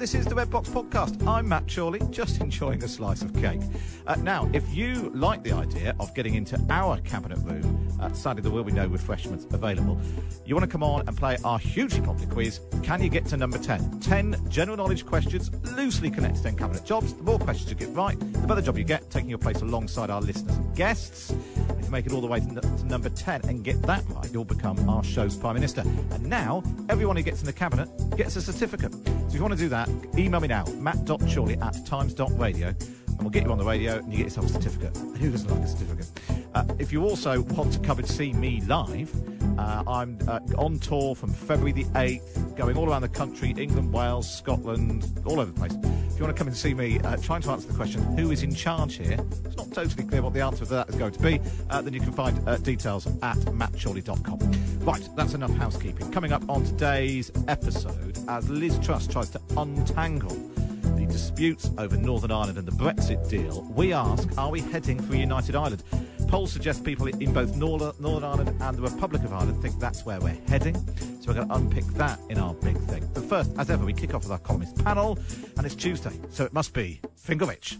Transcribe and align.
This 0.00 0.14
is 0.14 0.24
the 0.24 0.34
Red 0.34 0.48
Box 0.48 0.66
Podcast. 0.70 1.26
I'm 1.28 1.46
Matt 1.46 1.68
Chorley, 1.68 2.00
just 2.10 2.40
enjoying 2.40 2.82
a 2.82 2.88
slice 2.88 3.20
of 3.20 3.34
cake. 3.34 3.60
Uh, 4.06 4.14
now, 4.14 4.48
if 4.54 4.74
you 4.74 5.10
like 5.14 5.44
the 5.44 5.52
idea 5.52 5.94
of 6.00 6.14
getting 6.14 6.36
into 6.36 6.58
our 6.70 6.98
cabinet 7.02 7.36
room, 7.42 7.86
uh, 8.00 8.10
sadly 8.14 8.40
there 8.40 8.50
will 8.50 8.64
be 8.64 8.72
no 8.72 8.86
refreshments 8.86 9.46
available, 9.52 10.00
you 10.46 10.54
want 10.54 10.64
to 10.64 10.72
come 10.72 10.82
on 10.82 11.06
and 11.06 11.14
play 11.18 11.36
our 11.44 11.58
hugely 11.58 12.00
popular 12.00 12.32
quiz, 12.32 12.60
Can 12.82 13.02
You 13.02 13.10
Get 13.10 13.26
to 13.26 13.36
Number 13.36 13.58
10? 13.58 14.00
10 14.00 14.48
general 14.48 14.78
knowledge 14.78 15.04
questions 15.04 15.50
loosely 15.76 16.10
connected 16.10 16.38
to 16.38 16.44
10 16.44 16.56
cabinet 16.56 16.82
jobs. 16.86 17.12
The 17.12 17.22
more 17.22 17.38
questions 17.38 17.68
you 17.68 17.76
get 17.76 17.94
right, 17.94 18.18
the 18.18 18.46
better 18.46 18.62
job 18.62 18.78
you 18.78 18.84
get, 18.84 19.10
taking 19.10 19.28
your 19.28 19.38
place 19.38 19.60
alongside 19.60 20.08
our 20.08 20.22
listeners 20.22 20.56
and 20.56 20.74
guests. 20.74 21.30
If 21.78 21.84
you 21.84 21.90
make 21.90 22.06
it 22.06 22.12
all 22.12 22.22
the 22.22 22.26
way 22.26 22.40
to, 22.40 22.46
n- 22.46 22.54
to 22.54 22.86
number 22.86 23.10
10 23.10 23.42
and 23.48 23.62
get 23.62 23.82
that 23.82 24.02
right, 24.08 24.32
you'll 24.32 24.46
become 24.46 24.88
our 24.88 25.04
show's 25.04 25.36
Prime 25.36 25.56
Minister. 25.56 25.82
And 25.82 26.24
now, 26.24 26.62
everyone 26.88 27.16
who 27.16 27.22
gets 27.22 27.40
in 27.40 27.46
the 27.46 27.52
cabinet 27.52 27.90
gets 28.16 28.34
a 28.36 28.40
certificate. 28.40 28.94
So 29.30 29.34
if 29.34 29.38
you 29.38 29.42
want 29.42 29.54
to 29.54 29.60
do 29.60 29.68
that, 29.68 29.88
email 30.18 30.40
me 30.40 30.48
now, 30.48 30.64
matt.chorley 30.74 31.56
at 31.58 31.86
times.radio, 31.86 32.66
and 32.66 33.20
we'll 33.20 33.30
get 33.30 33.44
you 33.44 33.52
on 33.52 33.58
the 33.58 33.64
radio 33.64 33.98
and 33.98 34.10
you 34.10 34.16
get 34.16 34.24
yourself 34.24 34.46
a 34.46 34.48
certificate. 34.48 34.96
Who 34.96 35.30
doesn't 35.30 35.48
like 35.48 35.62
a 35.62 35.68
certificate? 35.68 36.10
Uh, 36.52 36.64
if 36.80 36.90
you 36.90 37.04
also 37.04 37.42
want 37.42 37.72
to 37.74 37.78
come 37.78 38.00
and 38.00 38.08
see 38.08 38.32
me 38.32 38.60
live, 38.62 39.08
uh, 39.60 39.84
I'm 39.86 40.18
uh, 40.26 40.40
on 40.56 40.78
tour 40.78 41.14
from 41.14 41.32
February 41.32 41.72
the 41.72 41.84
8th, 41.84 42.56
going 42.56 42.76
all 42.78 42.88
around 42.88 43.02
the 43.02 43.08
country 43.08 43.54
England, 43.56 43.92
Wales, 43.92 44.32
Scotland, 44.32 45.06
all 45.26 45.38
over 45.38 45.52
the 45.52 45.58
place. 45.58 45.74
If 45.74 46.18
you 46.18 46.24
want 46.24 46.34
to 46.34 46.38
come 46.38 46.48
and 46.48 46.56
see 46.56 46.72
me 46.72 46.98
uh, 47.00 47.16
trying 47.18 47.42
to 47.42 47.50
answer 47.50 47.68
the 47.68 47.74
question, 47.74 48.02
who 48.16 48.30
is 48.30 48.42
in 48.42 48.54
charge 48.54 48.96
here? 48.96 49.18
It's 49.44 49.56
not 49.56 49.72
totally 49.72 50.04
clear 50.04 50.22
what 50.22 50.32
the 50.32 50.40
answer 50.40 50.64
to 50.64 50.70
that 50.70 50.88
is 50.88 50.94
going 50.94 51.12
to 51.12 51.20
be. 51.20 51.40
Uh, 51.68 51.82
then 51.82 51.92
you 51.92 52.00
can 52.00 52.12
find 52.12 52.48
uh, 52.48 52.56
details 52.56 53.06
at 53.22 53.36
mattchorley.com. 53.36 54.38
Right, 54.80 55.08
that's 55.14 55.34
enough 55.34 55.54
housekeeping. 55.56 56.10
Coming 56.10 56.32
up 56.32 56.42
on 56.48 56.64
today's 56.64 57.30
episode, 57.46 58.18
as 58.28 58.48
Liz 58.48 58.78
Truss 58.78 59.06
tries 59.06 59.28
to 59.30 59.40
untangle 59.58 60.36
disputes 61.10 61.70
over 61.78 61.96
Northern 61.96 62.30
Ireland 62.30 62.58
and 62.58 62.66
the 62.66 62.72
Brexit 62.72 63.28
deal, 63.28 63.62
we 63.74 63.92
ask, 63.92 64.28
are 64.38 64.50
we 64.50 64.60
heading 64.60 65.00
for 65.00 65.14
a 65.14 65.18
united 65.18 65.54
Ireland? 65.54 65.82
Polls 66.28 66.52
suggest 66.52 66.84
people 66.84 67.06
in 67.06 67.32
both 67.32 67.56
Northern, 67.56 68.24
Ireland 68.24 68.54
and 68.60 68.76
the 68.76 68.82
Republic 68.82 69.22
of 69.24 69.32
Ireland 69.32 69.60
think 69.60 69.78
that's 69.80 70.04
where 70.04 70.20
we're 70.20 70.38
heading. 70.46 70.74
So 71.20 71.28
we're 71.28 71.34
going 71.34 71.48
to 71.48 71.54
unpick 71.54 71.84
that 71.94 72.20
in 72.28 72.38
our 72.38 72.54
big 72.54 72.78
thing. 72.78 73.08
But 73.12 73.24
first, 73.24 73.50
as 73.58 73.68
ever, 73.68 73.84
we 73.84 73.92
kick 73.92 74.14
off 74.14 74.22
with 74.22 74.32
our 74.32 74.38
columnist 74.38 74.82
panel, 74.84 75.18
and 75.56 75.66
it's 75.66 75.74
Tuesday, 75.74 76.12
so 76.30 76.44
it 76.44 76.52
must 76.52 76.72
be 76.72 77.00
Finkelvich. 77.20 77.78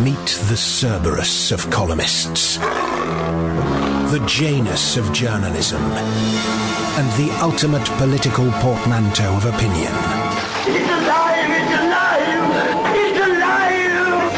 Meet 0.00 0.26
the 0.48 0.56
Cerberus 0.56 1.50
of 1.50 1.70
columnists, 1.70 2.58
the 2.58 4.22
Janus 4.26 4.96
of 4.96 5.12
journalism, 5.12 5.82
and 6.96 7.10
the 7.12 7.30
ultimate 7.42 7.84
political 7.98 8.50
portmanteau 8.52 9.34
of 9.34 9.46
opinion. 9.46 9.92
It's 10.66 10.90
alive! 10.90 11.50
It's 11.50 11.74
alive! 11.82 12.96
It's 12.96 13.18
alive! 13.18 14.32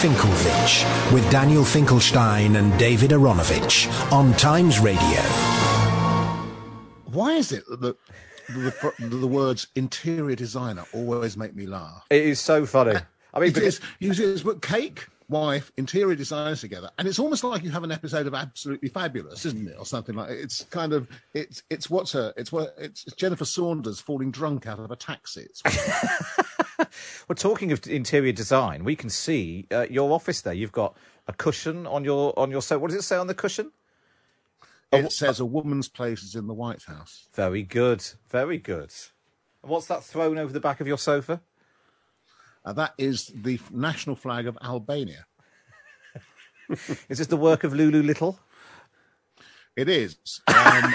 Finkelvich, 0.00 1.12
with 1.12 1.28
Daniel 1.30 1.64
Finkelstein 1.64 2.56
and 2.56 2.78
David 2.78 3.10
Aaronovitch 3.10 3.88
on 4.12 4.32
Times 4.34 4.78
Radio. 4.78 5.20
Why 7.06 7.32
is 7.32 7.50
it 7.52 7.64
that 7.68 7.80
the, 7.80 7.96
the, 8.48 9.06
the 9.16 9.26
words 9.26 9.66
interior 9.74 10.36
designer 10.36 10.84
always 10.94 11.36
make 11.36 11.54
me 11.54 11.66
laugh? 11.66 12.06
It 12.10 12.22
is 12.22 12.40
so 12.40 12.64
funny. 12.64 12.94
I 13.34 13.40
mean, 13.40 13.50
It 13.50 13.58
is, 13.58 13.80
you 13.98 14.14
see, 14.14 14.24
it's 14.24 14.42
put 14.42 14.62
cake, 14.62 15.08
wife, 15.28 15.72
interior 15.76 16.14
designers 16.14 16.60
together, 16.60 16.90
and 16.98 17.08
it's 17.08 17.18
almost 17.18 17.44
like 17.44 17.62
you 17.62 17.70
have 17.70 17.84
an 17.84 17.92
episode 17.92 18.26
of 18.26 18.34
Absolutely 18.34 18.88
Fabulous, 18.88 19.44
isn't 19.44 19.68
it, 19.68 19.76
or 19.78 19.86
something 19.86 20.14
like 20.14 20.30
It's 20.30 20.64
kind 20.64 20.92
of 20.92 21.08
it's 21.34 21.62
it's 21.70 21.88
what's 21.90 22.12
her 22.12 22.32
it's 22.36 22.52
what 22.52 22.74
it's 22.78 23.04
Jennifer 23.16 23.44
Saunders 23.44 24.00
falling 24.00 24.30
drunk 24.30 24.66
out 24.66 24.78
of 24.78 24.90
a 24.90 24.96
taxi. 24.96 25.48
Well, 27.28 27.36
talking 27.36 27.72
of 27.72 27.86
interior 27.86 28.32
design, 28.32 28.84
we 28.84 28.96
can 28.96 29.08
see 29.08 29.66
uh, 29.70 29.86
your 29.88 30.12
office 30.12 30.40
there. 30.42 30.52
You've 30.52 30.72
got 30.72 30.96
a 31.28 31.32
cushion 31.32 31.86
on 31.86 32.04
your 32.04 32.38
on 32.38 32.50
your 32.50 32.62
so. 32.62 32.78
What 32.78 32.90
does 32.90 32.98
it 32.98 33.02
say 33.02 33.16
on 33.16 33.26
the 33.26 33.34
cushion? 33.34 33.72
it 34.92 35.12
says 35.12 35.40
a 35.40 35.46
woman's 35.46 35.88
place 35.88 36.22
is 36.22 36.34
in 36.34 36.46
the 36.46 36.54
White 36.54 36.82
House. 36.82 37.28
Very 37.32 37.62
good, 37.62 38.04
very 38.28 38.58
good. 38.58 38.92
And 39.62 39.70
what's 39.70 39.86
that 39.86 40.04
thrown 40.04 40.36
over 40.38 40.52
the 40.52 40.60
back 40.60 40.80
of 40.80 40.86
your 40.86 40.98
sofa? 40.98 41.40
Uh, 42.64 42.72
that 42.72 42.94
is 42.98 43.32
the 43.34 43.58
national 43.70 44.16
flag 44.16 44.46
of 44.46 44.56
Albania. 44.62 45.24
Is 47.08 47.18
this 47.18 47.26
the 47.26 47.36
work 47.36 47.64
of 47.64 47.74
Lulu 47.74 48.02
Lytle? 48.02 48.38
It 49.76 49.88
is. 49.88 50.16
Um, 50.46 50.54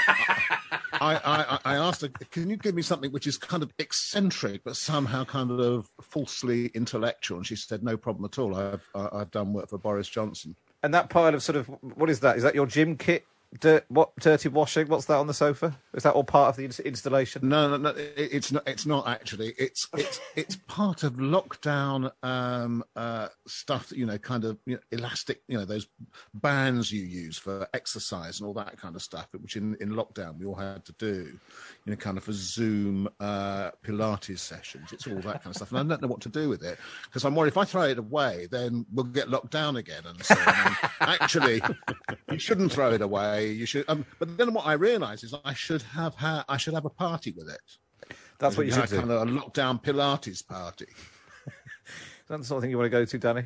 I, 0.99 1.19
I, 1.23 1.59
I 1.65 1.75
asked 1.75 2.01
her, 2.01 2.09
can 2.31 2.49
you 2.49 2.57
give 2.57 2.75
me 2.75 2.81
something 2.81 3.11
which 3.11 3.27
is 3.27 3.37
kind 3.37 3.63
of 3.63 3.71
eccentric 3.79 4.63
but 4.63 4.75
somehow 4.75 5.23
kind 5.23 5.51
of 5.51 5.89
falsely 6.01 6.67
intellectual? 6.67 7.37
And 7.37 7.45
she 7.45 7.55
said, 7.55 7.83
no 7.83 7.97
problem 7.97 8.25
at 8.25 8.39
all. 8.39 8.55
I've, 8.55 8.87
I've 8.95 9.31
done 9.31 9.53
work 9.53 9.69
for 9.69 9.77
Boris 9.77 10.07
Johnson. 10.07 10.55
And 10.83 10.93
that 10.93 11.09
pile 11.09 11.33
of 11.33 11.43
sort 11.43 11.55
of 11.55 11.67
what 11.95 12.09
is 12.09 12.19
that? 12.21 12.37
Is 12.37 12.43
that 12.43 12.55
your 12.55 12.67
gym 12.67 12.95
kit? 12.97 13.25
Dirt, 13.61 13.85
what 13.87 14.13
dirty 14.19 14.49
washing? 14.49 14.87
What's 14.89 15.05
that 15.05 15.15
on 15.15 15.25
the 15.27 15.33
sofa? 15.33 15.79
Is 15.93 16.03
that 16.03 16.13
all 16.13 16.25
part 16.25 16.49
of 16.49 16.57
the 16.57 16.65
ins- 16.65 16.81
installation? 16.81 17.47
No, 17.47 17.69
no, 17.69 17.77
no. 17.77 17.89
it- 17.91 18.13
It's 18.17 18.51
not. 18.51 18.67
It's 18.67 18.85
not 18.85 19.07
actually. 19.07 19.53
It's 19.57 19.87
it's 19.95 20.19
it's 20.35 20.57
part 20.67 21.03
of 21.03 21.13
lockdown 21.13 22.11
um, 22.23 22.83
uh, 22.97 23.29
stuff. 23.47 23.87
That, 23.87 23.97
you 23.97 24.05
know, 24.05 24.17
kind 24.17 24.43
of 24.43 24.57
you 24.65 24.75
know, 24.75 24.81
elastic. 24.91 25.43
You 25.47 25.59
know, 25.59 25.65
those 25.65 25.87
bands 26.33 26.91
you 26.91 27.03
use 27.03 27.37
for 27.37 27.65
exercise 27.73 28.39
and 28.41 28.47
all 28.47 28.53
that 28.55 28.77
kind 28.77 28.97
of 28.97 29.01
stuff, 29.01 29.27
which 29.39 29.55
in, 29.55 29.75
in 29.79 29.91
lockdown 29.91 30.37
we 30.37 30.45
all 30.45 30.55
had 30.55 30.83
to 30.83 30.91
do. 30.99 31.39
You 31.85 31.91
know, 31.91 31.95
kind 31.95 32.17
of 32.17 32.25
for 32.25 32.33
Zoom 32.33 33.07
uh, 33.21 33.71
Pilates 33.81 34.39
sessions. 34.39 34.91
It's 34.91 35.07
all 35.07 35.21
that 35.21 35.41
kind 35.41 35.47
of 35.47 35.55
stuff, 35.55 35.71
and 35.71 35.79
I 35.79 35.83
don't 35.83 36.01
know 36.01 36.09
what 36.09 36.21
to 36.21 36.29
do 36.29 36.49
with 36.49 36.63
it 36.63 36.77
because 37.05 37.23
I'm 37.23 37.33
worried 37.33 37.47
if 37.53 37.57
I 37.57 37.63
throw 37.63 37.83
it 37.83 37.97
away, 37.97 38.49
then 38.51 38.85
we'll 38.93 39.05
get 39.05 39.29
locked 39.29 39.51
down 39.51 39.77
again. 39.77 40.03
And 40.05 40.21
so, 40.21 40.35
on. 40.35 40.75
actually, 40.99 41.61
you 42.29 42.39
shouldn't 42.39 42.73
throw 42.73 42.91
it 42.91 43.01
away. 43.01 43.36
You 43.45 43.65
should. 43.65 43.85
Um, 43.87 44.05
but 44.19 44.37
then 44.37 44.53
what 44.53 44.65
I 44.65 44.73
realise 44.73 45.23
is 45.23 45.33
I 45.45 45.53
should 45.53 45.81
have 45.81 46.15
ha- 46.15 46.45
I 46.47 46.57
should 46.57 46.73
have 46.73 46.85
a 46.85 46.89
party 46.89 47.31
with 47.31 47.49
it. 47.49 48.15
That's 48.39 48.57
what 48.57 48.65
you 48.65 48.71
should 48.71 48.87
do. 48.87 48.99
Kind 48.99 49.11
of 49.11 49.27
a 49.27 49.31
lockdown 49.31 49.81
Pilates 49.81 50.45
party. 50.45 50.87
Is 50.87 52.29
that 52.29 52.37
the 52.39 52.43
sort 52.43 52.57
of 52.57 52.61
thing 52.63 52.71
you 52.71 52.77
want 52.77 52.87
to 52.87 52.89
go 52.89 53.05
to, 53.05 53.17
Danny? 53.17 53.43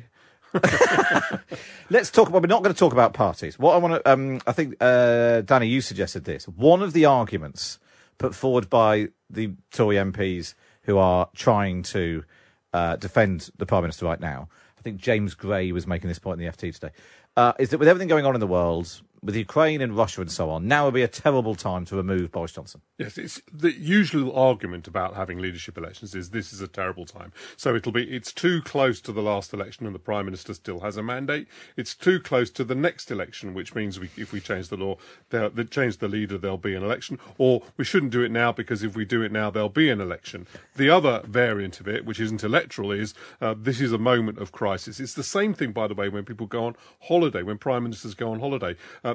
Let's 1.90 2.10
talk 2.10 2.28
about. 2.28 2.42
We're 2.42 2.48
not 2.48 2.62
going 2.62 2.74
to 2.74 2.78
talk 2.78 2.92
about 2.92 3.14
parties. 3.14 3.58
What 3.58 3.74
I 3.74 3.78
want 3.78 3.94
to, 3.94 4.12
um, 4.12 4.40
I 4.46 4.52
think, 4.52 4.76
uh, 4.80 5.42
Danny, 5.42 5.68
you 5.68 5.80
suggested 5.80 6.24
this. 6.24 6.46
One 6.46 6.82
of 6.82 6.92
the 6.92 7.04
arguments 7.04 7.78
put 8.18 8.34
forward 8.34 8.68
by 8.68 9.08
the 9.30 9.52
Tory 9.70 9.96
MPs 9.96 10.54
who 10.82 10.98
are 10.98 11.28
trying 11.34 11.82
to 11.84 12.24
uh, 12.72 12.96
defend 12.96 13.50
the 13.56 13.66
Prime 13.66 13.82
Minister 13.82 14.04
right 14.04 14.20
now. 14.20 14.48
I 14.78 14.82
think 14.82 14.98
James 14.98 15.34
Gray 15.34 15.70
was 15.72 15.86
making 15.86 16.08
this 16.08 16.18
point 16.18 16.40
in 16.40 16.46
the 16.46 16.52
FT 16.52 16.74
today. 16.74 16.90
Uh, 17.36 17.52
is 17.58 17.70
that 17.70 17.78
with 17.78 17.88
everything 17.88 18.08
going 18.08 18.26
on 18.26 18.34
in 18.34 18.40
the 18.40 18.46
world, 18.46 19.00
with 19.22 19.36
Ukraine 19.36 19.80
and 19.80 19.96
Russia 19.96 20.20
and 20.20 20.30
so 20.30 20.50
on, 20.50 20.66
now 20.66 20.86
would 20.86 20.94
be 20.94 21.02
a 21.02 21.08
terrible 21.08 21.54
time 21.54 21.84
to 21.84 21.96
remove 21.96 22.32
Boris 22.32 22.52
Johnson. 22.52 22.80
Yes, 22.98 23.16
it's 23.16 23.40
the 23.52 23.72
usual 23.72 24.36
argument 24.36 24.88
about 24.88 25.14
having 25.14 25.38
leadership 25.38 25.78
elections 25.78 26.14
is 26.14 26.30
this 26.30 26.52
is 26.52 26.60
a 26.60 26.66
terrible 26.66 27.06
time. 27.06 27.32
So 27.56 27.74
it'll 27.74 27.92
be 27.92 28.04
it's 28.10 28.32
too 28.32 28.60
close 28.62 29.00
to 29.02 29.12
the 29.12 29.22
last 29.22 29.52
election 29.52 29.86
and 29.86 29.94
the 29.94 30.00
prime 30.00 30.24
minister 30.24 30.54
still 30.54 30.80
has 30.80 30.96
a 30.96 31.02
mandate. 31.02 31.46
It's 31.76 31.94
too 31.94 32.18
close 32.18 32.50
to 32.50 32.64
the 32.64 32.74
next 32.74 33.10
election, 33.10 33.54
which 33.54 33.74
means 33.74 34.00
we, 34.00 34.10
if 34.16 34.32
we 34.32 34.40
change 34.40 34.68
the 34.68 34.76
law, 34.76 34.96
they 35.30 35.64
change 35.64 35.98
the 35.98 36.08
leader, 36.08 36.36
there'll 36.36 36.58
be 36.58 36.74
an 36.74 36.82
election. 36.82 37.18
Or 37.38 37.62
we 37.76 37.84
shouldn't 37.84 38.12
do 38.12 38.22
it 38.22 38.32
now 38.32 38.50
because 38.50 38.82
if 38.82 38.96
we 38.96 39.04
do 39.04 39.22
it 39.22 39.30
now, 39.30 39.50
there'll 39.50 39.68
be 39.68 39.88
an 39.88 40.00
election. 40.00 40.48
The 40.76 40.90
other 40.90 41.22
variant 41.24 41.78
of 41.80 41.86
it, 41.86 42.04
which 42.04 42.18
isn't 42.18 42.42
electoral, 42.42 42.90
is 42.90 43.14
uh, 43.40 43.54
this 43.56 43.80
is 43.80 43.92
a 43.92 43.98
moment 43.98 44.38
of 44.38 44.50
crisis. 44.50 44.98
It's 44.98 45.14
the 45.14 45.22
same 45.22 45.54
thing, 45.54 45.70
by 45.70 45.86
the 45.86 45.94
way, 45.94 46.08
when 46.08 46.24
people 46.24 46.46
go 46.46 46.64
on 46.64 46.76
holiday, 47.02 47.42
when 47.42 47.58
prime 47.58 47.84
ministers 47.84 48.14
go 48.14 48.32
on 48.32 48.40
holiday. 48.40 48.74
Uh, 49.04 49.11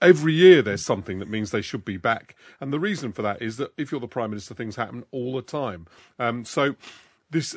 every 0.00 0.32
year 0.32 0.62
there's 0.62 0.84
something 0.84 1.18
that 1.18 1.28
means 1.28 1.50
they 1.50 1.62
should 1.62 1.84
be 1.84 1.96
back. 1.96 2.36
And 2.60 2.72
the 2.72 2.80
reason 2.80 3.12
for 3.12 3.22
that 3.22 3.42
is 3.42 3.56
that 3.56 3.72
if 3.76 3.90
you're 3.90 4.00
the 4.00 4.08
prime 4.08 4.30
minister, 4.30 4.54
things 4.54 4.76
happen 4.76 5.04
all 5.10 5.34
the 5.34 5.42
time. 5.42 5.86
Um, 6.18 6.44
so 6.44 6.76
this 7.30 7.56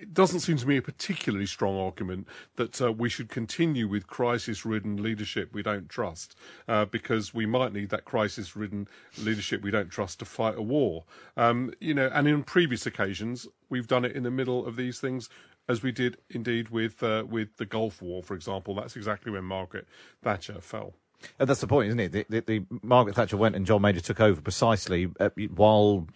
it 0.00 0.12
doesn't 0.12 0.40
seem 0.40 0.58
to 0.58 0.68
me 0.68 0.76
a 0.76 0.82
particularly 0.82 1.46
strong 1.46 1.78
argument 1.78 2.28
that 2.56 2.82
uh, 2.82 2.92
we 2.92 3.08
should 3.08 3.30
continue 3.30 3.88
with 3.88 4.06
crisis-ridden 4.06 5.02
leadership 5.02 5.48
we 5.54 5.62
don't 5.62 5.88
trust, 5.88 6.36
uh, 6.68 6.84
because 6.84 7.32
we 7.32 7.46
might 7.46 7.72
need 7.72 7.88
that 7.88 8.04
crisis-ridden 8.04 8.86
leadership 9.22 9.62
we 9.62 9.70
don't 9.70 9.88
trust 9.88 10.18
to 10.18 10.26
fight 10.26 10.56
a 10.58 10.62
war. 10.62 11.04
Um, 11.38 11.72
you 11.80 11.94
know, 11.94 12.10
and 12.12 12.28
in 12.28 12.42
previous 12.42 12.84
occasions 12.84 13.46
we've 13.70 13.86
done 13.86 14.04
it 14.04 14.12
in 14.12 14.24
the 14.24 14.30
middle 14.30 14.66
of 14.66 14.76
these 14.76 15.00
things 15.00 15.30
as 15.68 15.82
we 15.82 15.92
did 15.92 16.18
indeed 16.28 16.68
with 16.68 17.02
uh, 17.02 17.24
with 17.26 17.56
the 17.56 17.66
Gulf 17.66 18.02
War, 18.02 18.22
for 18.22 18.34
example. 18.34 18.74
That's 18.74 18.96
exactly 18.96 19.32
when 19.32 19.44
Margaret 19.44 19.88
Thatcher 20.22 20.60
fell. 20.60 20.94
And 21.38 21.48
that's 21.48 21.60
the 21.60 21.66
point, 21.66 21.88
isn't 21.88 22.00
it? 22.00 22.12
The, 22.12 22.26
the, 22.28 22.40
the 22.40 22.66
Margaret 22.82 23.16
Thatcher 23.16 23.36
went 23.36 23.56
and 23.56 23.66
John 23.66 23.82
Major 23.82 24.00
took 24.00 24.20
over 24.20 24.40
precisely 24.40 25.10
uh, 25.20 25.30
while 25.54 26.06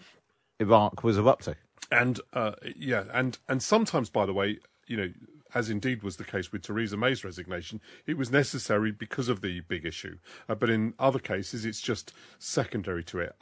Iraq 0.58 1.02
was 1.04 1.18
erupting. 1.18 1.56
And 1.90 2.20
uh, 2.32 2.52
yeah, 2.76 3.04
and 3.12 3.38
and 3.48 3.62
sometimes, 3.62 4.10
by 4.10 4.26
the 4.26 4.34
way, 4.34 4.58
you 4.86 4.96
know, 4.96 5.12
as 5.54 5.70
indeed 5.70 6.02
was 6.02 6.16
the 6.16 6.24
case 6.24 6.52
with 6.52 6.62
Theresa 6.62 6.96
May's 6.96 7.24
resignation, 7.24 7.80
it 8.06 8.16
was 8.16 8.30
necessary 8.30 8.92
because 8.92 9.28
of 9.28 9.40
the 9.40 9.60
big 9.60 9.86
issue. 9.86 10.18
Uh, 10.48 10.54
but 10.54 10.68
in 10.68 10.94
other 10.98 11.18
cases, 11.18 11.64
it's 11.64 11.80
just 11.80 12.12
secondary 12.38 13.04
to 13.04 13.20
it. 13.20 13.36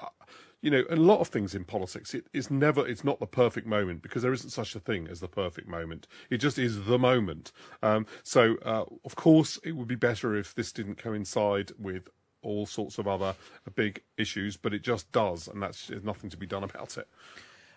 You 0.66 0.72
know, 0.72 0.84
a 0.90 0.96
lot 0.96 1.20
of 1.20 1.28
things 1.28 1.54
in 1.54 1.62
politics, 1.62 2.12
it 2.12 2.26
is 2.32 2.50
never, 2.50 2.84
it's 2.84 3.04
not 3.04 3.20
the 3.20 3.26
perfect 3.26 3.68
moment 3.68 4.02
because 4.02 4.22
there 4.22 4.32
isn't 4.32 4.50
such 4.50 4.74
a 4.74 4.80
thing 4.80 5.06
as 5.06 5.20
the 5.20 5.28
perfect 5.28 5.68
moment. 5.68 6.08
It 6.28 6.38
just 6.38 6.58
is 6.58 6.86
the 6.86 6.98
moment. 6.98 7.52
Um, 7.84 8.04
so, 8.24 8.56
uh, 8.64 8.84
of 9.04 9.14
course, 9.14 9.60
it 9.62 9.76
would 9.76 9.86
be 9.86 9.94
better 9.94 10.34
if 10.34 10.56
this 10.56 10.72
didn't 10.72 10.96
coincide 10.96 11.70
with 11.78 12.08
all 12.42 12.66
sorts 12.66 12.98
of 12.98 13.06
other 13.06 13.32
big 13.76 14.02
issues, 14.18 14.56
but 14.56 14.74
it 14.74 14.82
just 14.82 15.12
does, 15.12 15.46
and 15.46 15.62
that's 15.62 15.86
there's 15.86 16.02
nothing 16.02 16.30
to 16.30 16.36
be 16.36 16.48
done 16.48 16.64
about 16.64 16.98
it. 16.98 17.06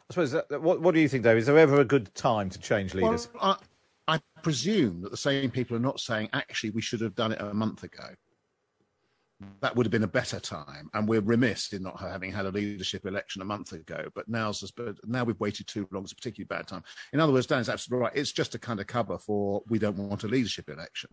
I 0.09 0.13
suppose. 0.13 0.31
That, 0.31 0.51
uh, 0.51 0.59
what, 0.59 0.81
what 0.81 0.95
do 0.95 0.99
you 0.99 1.07
think, 1.07 1.23
Dave? 1.23 1.37
Is 1.37 1.45
there 1.45 1.59
ever 1.59 1.81
a 1.81 1.85
good 1.85 2.11
time 2.15 2.49
to 2.49 2.57
change 2.57 2.95
leaders? 2.95 3.29
Well, 3.35 3.61
I, 4.07 4.15
I 4.15 4.19
presume 4.41 5.01
that 5.03 5.11
the 5.11 5.17
same 5.17 5.51
people 5.51 5.77
are 5.77 5.79
not 5.79 5.99
saying 5.99 6.29
actually 6.33 6.71
we 6.71 6.81
should 6.81 7.01
have 7.01 7.13
done 7.13 7.33
it 7.33 7.39
a 7.39 7.53
month 7.53 7.83
ago 7.83 8.15
that 9.61 9.75
would 9.75 9.85
have 9.85 9.91
been 9.91 10.03
a 10.03 10.07
better 10.07 10.39
time. 10.39 10.89
And 10.93 11.07
we're 11.07 11.21
remiss 11.21 11.71
in 11.73 11.83
not 11.83 11.99
having 11.99 12.31
had 12.31 12.45
a 12.45 12.51
leadership 12.51 13.05
election 13.05 13.41
a 13.41 13.45
month 13.45 13.71
ago. 13.71 14.09
But 14.13 14.27
now's 14.27 14.69
but 14.71 14.95
now 15.07 15.23
we've 15.23 15.39
waited 15.39 15.67
too 15.67 15.87
long. 15.91 16.03
It's 16.03 16.11
a 16.11 16.15
particularly 16.15 16.47
bad 16.47 16.67
time. 16.67 16.83
In 17.13 17.19
other 17.19 17.31
words, 17.31 17.47
Dan's 17.47 17.69
absolutely 17.69 18.03
right. 18.03 18.15
It's 18.15 18.31
just 18.31 18.55
a 18.55 18.59
kind 18.59 18.79
of 18.79 18.87
cover 18.87 19.17
for 19.17 19.61
we 19.69 19.79
don't 19.79 19.97
want 19.97 20.23
a 20.23 20.27
leadership 20.27 20.69
election 20.69 21.09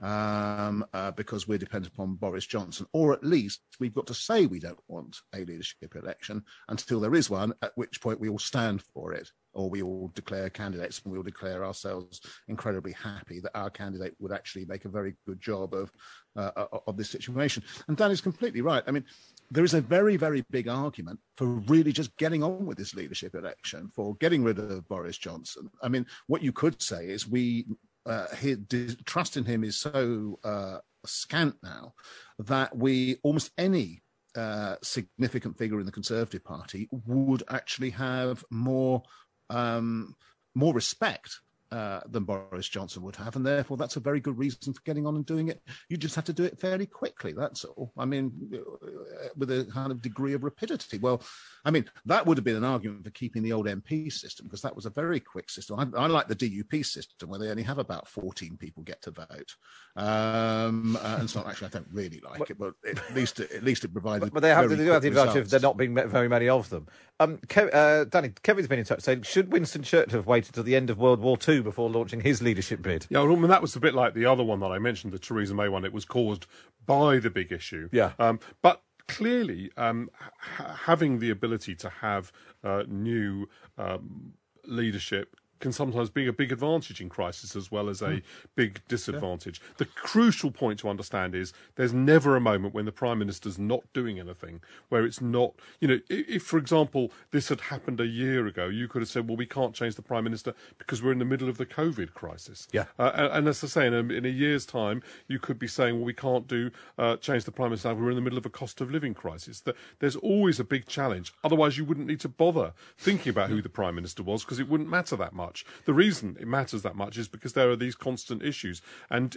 um, 0.00 0.84
uh, 0.92 1.10
because 1.12 1.46
we're 1.46 1.58
dependent 1.58 1.92
upon 1.92 2.14
Boris 2.14 2.46
Johnson, 2.46 2.86
or 2.92 3.12
at 3.12 3.24
least 3.24 3.60
we've 3.78 3.94
got 3.94 4.06
to 4.06 4.14
say 4.14 4.46
we 4.46 4.60
don't 4.60 4.80
want 4.88 5.18
a 5.34 5.44
leadership 5.44 5.94
election 5.96 6.42
until 6.68 7.00
there 7.00 7.14
is 7.14 7.28
one. 7.28 7.52
At 7.62 7.72
which 7.76 8.00
point 8.00 8.20
we 8.20 8.28
all 8.28 8.38
stand 8.38 8.82
for 8.94 9.12
it 9.12 9.30
or 9.56 9.70
we 9.70 9.82
all 9.82 10.12
declare 10.14 10.50
candidates 10.50 11.00
and 11.02 11.12
we 11.12 11.18
all 11.18 11.24
declare 11.24 11.64
ourselves 11.64 12.20
incredibly 12.48 12.92
happy 12.92 13.40
that 13.40 13.56
our 13.56 13.70
candidate 13.70 14.14
would 14.18 14.32
actually 14.32 14.64
make 14.66 14.84
a 14.84 14.88
very 14.88 15.14
good 15.26 15.40
job 15.40 15.74
of 15.74 15.90
uh, 16.36 16.50
uh, 16.56 16.66
of 16.86 16.96
this 16.96 17.10
situation. 17.10 17.62
And 17.88 17.96
Dan 17.96 18.10
is 18.10 18.20
completely 18.20 18.60
right. 18.60 18.84
I 18.86 18.90
mean, 18.90 19.04
there 19.50 19.64
is 19.64 19.74
a 19.74 19.80
very, 19.80 20.16
very 20.16 20.44
big 20.50 20.68
argument 20.68 21.18
for 21.36 21.46
really 21.46 21.92
just 21.92 22.16
getting 22.18 22.42
on 22.42 22.66
with 22.66 22.76
this 22.76 22.94
leadership 22.94 23.34
election, 23.34 23.90
for 23.94 24.14
getting 24.16 24.44
rid 24.44 24.58
of 24.58 24.86
Boris 24.88 25.16
Johnson. 25.16 25.70
I 25.82 25.88
mean, 25.88 26.06
what 26.26 26.42
you 26.42 26.52
could 26.52 26.80
say 26.82 27.06
is 27.06 27.26
we 27.26 27.66
uh, 28.04 28.26
his, 28.36 28.96
trust 29.04 29.36
in 29.36 29.44
him 29.44 29.64
is 29.64 29.76
so 29.80 30.38
uh, 30.44 30.78
scant 31.04 31.56
now 31.62 31.92
that 32.38 32.76
we 32.76 33.16
almost 33.22 33.50
any 33.58 34.02
uh, 34.36 34.76
significant 34.82 35.56
figure 35.56 35.80
in 35.80 35.86
the 35.86 35.92
Conservative 35.92 36.44
Party 36.44 36.88
would 37.06 37.42
actually 37.48 37.90
have 37.90 38.44
more 38.50 39.02
um, 39.50 40.14
more 40.54 40.74
respect 40.74 41.40
uh, 41.72 42.00
than 42.08 42.24
Boris 42.24 42.68
Johnson 42.68 43.02
would 43.02 43.16
have, 43.16 43.34
and 43.34 43.44
therefore 43.44 43.76
that's 43.76 43.96
a 43.96 44.00
very 44.00 44.20
good 44.20 44.38
reason 44.38 44.72
for 44.72 44.80
getting 44.84 45.06
on 45.06 45.16
and 45.16 45.26
doing 45.26 45.48
it. 45.48 45.60
You 45.88 45.96
just 45.96 46.14
have 46.14 46.24
to 46.26 46.32
do 46.32 46.44
it 46.44 46.58
fairly 46.60 46.86
quickly. 46.86 47.32
That's 47.32 47.64
all. 47.64 47.92
I 47.98 48.04
mean, 48.04 48.32
uh, 48.54 49.28
with 49.36 49.50
a 49.50 49.68
kind 49.72 49.90
of 49.90 50.00
degree 50.00 50.32
of 50.34 50.44
rapidity. 50.44 50.98
Well, 50.98 51.22
I 51.64 51.72
mean, 51.72 51.84
that 52.04 52.24
would 52.24 52.38
have 52.38 52.44
been 52.44 52.56
an 52.56 52.64
argument 52.64 53.04
for 53.04 53.10
keeping 53.10 53.42
the 53.42 53.52
old 53.52 53.66
MP 53.66 54.12
system 54.12 54.46
because 54.46 54.62
that 54.62 54.76
was 54.76 54.86
a 54.86 54.90
very 54.90 55.18
quick 55.18 55.50
system. 55.50 55.78
I, 55.78 56.04
I 56.04 56.06
like 56.06 56.28
the 56.28 56.36
DUP 56.36 56.86
system 56.86 57.28
where 57.28 57.40
they 57.40 57.48
only 57.48 57.64
have 57.64 57.78
about 57.78 58.06
14 58.06 58.56
people 58.56 58.84
get 58.84 59.02
to 59.02 59.10
vote. 59.10 59.56
Um, 59.96 60.96
uh, 61.02 61.16
and 61.18 61.28
so 61.28 61.44
actually, 61.46 61.66
I 61.66 61.70
don't 61.70 61.88
really 61.90 62.20
like 62.24 62.38
but, 62.38 62.50
it, 62.50 62.58
but 62.58 62.74
at 62.88 63.14
least 63.14 63.40
at 63.40 63.64
least 63.64 63.84
it 63.84 63.92
provided. 63.92 64.20
But, 64.20 64.34
but 64.34 64.40
they 64.40 64.50
have, 64.50 64.70
they 64.70 64.76
do 64.76 64.90
have 64.90 65.02
the 65.02 65.08
advantage 65.08 65.36
of 65.36 65.50
there 65.50 65.60
not 65.60 65.76
being 65.76 65.94
very 65.94 66.28
many 66.28 66.48
of 66.48 66.70
them. 66.70 66.86
Um, 67.18 67.38
Kev, 67.46 67.74
uh, 67.74 68.04
Danny, 68.04 68.32
Kevin's 68.42 68.68
been 68.68 68.78
in 68.78 68.84
touch 68.84 69.00
saying, 69.00 69.22
should 69.22 69.50
Winston 69.50 69.82
Churchill 69.82 70.18
have 70.18 70.26
waited 70.26 70.54
till 70.54 70.62
the 70.62 70.76
end 70.76 70.90
of 70.90 70.98
World 70.98 71.20
War 71.20 71.38
II 71.46 71.62
before 71.62 71.88
launching 71.88 72.20
his 72.20 72.42
leadership 72.42 72.82
bid? 72.82 73.06
Yeah, 73.08 73.22
I 73.22 73.26
mean, 73.26 73.48
that 73.48 73.62
was 73.62 73.74
a 73.74 73.80
bit 73.80 73.94
like 73.94 74.14
the 74.14 74.26
other 74.26 74.44
one 74.44 74.60
that 74.60 74.70
I 74.70 74.78
mentioned, 74.78 75.12
the 75.12 75.18
Theresa 75.18 75.54
May 75.54 75.68
one. 75.68 75.84
It 75.84 75.92
was 75.92 76.04
caused 76.04 76.46
by 76.84 77.18
the 77.18 77.30
big 77.30 77.52
issue. 77.52 77.88
Yeah. 77.90 78.12
Um, 78.18 78.38
but 78.60 78.82
clearly, 79.08 79.70
um, 79.76 80.10
ha- 80.38 80.78
having 80.84 81.18
the 81.18 81.30
ability 81.30 81.74
to 81.76 81.88
have 81.88 82.32
uh, 82.62 82.82
new 82.86 83.48
um, 83.78 84.34
leadership 84.66 85.36
can 85.60 85.72
sometimes 85.72 86.10
be 86.10 86.26
a 86.26 86.32
big 86.32 86.52
advantage 86.52 87.00
in 87.00 87.08
crisis 87.08 87.56
as 87.56 87.70
well 87.70 87.88
as 87.88 88.02
a 88.02 88.08
mm. 88.08 88.22
big 88.54 88.80
disadvantage. 88.88 89.60
Yeah. 89.62 89.74
The 89.78 89.84
crucial 89.86 90.50
point 90.50 90.78
to 90.80 90.88
understand 90.88 91.34
is 91.34 91.52
there's 91.76 91.92
never 91.92 92.36
a 92.36 92.40
moment 92.40 92.74
when 92.74 92.84
the 92.84 92.92
Prime 92.92 93.18
Minister's 93.18 93.58
not 93.58 93.82
doing 93.92 94.18
anything, 94.18 94.60
where 94.88 95.04
it's 95.04 95.20
not, 95.20 95.54
you 95.80 95.88
know, 95.88 96.00
if, 96.08 96.28
if, 96.28 96.42
for 96.42 96.58
example, 96.58 97.10
this 97.30 97.48
had 97.48 97.60
happened 97.62 98.00
a 98.00 98.06
year 98.06 98.46
ago, 98.46 98.68
you 98.68 98.88
could 98.88 99.02
have 99.02 99.08
said, 99.08 99.28
well, 99.28 99.36
we 99.36 99.46
can't 99.46 99.74
change 99.74 99.94
the 99.94 100.02
Prime 100.02 100.24
Minister 100.24 100.54
because 100.78 101.02
we're 101.02 101.12
in 101.12 101.18
the 101.18 101.24
middle 101.24 101.48
of 101.48 101.58
the 101.58 101.66
COVID 101.66 102.14
crisis. 102.14 102.68
Yeah. 102.72 102.84
Uh, 102.98 103.12
and, 103.14 103.32
and, 103.32 103.48
as 103.48 103.64
I 103.64 103.66
say, 103.68 103.86
in 103.86 103.94
a, 103.94 103.98
in 103.98 104.24
a, 104.24 104.36
year's 104.36 104.66
time, 104.66 105.02
you 105.28 105.38
could 105.38 105.58
be 105.58 105.68
saying, 105.68 105.96
well, 105.96 106.04
we 106.04 106.12
can't 106.12 106.46
do 106.46 106.70
uh, 106.98 107.16
change 107.16 107.44
the 107.44 107.52
Prime 107.52 107.70
Minister, 107.70 107.94
we're 107.94 108.10
in 108.10 108.16
the 108.16 108.22
middle 108.22 108.38
of 108.38 108.44
a 108.44 108.50
cost 108.50 108.80
of 108.80 108.90
living 108.90 109.14
crisis. 109.14 109.60
The, 109.60 109.74
there's 109.98 110.16
always 110.16 110.60
a 110.60 110.64
big 110.64 110.86
challenge. 110.86 111.32
Otherwise, 111.42 111.78
you 111.78 111.84
wouldn't 111.84 112.06
need 112.06 112.20
to 112.20 112.28
bother 112.28 112.72
thinking 112.98 113.30
about 113.30 113.48
who 113.48 113.62
the 113.62 113.68
Prime 113.68 113.94
Minister 113.94 114.22
was 114.22 114.44
because 114.44 114.58
it 114.58 114.68
wouldn't 114.68 114.90
matter 114.90 115.16
that 115.16 115.32
much 115.32 115.45
much. 115.46 115.64
The 115.84 115.94
reason 115.94 116.36
it 116.40 116.48
matters 116.48 116.82
that 116.82 116.96
much 116.96 117.16
is 117.18 117.28
because 117.28 117.52
there 117.52 117.70
are 117.70 117.76
these 117.76 117.94
constant 117.94 118.42
issues. 118.42 118.82
And 119.10 119.36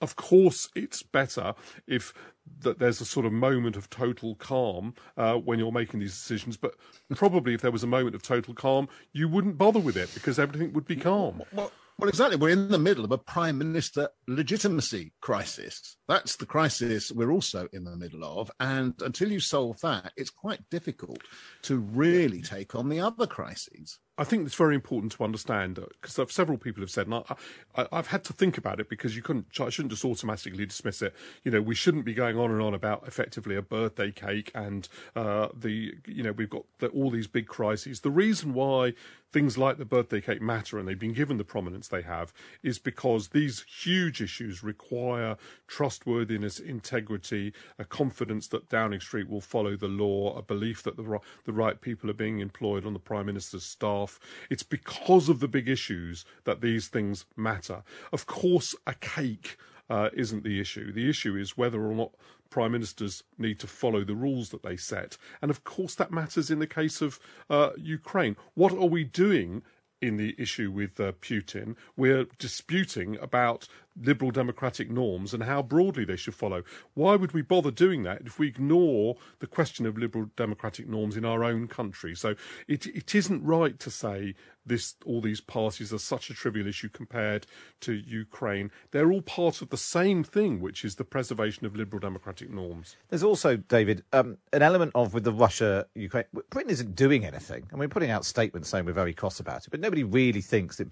of 0.00 0.16
course, 0.16 0.68
it's 0.74 1.02
better 1.02 1.54
if 1.86 2.12
that 2.60 2.78
there's 2.78 3.00
a 3.00 3.04
sort 3.04 3.26
of 3.26 3.32
moment 3.32 3.76
of 3.76 3.88
total 3.88 4.34
calm 4.36 4.94
uh, 5.16 5.34
when 5.34 5.58
you're 5.58 5.72
making 5.72 6.00
these 6.00 6.12
decisions. 6.12 6.56
But 6.56 6.74
probably, 7.14 7.54
if 7.54 7.62
there 7.62 7.70
was 7.70 7.82
a 7.82 7.88
moment 7.88 8.14
of 8.14 8.22
total 8.22 8.54
calm, 8.54 8.88
you 9.12 9.28
wouldn't 9.28 9.58
bother 9.58 9.80
with 9.80 9.96
it 9.96 10.12
because 10.14 10.38
everything 10.38 10.72
would 10.74 10.86
be 10.86 10.96
calm. 10.96 11.42
Well, 11.52 11.72
well, 11.98 12.10
exactly. 12.10 12.36
We're 12.36 12.50
in 12.50 12.68
the 12.68 12.78
middle 12.78 13.06
of 13.06 13.12
a 13.12 13.16
prime 13.18 13.56
minister 13.56 14.10
legitimacy 14.28 15.12
crisis. 15.22 15.96
That's 16.08 16.36
the 16.36 16.44
crisis 16.44 17.10
we're 17.10 17.32
also 17.32 17.68
in 17.72 17.84
the 17.84 17.96
middle 17.96 18.22
of. 18.22 18.50
And 18.60 18.92
until 19.00 19.32
you 19.32 19.40
solve 19.40 19.80
that, 19.80 20.12
it's 20.14 20.28
quite 20.28 20.60
difficult 20.70 21.22
to 21.62 21.78
really 21.78 22.42
take 22.42 22.74
on 22.74 22.90
the 22.90 23.00
other 23.00 23.26
crises. 23.26 23.98
I 24.18 24.24
think 24.24 24.46
it's 24.46 24.54
very 24.54 24.74
important 24.74 25.12
to 25.12 25.24
understand 25.24 25.78
because 26.00 26.18
uh, 26.18 26.26
several 26.28 26.56
people 26.56 26.82
have 26.82 26.90
said, 26.90 27.06
and 27.06 27.22
I, 27.76 27.86
have 27.92 28.06
had 28.06 28.24
to 28.24 28.32
think 28.32 28.56
about 28.56 28.80
it 28.80 28.88
because 28.88 29.14
you 29.14 29.22
couldn't, 29.22 29.46
I 29.60 29.68
shouldn't 29.68 29.92
just 29.92 30.04
automatically 30.04 30.64
dismiss 30.64 31.02
it. 31.02 31.14
You 31.44 31.50
know, 31.50 31.60
we 31.60 31.74
shouldn't 31.74 32.06
be 32.06 32.14
going 32.14 32.38
on 32.38 32.50
and 32.50 32.62
on 32.62 32.72
about 32.72 33.06
effectively 33.06 33.56
a 33.56 33.62
birthday 33.62 34.10
cake 34.10 34.50
and 34.54 34.88
uh, 35.14 35.48
the, 35.54 35.94
you 36.06 36.22
know, 36.22 36.32
we've 36.32 36.48
got 36.48 36.64
the, 36.78 36.88
all 36.88 37.10
these 37.10 37.26
big 37.26 37.46
crises. 37.46 38.00
The 38.00 38.10
reason 38.10 38.54
why 38.54 38.94
things 39.32 39.58
like 39.58 39.78
the 39.78 39.84
birthday 39.84 40.20
cake 40.20 40.40
matter 40.40 40.78
and 40.78 40.88
they've 40.88 40.98
been 40.98 41.12
given 41.12 41.36
the 41.36 41.44
prominence 41.44 41.88
they 41.88 42.02
have 42.02 42.32
is 42.62 42.78
because 42.78 43.28
these 43.28 43.64
huge 43.82 44.20
issues 44.20 44.62
require 44.62 45.36
trustworthiness, 45.66 46.58
integrity, 46.58 47.52
a 47.78 47.84
confidence 47.84 48.48
that 48.48 48.68
Downing 48.68 49.00
Street 49.00 49.28
will 49.28 49.40
follow 49.40 49.76
the 49.76 49.88
law, 49.88 50.36
a 50.36 50.42
belief 50.42 50.82
that 50.84 50.96
the, 50.96 51.20
the 51.44 51.52
right 51.52 51.80
people 51.80 52.10
are 52.10 52.14
being 52.14 52.40
employed 52.40 52.86
on 52.86 52.92
the 52.92 52.98
Prime 52.98 53.26
Minister's 53.26 53.64
staff. 53.64 54.18
It's 54.50 54.62
because 54.62 55.28
of 55.28 55.40
the 55.40 55.48
big 55.48 55.68
issues 55.68 56.24
that 56.44 56.60
these 56.60 56.88
things 56.88 57.26
matter. 57.36 57.82
Of 58.12 58.26
course, 58.26 58.74
a 58.86 58.94
cake 58.94 59.56
uh, 59.88 60.10
isn't 60.12 60.44
the 60.44 60.60
issue. 60.60 60.92
The 60.92 61.08
issue 61.08 61.36
is 61.36 61.56
whether 61.56 61.84
or 61.84 61.94
not 61.94 62.12
prime 62.50 62.72
ministers 62.72 63.22
need 63.38 63.58
to 63.60 63.66
follow 63.66 64.04
the 64.04 64.14
rules 64.14 64.50
that 64.50 64.62
they 64.62 64.76
set. 64.76 65.16
And 65.42 65.50
of 65.50 65.64
course, 65.64 65.94
that 65.96 66.10
matters 66.10 66.50
in 66.50 66.58
the 66.58 66.66
case 66.66 67.00
of 67.00 67.18
uh, 67.50 67.70
Ukraine. 67.76 68.36
What 68.54 68.72
are 68.72 68.86
we 68.86 69.04
doing 69.04 69.62
in 70.00 70.16
the 70.16 70.34
issue 70.38 70.70
with 70.70 71.00
uh, 71.00 71.12
Putin. 71.12 71.74
We're 71.96 72.26
disputing 72.38 73.16
about 73.18 73.66
liberal 73.98 74.30
democratic 74.30 74.90
norms 74.90 75.32
and 75.32 75.42
how 75.42 75.62
broadly 75.62 76.04
they 76.04 76.16
should 76.16 76.34
follow. 76.34 76.62
Why 76.94 77.16
would 77.16 77.32
we 77.32 77.42
bother 77.42 77.70
doing 77.70 78.02
that 78.02 78.22
if 78.26 78.38
we 78.38 78.48
ignore 78.48 79.16
the 79.38 79.46
question 79.46 79.86
of 79.86 79.96
liberal 79.96 80.30
democratic 80.36 80.86
norms 80.88 81.16
in 81.16 81.24
our 81.24 81.42
own 81.42 81.66
country? 81.66 82.14
So 82.14 82.34
it 82.68 82.86
it 82.86 83.14
isn't 83.14 83.42
right 83.42 83.78
to 83.78 83.90
say 83.90 84.34
this 84.66 84.96
all 85.04 85.20
these 85.20 85.40
parties 85.40 85.92
are 85.92 85.98
such 85.98 86.30
a 86.30 86.34
trivial 86.34 86.66
issue 86.66 86.88
compared 86.88 87.46
to 87.80 87.92
Ukraine. 87.92 88.70
They're 88.90 89.10
all 89.10 89.22
part 89.22 89.62
of 89.62 89.70
the 89.70 89.76
same 89.76 90.24
thing, 90.24 90.60
which 90.60 90.84
is 90.84 90.96
the 90.96 91.04
preservation 91.04 91.64
of 91.66 91.76
liberal 91.76 92.00
democratic 92.00 92.50
norms. 92.50 92.96
There's 93.08 93.22
also, 93.22 93.56
David, 93.56 94.04
um, 94.12 94.38
an 94.52 94.62
element 94.62 94.92
of 94.94 95.14
with 95.14 95.24
the 95.24 95.32
Russia 95.32 95.86
Ukraine. 95.94 96.24
Britain 96.50 96.70
isn't 96.70 96.94
doing 96.94 97.24
anything. 97.24 97.66
and 97.70 97.78
we're 97.78 97.88
putting 97.88 98.10
out 98.10 98.24
statements 98.24 98.68
saying 98.68 98.84
we're 98.84 98.92
very 98.92 99.14
cross 99.14 99.40
about 99.40 99.66
it, 99.66 99.70
but 99.70 99.80
nobody 99.80 100.04
really 100.04 100.40
thinks 100.40 100.76
that 100.76 100.90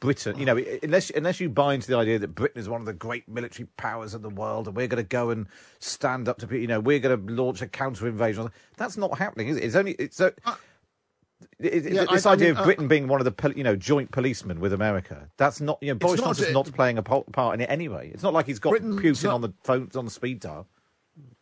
Britain, 0.00 0.38
you 0.38 0.46
know, 0.46 0.56
unless 0.82 1.10
unless 1.10 1.40
you 1.40 1.48
buy 1.48 1.74
into 1.74 1.88
the 1.88 1.96
idea 1.96 2.18
that 2.18 2.28
Britain 2.28 2.60
is 2.60 2.68
one 2.68 2.80
of 2.80 2.86
the 2.86 2.92
great 2.92 3.28
military 3.28 3.68
powers 3.76 4.14
in 4.14 4.22
the 4.22 4.30
world, 4.30 4.66
and 4.66 4.76
we're 4.76 4.86
going 4.86 5.02
to 5.02 5.08
go 5.08 5.30
and 5.30 5.46
stand 5.78 6.28
up 6.28 6.38
to, 6.38 6.58
you 6.58 6.66
know, 6.66 6.80
we're 6.80 6.98
going 6.98 7.26
to 7.26 7.32
launch 7.32 7.60
a 7.60 7.66
counter 7.66 8.08
invasion. 8.08 8.48
That's 8.76 8.96
not 8.96 9.18
happening, 9.18 9.48
is 9.48 9.56
it? 9.56 9.64
It's 9.64 9.76
only 9.76 9.92
it's. 9.92 10.20
Uh, 10.20 10.30
it, 11.58 11.92
yeah, 11.92 12.04
this 12.10 12.26
I, 12.26 12.32
idea 12.32 12.48
I 12.48 12.50
mean, 12.50 12.58
of 12.58 12.64
Britain 12.64 12.84
uh, 12.86 12.88
being 12.88 13.08
one 13.08 13.20
of 13.20 13.24
the 13.24 13.52
you 13.54 13.64
know 13.64 13.76
joint 13.76 14.10
policemen 14.10 14.60
with 14.60 14.72
America 14.72 15.28
that's 15.36 15.60
not 15.60 15.78
you 15.80 15.88
know 15.88 15.94
Boris 15.94 16.20
Johnson's 16.20 16.52
not, 16.52 16.66
not 16.66 16.74
playing 16.74 16.98
a 16.98 17.02
part 17.02 17.54
in 17.54 17.60
it 17.60 17.70
anyway. 17.70 18.10
It's 18.12 18.22
not 18.22 18.32
like 18.32 18.46
he's 18.46 18.58
got 18.58 18.70
Britain, 18.70 18.98
Putin 18.98 19.24
not, 19.24 19.34
on 19.34 19.40
the 19.42 19.52
phone 19.62 19.90
on 19.94 20.04
the 20.04 20.10
speed 20.10 20.40
dial. 20.40 20.66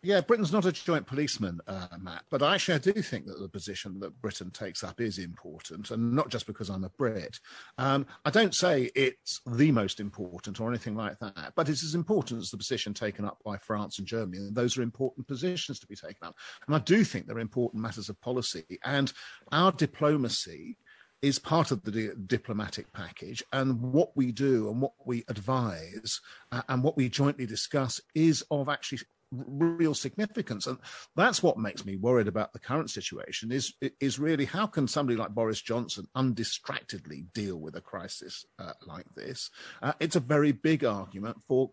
Yeah, 0.08 0.22
Britain's 0.22 0.54
not 0.54 0.64
a 0.64 0.72
joint 0.72 1.06
policeman, 1.06 1.60
uh, 1.66 1.88
Matt, 2.00 2.24
but 2.30 2.42
actually 2.42 2.76
I 2.76 2.78
do 2.78 2.94
think 2.94 3.26
that 3.26 3.40
the 3.40 3.48
position 3.50 4.00
that 4.00 4.18
Britain 4.22 4.50
takes 4.50 4.82
up 4.82 5.02
is 5.02 5.18
important, 5.18 5.90
and 5.90 6.14
not 6.14 6.30
just 6.30 6.46
because 6.46 6.70
I'm 6.70 6.84
a 6.84 6.88
Brit. 6.88 7.38
Um, 7.76 8.06
I 8.24 8.30
don't 8.30 8.54
say 8.54 8.90
it's 8.94 9.42
the 9.44 9.70
most 9.70 10.00
important 10.00 10.62
or 10.62 10.70
anything 10.70 10.96
like 10.96 11.18
that, 11.18 11.52
but 11.54 11.68
it's 11.68 11.84
as 11.84 11.94
important 11.94 12.40
as 12.40 12.50
the 12.50 12.56
position 12.56 12.94
taken 12.94 13.26
up 13.26 13.36
by 13.44 13.58
France 13.58 13.98
and 13.98 14.08
Germany, 14.08 14.38
and 14.38 14.56
those 14.56 14.78
are 14.78 14.82
important 14.82 15.28
positions 15.28 15.78
to 15.80 15.86
be 15.86 15.94
taken 15.94 16.26
up. 16.26 16.36
And 16.66 16.74
I 16.74 16.78
do 16.78 17.04
think 17.04 17.26
they're 17.26 17.38
important 17.38 17.82
matters 17.82 18.08
of 18.08 18.18
policy, 18.22 18.64
and 18.86 19.12
our 19.52 19.72
diplomacy 19.72 20.78
is 21.20 21.38
part 21.38 21.70
of 21.70 21.82
the 21.82 21.90
di- 21.90 22.10
diplomatic 22.26 22.90
package. 22.94 23.42
And 23.52 23.78
what 23.92 24.16
we 24.16 24.32
do 24.32 24.70
and 24.70 24.80
what 24.80 24.92
we 25.04 25.24
advise 25.28 26.20
uh, 26.52 26.62
and 26.68 26.82
what 26.82 26.96
we 26.96 27.10
jointly 27.10 27.44
discuss 27.44 28.00
is 28.14 28.42
of 28.50 28.70
actually 28.70 29.00
real 29.30 29.94
significance. 29.94 30.66
And 30.66 30.78
that's 31.16 31.42
what 31.42 31.58
makes 31.58 31.84
me 31.84 31.96
worried 31.96 32.28
about 32.28 32.52
the 32.52 32.58
current 32.58 32.90
situation 32.90 33.52
is 33.52 33.74
is 34.00 34.18
really 34.18 34.44
how 34.44 34.66
can 34.66 34.88
somebody 34.88 35.16
like 35.16 35.30
Boris 35.30 35.60
Johnson 35.60 36.06
undistractedly 36.14 37.26
deal 37.34 37.56
with 37.56 37.76
a 37.76 37.80
crisis 37.80 38.44
uh, 38.58 38.72
like 38.86 39.06
this? 39.14 39.50
Uh, 39.82 39.92
it's 40.00 40.16
a 40.16 40.20
very 40.20 40.52
big 40.52 40.84
argument 40.84 41.36
for 41.46 41.70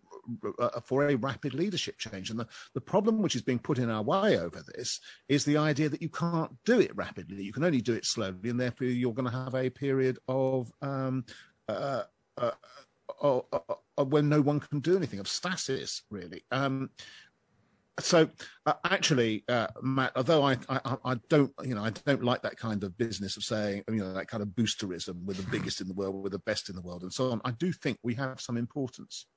uh, 0.59 0.79
for 0.81 1.07
a 1.07 1.15
rapid 1.15 1.53
leadership 1.53 1.97
change. 1.97 2.29
And 2.29 2.39
the, 2.39 2.47
the 2.73 2.81
problem 2.81 3.21
which 3.21 3.35
is 3.35 3.41
being 3.41 3.59
put 3.59 3.77
in 3.77 3.89
our 3.89 4.03
way 4.03 4.37
over 4.39 4.63
this 4.75 4.99
is 5.27 5.45
the 5.45 5.57
idea 5.57 5.89
that 5.89 6.01
you 6.01 6.09
can't 6.09 6.51
do 6.65 6.79
it 6.79 6.95
rapidly. 6.95 7.43
You 7.43 7.53
can 7.53 7.63
only 7.63 7.81
do 7.81 7.93
it 7.93 8.05
slowly 8.05 8.49
and 8.49 8.59
therefore 8.59 8.87
you're 8.87 9.13
going 9.13 9.29
to 9.29 9.37
have 9.37 9.55
a 9.55 9.69
period 9.69 10.19
of 10.27 10.71
um, 10.81 11.25
uh, 11.67 12.03
uh, 12.37 12.51
uh, 13.21 14.03
when 14.03 14.29
no 14.29 14.41
one 14.41 14.59
can 14.59 14.79
do 14.79 14.97
anything 14.97 15.19
of 15.19 15.27
stasis 15.27 16.03
really. 16.09 16.43
Um, 16.51 16.89
so 17.99 18.29
uh, 18.65 18.73
actually, 18.83 19.43
uh, 19.47 19.67
Matt, 19.81 20.11
although 20.15 20.43
I, 20.43 20.57
I, 20.67 20.97
I 21.05 21.15
don't 21.29 21.51
you 21.63 21.75
know 21.75 21.83
I 21.83 21.91
don't 21.91 22.23
like 22.23 22.41
that 22.41 22.57
kind 22.57 22.83
of 22.83 22.97
business 22.97 23.37
of 23.37 23.43
saying 23.43 23.83
you 23.87 23.95
know 23.95 24.13
that 24.13 24.27
kind 24.27 24.43
of 24.43 24.49
boosterism 24.49 25.23
with 25.23 25.37
the 25.37 25.43
biggest 25.51 25.81
in 25.81 25.87
the 25.87 25.93
world, 25.93 26.21
with 26.21 26.33
the 26.33 26.39
best 26.39 26.69
in 26.69 26.75
the 26.75 26.81
world, 26.81 27.03
and 27.03 27.13
so 27.13 27.31
on. 27.31 27.41
I 27.45 27.51
do 27.51 27.71
think 27.71 27.97
we 28.03 28.13
have 28.15 28.41
some 28.41 28.57
importance. 28.57 29.27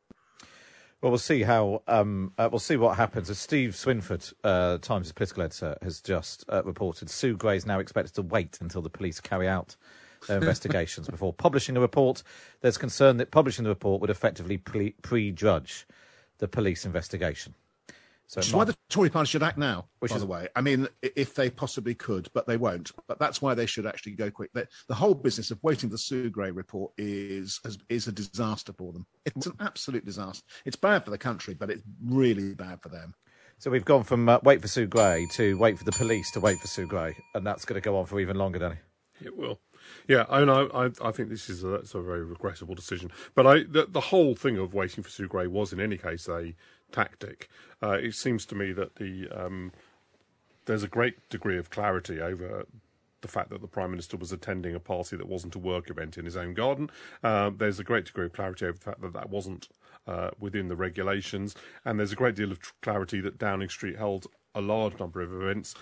Well, 1.01 1.13
we'll 1.13 1.19
see 1.19 1.43
how 1.43 1.83
um, 1.87 2.33
uh, 2.39 2.49
we'll 2.51 2.59
see 2.59 2.77
what 2.77 2.97
happens. 2.97 3.31
As 3.31 3.39
Steve 3.39 3.71
Swinford, 3.71 4.33
uh, 4.43 4.79
Times' 4.79 5.13
political 5.13 5.45
editor, 5.45 5.77
has 5.81 6.01
just 6.01 6.45
uh, 6.49 6.63
reported, 6.65 7.09
Sue 7.09 7.37
Gray 7.37 7.57
is 7.57 7.67
now 7.67 7.79
expected 7.79 8.15
to 8.15 8.23
wait 8.23 8.59
until 8.61 8.83
the 8.83 8.91
police 8.91 9.21
carry 9.21 9.47
out 9.47 9.77
their 10.27 10.39
investigations 10.41 11.07
before 11.07 11.33
publishing 11.33 11.77
a 11.77 11.81
report. 11.81 12.25
There's 12.63 12.79
concern 12.79 13.19
that 13.19 13.31
publishing 13.31 13.63
the 13.63 13.71
report 13.71 14.01
would 14.01 14.11
effectively 14.11 14.59
pre- 14.59 14.97
prejudge 15.03 15.87
the 16.39 16.49
police 16.49 16.85
investigation. 16.85 17.55
So 18.29 18.41
Which 18.41 18.49
is 18.49 18.55
why 18.55 18.65
the 18.65 18.77
Tory 18.91 19.09
party 19.09 19.27
should 19.27 19.43
act 19.43 19.57
now, 19.57 19.87
Which 20.01 20.11
by 20.11 20.17
is... 20.17 20.23
the 20.23 20.29
way. 20.29 20.49
I 20.55 20.61
mean, 20.61 20.87
if 21.03 21.35
they 21.35 21.49
possibly 21.49 21.95
could, 21.95 22.29
but 22.35 22.47
they 22.47 22.59
won't. 22.59 22.93
But 23.07 23.19
that's 23.19 23.41
why 23.41 23.55
they 23.55 23.65
should 23.65 23.87
actually 23.87 24.13
go 24.13 24.31
quick. 24.31 24.53
The, 24.53 24.69
the 24.87 24.95
whole 24.95 25.15
business 25.15 25.51
of 25.51 25.59
waiting 25.63 25.89
for 25.89 25.95
the 25.95 25.99
Sue 25.99 26.29
Gray 26.29 26.51
report 26.51 26.93
is, 26.99 27.59
is 27.89 28.07
a 28.07 28.13
disaster 28.13 28.75
for 28.75 28.93
them. 28.93 29.07
It's 29.25 29.47
an 29.47 29.57
absolute 29.61 30.05
disaster. 30.05 30.45
It's 30.67 30.77
bad 30.77 31.07
for 31.07 31.11
the 31.11 31.17
country, 31.17 31.55
but 31.55 31.71
it's 31.71 31.83
really 32.05 32.53
bad 32.53 32.83
for 32.83 32.91
them. 32.91 33.15
So 33.61 33.71
we've 33.71 33.85
gone 33.85 34.05
from 34.05 34.29
uh, 34.29 34.39
wait 34.43 34.61
for 34.61 34.69
Sue 34.69 34.87
Gray 34.87 35.27
to 35.33 35.59
wait 35.59 35.79
for 35.79 35.85
the 35.85 35.93
police 35.93 36.31
to 36.33 36.41
wait 36.41 36.59
for 36.59 36.69
Sue 36.69 36.87
Gray, 36.87 37.17
and 37.35 37.47
that's 37.47 37.65
going 37.65 37.81
to 37.81 37.85
go 37.85 37.97
on 37.97 38.05
for 38.05 38.21
even 38.21 38.37
longer, 38.37 38.59
Danny. 38.59 38.77
It 39.25 39.37
will. 39.37 39.59
Yeah, 40.07 40.27
I 40.29 40.45
know. 40.45 40.71
I, 40.73 41.09
I 41.09 41.13
think 41.13 41.29
this 41.29 41.49
is 41.49 41.65
a, 41.65 41.69
that's 41.69 41.95
a 41.95 42.01
very 42.01 42.25
regrettable 42.25 42.75
decision. 42.75 43.11
But 43.35 43.47
I, 43.47 43.55
the, 43.61 43.87
the 43.89 44.01
whole 44.01 44.35
thing 44.35 44.59
of 44.59 44.75
waiting 44.75 45.03
for 45.03 45.11
Sue 45.11 45.27
Gray 45.29 45.47
was, 45.47 45.73
in 45.73 45.81
any 45.81 45.97
case, 45.97 46.29
a 46.29 46.55
tactic. 46.93 47.49
Uh, 47.83 47.93
it 47.93 48.15
seems 48.15 48.45
to 48.47 48.55
me 48.55 48.73
that 48.73 48.97
the 48.97 49.29
um, 49.29 49.73
there's 50.67 50.83
a 50.83 50.89
great 50.89 51.29
degree 51.31 51.59
of 51.59 51.71
clarity 51.71 52.21
over 52.21 52.67
the 53.21 53.29
fact 53.29 53.51
that 53.51 53.61
the 53.61 53.67
Prime 53.67 53.91
Minister 53.91 54.17
was 54.17 54.33
attending 54.33 54.75
a 54.75 54.81
party 54.81 55.17
that 55.17 55.27
wasn't 55.27 55.55
a 55.55 55.59
work 55.59 55.91
event 55.91 56.19
in 56.19 56.25
his 56.25 56.37
own 56.37 56.55
garden. 56.55 56.91
Uh, 57.23 57.51
there's 57.57 57.81
a 57.81 57.85
great 57.85 58.05
degree 58.05 58.27
of 58.27 58.33
clarity 58.33 58.67
over 58.67 58.79
the 58.79 58.85
fact 58.85 59.01
that 59.01 59.13
that 59.13 59.31
wasn't 59.31 59.69
uh, 60.07 60.31
within 60.39 60.69
the 60.69 60.77
regulations. 60.77 61.55
And 61.85 61.99
there's 61.99 62.13
a 62.13 62.17
great 62.17 62.37
deal 62.37 62.53
of 62.53 62.61
clarity 62.81 63.21
that 63.21 63.39
Downing 63.39 63.69
Street 63.69 63.97
held 63.97 64.27
a 64.55 64.61
large 64.61 64.99
number 64.99 65.21
of 65.21 65.33
events 65.33 65.75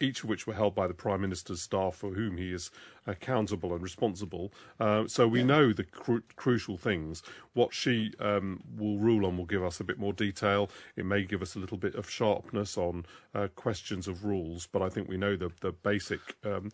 each 0.00 0.22
of 0.22 0.28
which 0.28 0.46
were 0.46 0.54
held 0.54 0.74
by 0.74 0.86
the 0.86 0.94
Prime 0.94 1.20
Minister's 1.20 1.62
staff, 1.62 1.96
for 1.96 2.10
whom 2.10 2.36
he 2.36 2.52
is 2.52 2.70
accountable 3.06 3.72
and 3.72 3.82
responsible. 3.82 4.52
Uh, 4.78 5.06
so 5.06 5.26
we 5.26 5.40
yeah. 5.40 5.46
know 5.46 5.72
the 5.72 5.84
cru- 5.84 6.22
crucial 6.36 6.76
things. 6.76 7.22
What 7.54 7.72
she 7.72 8.12
um, 8.20 8.62
will 8.76 8.98
rule 8.98 9.26
on 9.26 9.36
will 9.36 9.46
give 9.46 9.64
us 9.64 9.80
a 9.80 9.84
bit 9.84 9.98
more 9.98 10.12
detail. 10.12 10.70
It 10.96 11.06
may 11.06 11.24
give 11.24 11.42
us 11.42 11.54
a 11.54 11.58
little 11.58 11.78
bit 11.78 11.94
of 11.94 12.10
sharpness 12.10 12.76
on 12.76 13.06
uh, 13.34 13.48
questions 13.54 14.08
of 14.08 14.24
rules, 14.24 14.66
but 14.66 14.82
I 14.82 14.88
think 14.88 15.08
we 15.08 15.16
know 15.16 15.36
the 15.36 15.50
the 15.60 15.72
basic 15.72 16.20
um, 16.44 16.70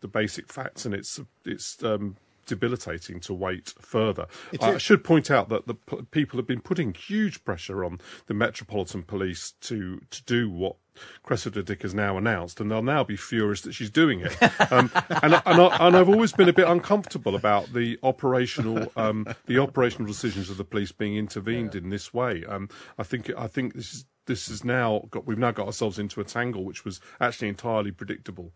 the 0.00 0.08
basic 0.08 0.52
facts, 0.52 0.84
and 0.84 0.94
it's 0.94 1.20
it's 1.44 1.82
um, 1.82 2.16
debilitating 2.46 3.20
to 3.20 3.34
wait 3.34 3.74
further. 3.80 4.26
I 4.60 4.78
should 4.78 5.04
point 5.04 5.30
out 5.30 5.48
that 5.48 5.66
the 5.66 5.74
p- 5.74 6.02
people 6.10 6.38
have 6.38 6.46
been 6.46 6.60
putting 6.60 6.94
huge 6.94 7.44
pressure 7.44 7.84
on 7.84 8.00
the 8.26 8.34
Metropolitan 8.34 9.02
Police 9.02 9.52
to 9.62 10.00
to 10.10 10.22
do 10.24 10.50
what 10.50 10.76
Cressida 11.22 11.62
Dick 11.62 11.82
has 11.82 11.94
now 11.94 12.16
announced, 12.16 12.60
and 12.60 12.70
they'll 12.70 12.82
now 12.82 13.04
be 13.04 13.16
furious 13.16 13.62
that 13.62 13.72
she's 13.72 13.90
doing 13.90 14.20
it. 14.20 14.36
Um, 14.72 14.90
and, 15.22 15.34
and, 15.46 15.60
I, 15.60 15.90
have 15.90 16.08
always 16.08 16.32
been 16.32 16.48
a 16.48 16.52
bit 16.52 16.66
uncomfortable 16.66 17.36
about 17.36 17.72
the 17.72 17.98
operational 18.02 18.90
um, 18.96 19.26
the 19.46 19.58
operational 19.58 20.06
decisions 20.06 20.50
of 20.50 20.56
the 20.56 20.64
police 20.64 20.92
being 20.92 21.16
intervened 21.16 21.74
yeah. 21.74 21.82
in 21.82 21.90
this 21.90 22.12
way. 22.12 22.44
Um, 22.48 22.68
I 22.98 23.04
think 23.04 23.30
I 23.36 23.46
think 23.46 23.74
this 23.74 23.94
is 23.94 24.04
this 24.26 24.48
has 24.48 24.64
now 24.64 25.02
got 25.10 25.26
we've 25.26 25.38
now 25.38 25.52
got 25.52 25.66
ourselves 25.66 25.98
into 25.98 26.20
a 26.20 26.24
tangle 26.24 26.64
which 26.64 26.84
was 26.84 27.00
actually 27.20 27.48
entirely 27.48 27.92
predictable. 27.92 28.52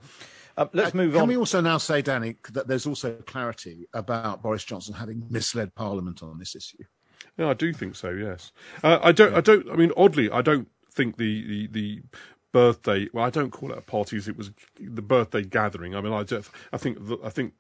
Uh, 0.57 0.67
let's 0.73 0.95
move 0.95 1.13
Can 1.13 1.23
on. 1.23 1.23
Can 1.23 1.29
we 1.29 1.37
also 1.37 1.61
now 1.61 1.79
say, 1.79 2.03
Danny, 2.03 2.37
that 2.53 2.67
there's 2.67 2.87
also 2.87 3.15
clarity 3.27 3.89
about 3.95 4.43
Boris 4.43 4.65
Johnson 4.65 4.95
having 4.95 5.25
misled 5.31 5.75
Parliament 5.75 6.23
on 6.23 6.39
this 6.39 6.55
issue? 6.55 6.85
Yeah, 7.39 7.49
I 7.49 7.55
do 7.55 7.73
think 7.73 7.95
so. 7.95 8.11
Yes, 8.11 8.53
uh, 8.83 8.99
I 9.03 9.13
don't. 9.13 9.33
Yeah. 9.33 9.39
I 9.39 9.41
don't. 9.41 9.71
I 9.71 9.77
mean, 9.77 9.93
oddly, 9.97 10.31
I 10.31 10.43
don't 10.43 10.69
think 10.93 11.17
the, 11.17 11.47
the, 11.47 11.67
the 11.69 12.03
birthday. 12.53 13.09
Well, 13.13 13.25
I 13.25 13.31
don't 13.31 13.51
call 13.51 13.73
it 13.73 13.79
a 13.79 13.83
party. 13.83 14.17
It 14.17 14.37
was 14.37 14.51
the 14.79 15.03
birthday 15.03 15.43
gathering. 15.43 15.95
I 15.95 16.01
mean, 16.01 16.13
I, 16.13 16.25
I 16.73 16.77
think 16.77 16.99
I 17.25 17.31
think 17.31 17.55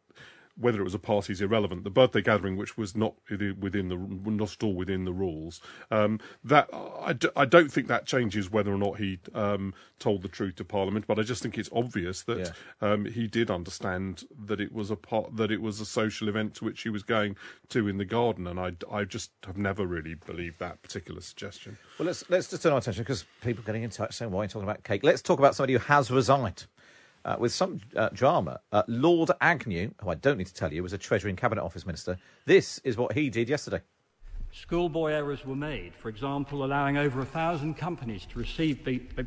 whether 0.60 0.80
it 0.80 0.84
was 0.84 0.94
a 0.94 0.98
party 0.98 1.32
is 1.32 1.40
irrelevant. 1.40 1.84
The 1.84 1.90
birthday 1.90 2.20
gathering, 2.22 2.56
which 2.56 2.76
was 2.76 2.94
not 2.94 3.14
within 3.28 3.88
the 3.88 3.96
not 4.30 4.52
at 4.52 4.62
all 4.62 4.74
within 4.74 5.04
the 5.04 5.12
rules, 5.12 5.60
um, 5.90 6.20
that 6.44 6.68
I 6.72 7.14
d- 7.14 7.30
I 7.34 7.44
don't 7.44 7.72
think 7.72 7.88
that 7.88 8.06
changes 8.06 8.50
whether 8.50 8.72
or 8.72 8.78
not 8.78 8.98
he 8.98 9.18
um, 9.34 9.74
told 9.98 10.22
the 10.22 10.28
truth 10.28 10.56
to 10.56 10.64
Parliament. 10.64 11.06
But 11.06 11.18
I 11.18 11.22
just 11.22 11.42
think 11.42 11.58
it's 11.58 11.70
obvious 11.72 12.22
that 12.22 12.38
yeah. 12.38 12.90
um, 12.92 13.04
he 13.06 13.26
did 13.26 13.50
understand 13.50 14.24
that 14.46 14.60
it 14.60 14.72
was 14.72 14.90
a 14.90 14.96
part 14.96 15.36
that 15.36 15.50
it 15.50 15.62
was 15.62 15.80
a 15.80 15.86
social 15.86 16.28
event 16.28 16.54
to 16.56 16.64
which 16.64 16.82
he 16.82 16.88
was 16.88 17.02
going 17.02 17.36
to 17.70 17.88
in 17.88 17.98
the 17.98 18.04
garden, 18.04 18.46
and 18.46 18.60
I, 18.60 18.72
I 18.90 19.04
just 19.04 19.30
have 19.46 19.56
never 19.56 19.86
really 19.86 20.14
believed 20.14 20.58
that 20.58 20.82
particular 20.82 21.20
suggestion. 21.20 21.78
Well, 21.98 22.06
let's 22.06 22.28
let's 22.28 22.50
just 22.50 22.62
turn 22.62 22.72
our 22.72 22.78
attention 22.78 23.02
because 23.02 23.24
people 23.42 23.62
are 23.62 23.66
getting 23.66 23.82
in 23.82 23.90
touch 23.90 24.16
saying 24.16 24.30
why 24.30 24.40
are 24.40 24.44
you 24.44 24.48
talking 24.48 24.68
about 24.68 24.84
cake. 24.84 25.02
Let's 25.02 25.22
talk 25.22 25.38
about 25.38 25.54
somebody 25.54 25.74
who 25.74 25.78
has 25.80 26.10
resigned 26.10 26.66
uh, 27.24 27.36
with 27.38 27.52
some 27.52 27.80
uh, 27.96 28.08
drama. 28.12 28.60
Uh, 28.72 28.82
Lord 28.86 29.30
Agnew, 29.40 29.90
who 30.02 30.10
I 30.10 30.14
don't 30.14 30.38
need 30.38 30.46
to 30.46 30.54
tell 30.54 30.72
you 30.72 30.82
was 30.82 30.92
a 30.92 30.98
Treasury 30.98 31.30
and 31.30 31.38
Cabinet 31.38 31.62
Office 31.62 31.86
Minister, 31.86 32.16
this 32.46 32.78
is 32.84 32.96
what 32.96 33.12
he 33.12 33.30
did 33.30 33.48
yesterday. 33.48 33.80
Schoolboy 34.52 35.12
errors 35.12 35.46
were 35.46 35.54
made, 35.54 35.94
for 35.94 36.08
example, 36.08 36.64
allowing 36.64 36.96
over 36.96 37.20
a 37.20 37.24
thousand 37.24 37.74
companies 37.74 38.26
to 38.26 38.38
receive 38.38 38.80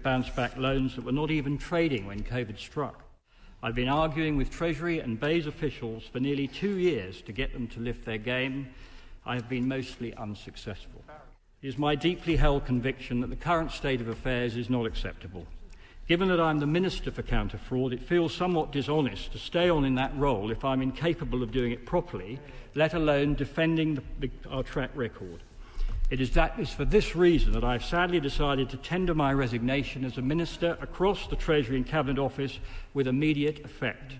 bounce 0.03 0.29
back 0.29 0.57
loans 0.57 0.95
that 0.95 1.05
were 1.05 1.13
not 1.13 1.31
even 1.31 1.57
trading 1.57 2.05
when 2.05 2.23
COVID 2.23 2.59
struck. 2.59 3.03
I've 3.61 3.75
been 3.75 3.87
arguing 3.87 4.35
with 4.35 4.49
Treasury 4.49 4.99
and 4.99 5.17
BEIS 5.17 5.47
officials 5.47 6.03
for 6.11 6.19
nearly 6.19 6.47
two 6.47 6.77
years 6.77 7.21
to 7.21 7.31
get 7.31 7.53
them 7.53 7.67
to 7.69 7.79
lift 7.79 8.03
their 8.03 8.17
game. 8.17 8.67
I 9.25 9.35
have 9.35 9.47
been 9.47 9.65
mostly 9.65 10.13
unsuccessful. 10.15 11.01
It 11.61 11.69
is 11.69 11.77
my 11.77 11.95
deeply 11.95 12.35
held 12.35 12.65
conviction 12.65 13.21
that 13.21 13.29
the 13.29 13.37
current 13.37 13.71
state 13.71 14.01
of 14.01 14.09
affairs 14.09 14.57
is 14.57 14.69
not 14.69 14.85
acceptable. 14.85 15.47
Given 16.05 16.27
that 16.27 16.41
I'm 16.41 16.59
the 16.59 16.67
Minister 16.67 17.11
for 17.11 17.21
Counter 17.23 17.57
Fraud, 17.57 17.93
it 17.93 18.03
feels 18.03 18.35
somewhat 18.35 18.73
dishonest 18.73 19.31
to 19.31 19.37
stay 19.37 19.69
on 19.69 19.85
in 19.85 19.95
that 19.95 20.15
role 20.17 20.51
if 20.51 20.65
I'm 20.65 20.81
incapable 20.81 21.41
of 21.41 21.53
doing 21.53 21.71
it 21.71 21.85
properly, 21.85 22.39
let 22.75 22.93
alone 22.93 23.35
defending 23.35 24.01
the, 24.19 24.29
our 24.49 24.63
track 24.63 24.91
record. 24.95 25.41
It 26.09 26.19
is, 26.19 26.31
that, 26.31 26.59
is 26.59 26.71
for 26.71 26.83
this 26.83 27.15
reason 27.15 27.53
that 27.53 27.63
I've 27.63 27.85
sadly 27.85 28.19
decided 28.19 28.69
to 28.71 28.77
tender 28.77 29.15
my 29.15 29.31
resignation 29.31 30.03
as 30.03 30.17
a 30.17 30.21
Minister 30.21 30.77
across 30.81 31.27
the 31.27 31.37
Treasury 31.37 31.77
and 31.77 31.87
Cabinet 31.87 32.19
Office 32.19 32.59
with 32.93 33.07
immediate 33.07 33.63
effect. 33.63 34.15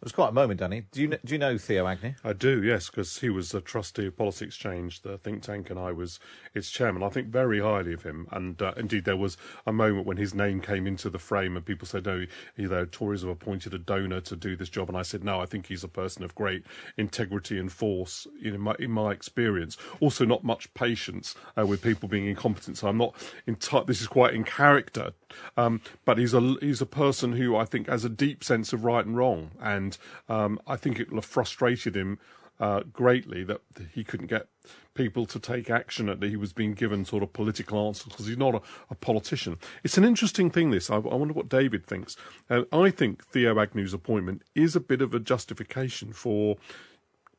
It 0.00 0.06
was 0.06 0.12
quite 0.12 0.30
a 0.30 0.32
moment, 0.32 0.60
Danny. 0.60 0.84
Do 0.92 1.02
you 1.02 1.08
do 1.08 1.34
you 1.34 1.36
know 1.38 1.58
Theo 1.58 1.86
Agnew? 1.86 2.14
I 2.24 2.32
do, 2.32 2.62
yes, 2.62 2.88
because 2.88 3.18
he 3.18 3.28
was 3.28 3.52
a 3.52 3.60
trustee 3.60 4.06
of 4.06 4.16
Policy 4.16 4.46
Exchange, 4.46 5.02
the 5.02 5.18
think 5.18 5.42
tank, 5.42 5.68
and 5.68 5.78
I 5.78 5.92
was 5.92 6.18
its 6.54 6.70
chairman. 6.70 7.02
I 7.02 7.10
think 7.10 7.28
very 7.28 7.60
highly 7.60 7.92
of 7.92 8.02
him, 8.02 8.26
and 8.32 8.62
uh, 8.62 8.72
indeed 8.78 9.04
there 9.04 9.18
was 9.18 9.36
a 9.66 9.74
moment 9.74 10.06
when 10.06 10.16
his 10.16 10.32
name 10.32 10.62
came 10.62 10.86
into 10.86 11.10
the 11.10 11.18
frame, 11.18 11.54
and 11.54 11.66
people 11.66 11.86
said, 11.86 12.06
"No, 12.06 12.24
you 12.56 12.68
know, 12.68 12.86
Tories 12.86 13.20
have 13.20 13.30
appointed 13.30 13.74
a 13.74 13.78
donor 13.78 14.22
to 14.22 14.36
do 14.36 14.56
this 14.56 14.70
job," 14.70 14.88
and 14.88 14.96
I 14.96 15.02
said, 15.02 15.22
"No, 15.22 15.38
I 15.38 15.44
think 15.44 15.66
he's 15.66 15.84
a 15.84 15.88
person 15.88 16.24
of 16.24 16.34
great 16.34 16.64
integrity 16.96 17.58
and 17.58 17.70
force 17.70 18.26
in 18.42 18.58
my 18.58 18.76
in 18.78 18.92
my 18.92 19.12
experience. 19.12 19.76
Also, 20.00 20.24
not 20.24 20.42
much 20.42 20.72
patience 20.72 21.34
uh, 21.58 21.66
with 21.66 21.82
people 21.82 22.08
being 22.08 22.24
incompetent. 22.24 22.78
So 22.78 22.88
I'm 22.88 22.96
not 22.96 23.14
in 23.46 23.56
t- 23.56 23.82
This 23.86 24.00
is 24.00 24.06
quite 24.06 24.32
in 24.32 24.44
character, 24.44 25.12
um, 25.58 25.82
but 26.06 26.16
he's 26.16 26.32
a 26.32 26.40
he's 26.62 26.80
a 26.80 26.86
person 26.86 27.34
who 27.34 27.54
I 27.54 27.66
think 27.66 27.86
has 27.86 28.06
a 28.06 28.08
deep 28.08 28.42
sense 28.42 28.72
of 28.72 28.86
right 28.86 29.04
and 29.04 29.14
wrong 29.14 29.50
and." 29.60 29.89
And 29.90 29.98
um, 30.28 30.60
I 30.66 30.76
think 30.76 31.00
it 31.00 31.24
frustrated 31.24 31.96
him 31.96 32.18
uh, 32.58 32.82
greatly 32.92 33.42
that 33.44 33.62
he 33.92 34.04
couldn't 34.04 34.26
get 34.26 34.46
people 34.92 35.24
to 35.24 35.38
take 35.38 35.70
action 35.70 36.06
that 36.06 36.22
he 36.22 36.36
was 36.36 36.52
being 36.52 36.74
given 36.74 37.04
sort 37.06 37.22
of 37.22 37.32
political 37.32 37.86
answers 37.86 38.08
because 38.12 38.26
he's 38.26 38.36
not 38.36 38.54
a, 38.54 38.60
a, 38.90 38.94
politician. 38.94 39.56
It's 39.82 39.96
an 39.96 40.04
interesting 40.04 40.50
thing. 40.50 40.70
This 40.70 40.90
I, 40.90 40.96
I 40.96 41.14
wonder 41.14 41.32
what 41.32 41.48
David 41.48 41.86
thinks. 41.86 42.16
Uh, 42.50 42.62
I 42.70 42.90
think 42.90 43.24
Theo 43.24 43.54
Agnew's 43.54 43.94
appointment 43.94 44.42
is 44.54 44.76
a 44.76 44.80
bit 44.80 45.00
of 45.00 45.14
a 45.14 45.20
justification 45.20 46.12
for 46.12 46.56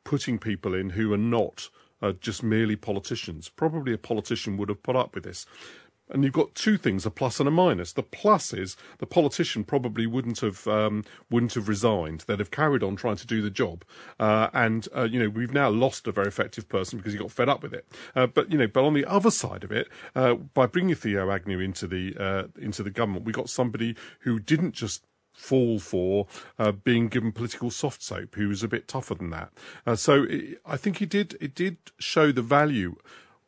putting 0.04 0.40
people 0.40 0.74
in 0.74 0.92
who 0.92 1.14
are 1.14 1.18
not. 1.18 1.70
Uh, 2.04 2.14
just 2.14 2.42
merely 2.42 2.76
politicians. 2.76 3.48
Probably 3.48 3.94
a 3.94 3.98
politician 4.00 4.58
would 4.58 4.70
have 4.70 4.82
put 4.82 4.96
up 4.96 5.14
with 5.14 5.24
this 5.24 5.46
and 6.12 6.24
you've 6.24 6.34
got 6.34 6.54
two 6.56 6.78
things: 6.78 7.06
a 7.06 7.12
plus 7.12 7.40
and 7.40 7.48
a 7.48 7.52
minus. 7.52 7.94
The 7.94 8.04
plus 8.04 8.54
is 8.54 8.78
the 9.00 9.06
politician 9.06 9.64
probably 9.64 10.06
wouldn't 10.06 10.40
have 10.42 10.68
um, 10.68 11.04
wouldn't 11.30 11.54
have 11.56 11.68
resigned; 11.68 12.22
they'd 12.22 12.40
have 12.40 12.52
carried 12.52 12.84
on 12.84 12.96
trying 12.96 13.16
to 13.18 13.28
do 13.28 13.42
the 13.42 13.50
job. 13.50 13.84
Uh, 14.20 14.50
and 14.54 14.88
uh, 14.96 15.04
you 15.04 15.20
know, 15.20 15.30
we've 15.30 15.54
now 15.54 15.70
lost 15.70 16.08
a 16.08 16.12
very 16.12 16.28
effective 16.28 16.68
person 16.70 16.98
because 16.98 17.14
he 17.14 17.20
got 17.20 17.32
fed 17.32 17.50
up 17.50 17.64
with 17.64 17.74
it. 17.74 17.86
Uh, 18.16 18.28
but 18.28 18.52
you 18.52 18.58
know, 18.58 18.68
but 18.68 18.84
on 18.84 18.94
the 18.94 19.06
other 19.06 19.32
side 19.32 19.64
of 19.64 19.72
it, 19.72 19.88
uh, 20.16 20.36
by 20.36 20.66
bringing 20.66 20.96
Theo 20.96 21.32
Agnew 21.32 21.60
into 21.60 21.88
the 21.88 22.16
uh, 22.20 22.44
into 22.60 22.84
the 22.84 22.92
government, 22.92 23.26
we 23.26 23.32
got 23.32 23.50
somebody 23.50 23.96
who 24.20 24.40
didn't 24.40 24.74
just 24.74 25.06
fall 25.34 25.80
for 25.80 26.28
uh, 26.60 26.72
being 26.72 27.08
given 27.08 27.32
political 27.32 27.72
soft 27.72 28.04
soap, 28.04 28.36
who 28.36 28.50
was 28.50 28.64
a 28.64 28.68
bit 28.68 28.88
tougher 28.88 29.16
than 29.16 29.30
that. 29.32 29.52
Uh, 29.86 29.96
so 29.96 30.24
it, 30.24 30.62
I 30.66 30.78
think 30.78 31.02
it 31.02 31.10
did 31.10 31.38
it 31.40 31.56
did 31.56 31.78
show 32.00 32.32
the 32.32 32.42
value 32.42 32.96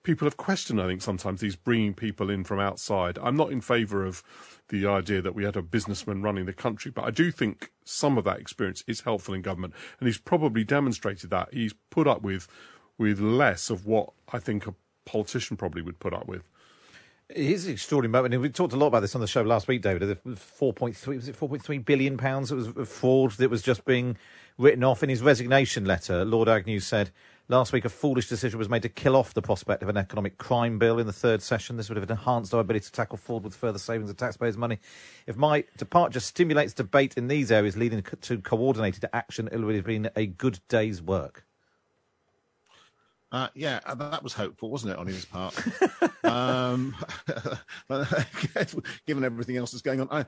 people 0.04 0.26
have 0.26 0.38
questioned, 0.38 0.82
I 0.82 0.88
think, 0.88 1.02
sometimes 1.02 1.42
these 1.42 1.56
bringing 1.56 1.94
people 1.94 2.30
in 2.30 2.44
from 2.44 2.60
outside. 2.60 3.18
I'm 3.22 3.36
not 3.36 3.52
in 3.52 3.62
favour 3.62 4.06
of 4.06 4.22
the 4.70 4.86
idea 4.86 5.22
that 5.22 5.34
we 5.34 5.44
had 5.44 5.56
a 5.56 5.62
businessman 5.62 6.22
running 6.22 6.46
the 6.46 6.54
country, 6.54 6.92
but 6.92 7.06
I 7.06 7.12
do 7.12 7.32
think 7.32 7.72
some 7.86 8.18
of 8.18 8.26
that 8.26 8.40
experience 8.40 8.84
is 8.88 9.02
helpful 9.02 9.34
in 9.34 9.42
government, 9.42 9.74
and 10.00 10.08
he's 10.08 10.18
probably 10.18 10.64
demonstrated 10.64 11.30
that. 11.32 11.54
He's 11.54 11.74
put 11.90 12.08
up 12.08 12.22
with 12.22 12.48
with 12.98 13.20
less 13.20 13.72
of 13.72 13.88
what 13.88 14.12
I 14.32 14.38
think 14.38 14.68
a 14.68 14.76
politician 15.06 15.58
probably 15.58 15.82
would 15.82 16.00
put 16.00 16.14
up 16.14 16.28
with. 16.28 16.44
It 17.30 17.50
is 17.50 17.66
an 17.66 17.74
extraordinary 17.74 18.12
moment. 18.12 18.34
and 18.36 18.44
We 18.44 18.50
talked 18.50 18.74
a 18.74 18.78
lot 18.78 18.88
about 18.88 19.00
this 19.00 19.16
on 19.16 19.22
the 19.22 19.28
show 19.28 19.42
last 19.42 19.68
week, 19.68 19.82
David. 19.82 20.08
The 20.08 20.16
4.3 20.36 21.08
was 21.16 21.28
it 21.28 21.40
4.3 21.40 21.84
billion 21.84 22.18
pounds 22.18 22.50
that 22.50 22.56
was 22.56 22.90
fraud 22.90 23.32
that 23.32 23.50
was 23.50 23.62
just 23.64 23.86
being 23.86 24.18
written 24.58 24.84
off 24.84 25.02
in 25.02 25.10
his 25.10 25.22
resignation 25.22 25.86
letter. 25.86 26.26
Lord 26.26 26.48
Agnew 26.48 26.80
said 26.80 27.12
Last 27.50 27.74
week, 27.74 27.84
a 27.84 27.90
foolish 27.90 28.30
decision 28.30 28.58
was 28.58 28.70
made 28.70 28.84
to 28.84 28.90
kill 28.90 29.18
off 29.18 29.34
the 29.34 29.42
prospect 29.42 29.84
of 29.84 29.90
an 29.90 29.98
economic 29.98 30.38
crime 30.38 30.80
bill 30.80 30.98
in 30.98 31.06
the 31.06 31.12
third 31.12 31.42
session. 31.42 31.76
This 31.76 31.90
would 31.90 31.98
have 31.98 32.10
enhanced 32.10 32.54
our 32.54 32.62
ability 32.62 32.86
to 32.86 32.92
tackle 32.94 33.18
fraud 33.18 33.44
with 33.44 33.54
further 33.54 33.80
savings 33.80 34.10
of 34.10 34.16
taxpayers' 34.16 34.56
money. 34.56 34.80
If 35.28 35.36
my 35.36 35.66
departure 35.76 36.22
stimulates 36.22 36.74
debate 36.74 37.16
in 37.18 37.28
these 37.28 37.52
areas, 37.52 37.76
leading 37.76 38.02
to 38.02 38.38
coordinated 38.38 39.10
action, 39.12 39.50
it 39.52 39.58
would 39.58 39.76
have 39.76 39.86
been 39.86 40.10
a 40.16 40.26
good 40.26 40.62
day's 40.70 41.02
work. 41.02 41.46
Uh, 43.34 43.48
yeah, 43.56 43.80
uh, 43.88 43.96
that 43.96 44.22
was 44.22 44.32
hopeful, 44.32 44.70
wasn't 44.70 44.94
it, 44.94 45.00
on 45.00 45.08
his 45.08 45.26
part? 45.26 45.60
um, 46.24 46.96
given 49.08 49.24
everything 49.24 49.58
else 49.58 49.72
that's 49.72 49.82
going 49.82 50.00
on, 50.00 50.08
I, 50.12 50.24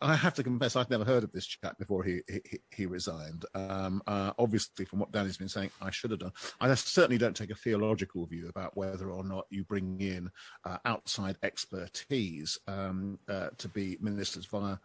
I 0.00 0.16
have 0.16 0.34
to 0.34 0.42
confess 0.42 0.74
I've 0.74 0.90
never 0.90 1.04
heard 1.04 1.22
of 1.22 1.30
this 1.30 1.46
chap 1.46 1.78
before 1.78 2.02
he 2.02 2.20
he, 2.28 2.58
he 2.74 2.86
resigned. 2.86 3.44
Um, 3.54 4.02
uh, 4.08 4.32
obviously, 4.40 4.84
from 4.84 4.98
what 4.98 5.12
Danny's 5.12 5.36
been 5.36 5.48
saying, 5.48 5.70
I 5.80 5.92
should 5.92 6.10
have 6.10 6.18
done. 6.18 6.32
I 6.60 6.74
certainly 6.74 7.16
don't 7.16 7.36
take 7.36 7.50
a 7.50 7.54
theological 7.54 8.26
view 8.26 8.48
about 8.48 8.76
whether 8.76 9.10
or 9.10 9.22
not 9.22 9.46
you 9.50 9.62
bring 9.62 10.00
in 10.00 10.28
uh, 10.64 10.78
outside 10.84 11.36
expertise 11.44 12.58
um, 12.66 13.20
uh, 13.28 13.50
to 13.58 13.68
be 13.68 13.98
ministers 14.00 14.46
via 14.46 14.76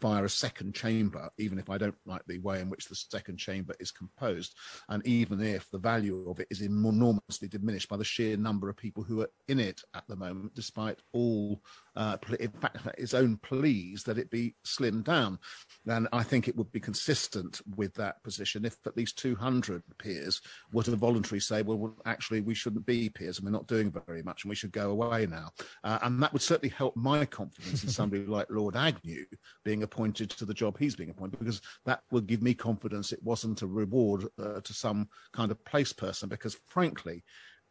via 0.00 0.24
a 0.24 0.28
second 0.28 0.74
chamber, 0.74 1.30
even 1.38 1.58
if 1.58 1.70
I 1.70 1.78
don't 1.78 1.96
like 2.06 2.22
the 2.26 2.38
way 2.38 2.60
in 2.60 2.70
which 2.70 2.86
the 2.86 2.94
second 2.94 3.38
chamber 3.38 3.74
is 3.80 3.90
composed, 3.90 4.54
and 4.88 5.06
even 5.06 5.42
if 5.42 5.70
the 5.70 5.78
value 5.78 6.28
of 6.28 6.40
it 6.40 6.48
is 6.50 6.60
enormously 6.60 7.48
diminished 7.48 7.88
by 7.88 7.96
the 7.96 8.04
sheer 8.04 8.36
number 8.36 8.68
of 8.68 8.76
people 8.76 9.02
who 9.02 9.22
are 9.22 9.30
in 9.48 9.60
it 9.60 9.80
at 9.94 10.04
the 10.08 10.16
moment, 10.16 10.54
despite 10.54 10.98
all 11.12 11.60
uh, 11.96 12.16
in 12.40 12.50
fact, 12.50 12.78
its 12.98 13.14
own 13.14 13.36
pleas 13.38 14.02
that 14.04 14.18
it 14.18 14.30
be 14.30 14.54
slimmed 14.66 15.04
down. 15.04 15.38
And 15.86 16.08
I 16.12 16.22
think 16.22 16.48
it 16.48 16.56
would 16.56 16.72
be 16.72 16.80
consistent 16.80 17.60
with 17.76 17.94
that 17.94 18.22
position 18.22 18.64
if 18.64 18.76
at 18.86 18.96
least 18.96 19.18
200 19.18 19.82
peers 19.98 20.40
were 20.72 20.82
to 20.82 20.96
voluntarily 20.96 21.40
say, 21.40 21.62
well, 21.62 21.94
actually, 22.04 22.40
we 22.40 22.54
shouldn't 22.54 22.86
be 22.86 23.08
peers 23.10 23.38
and 23.38 23.44
we're 23.44 23.52
not 23.52 23.68
doing 23.68 23.92
very 24.06 24.22
much 24.22 24.44
and 24.44 24.50
we 24.50 24.56
should 24.56 24.72
go 24.72 24.90
away 24.90 25.26
now. 25.26 25.50
Uh, 25.84 25.98
and 26.02 26.22
that 26.22 26.32
would 26.32 26.42
certainly 26.42 26.74
help 26.74 26.96
my 26.96 27.24
confidence 27.24 27.84
in 27.84 27.90
somebody 27.90 28.26
like 28.26 28.46
Lord 28.50 28.76
Agnew 28.76 29.24
being 29.64 29.73
appointed 29.82 30.30
to 30.30 30.44
the 30.44 30.54
job 30.54 30.78
he's 30.78 30.96
being 30.96 31.10
appointed, 31.10 31.38
because 31.38 31.60
that 31.84 32.02
would 32.10 32.26
give 32.26 32.42
me 32.42 32.54
confidence 32.54 33.12
it 33.12 33.22
wasn't 33.22 33.62
a 33.62 33.66
reward 33.66 34.26
uh, 34.42 34.60
to 34.60 34.72
some 34.72 35.08
kind 35.32 35.50
of 35.50 35.64
place 35.64 35.92
person, 35.92 36.28
because 36.28 36.56
frankly, 36.66 37.24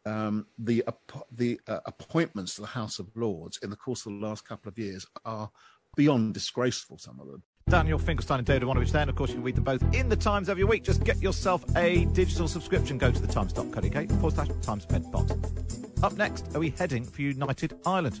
um, 0.06 0.46
the 0.58 0.84
the 1.32 1.58
uh, 1.66 1.80
appointments 1.86 2.54
to 2.54 2.60
the 2.60 2.66
House 2.66 2.98
of 2.98 3.08
Lords 3.14 3.58
in 3.62 3.70
the 3.70 3.76
course 3.76 4.04
of 4.06 4.12
the 4.12 4.26
last 4.26 4.46
couple 4.46 4.68
of 4.68 4.78
years 4.78 5.06
are 5.24 5.50
beyond 5.96 6.34
disgraceful. 6.34 6.98
Some 6.98 7.20
of 7.20 7.26
them. 7.26 7.42
Daniel 7.68 7.98
Finkelstein 7.98 8.38
and 8.38 8.46
David 8.46 8.68
Aaronovitch 8.68 8.92
there, 8.92 9.00
and 9.02 9.10
of 9.10 9.16
course 9.16 9.30
you 9.30 9.36
can 9.36 9.44
read 9.44 9.56
them 9.56 9.64
both 9.64 9.82
in 9.94 10.10
the 10.10 10.16
Times 10.16 10.50
every 10.50 10.64
week. 10.64 10.84
Just 10.84 11.02
get 11.02 11.22
yourself 11.22 11.64
a 11.76 12.04
digital 12.06 12.46
subscription. 12.46 12.98
Go 12.98 13.10
to 13.10 13.20
the 13.20 13.32
times.co.uk 13.32 14.08
forward 14.10 14.34
slash 14.34 14.48
Times. 14.62 14.86
Up 16.02 16.12
next, 16.14 16.54
are 16.54 16.58
we 16.58 16.70
heading 16.70 17.04
for 17.04 17.22
United 17.22 17.78
Ireland? 17.86 18.20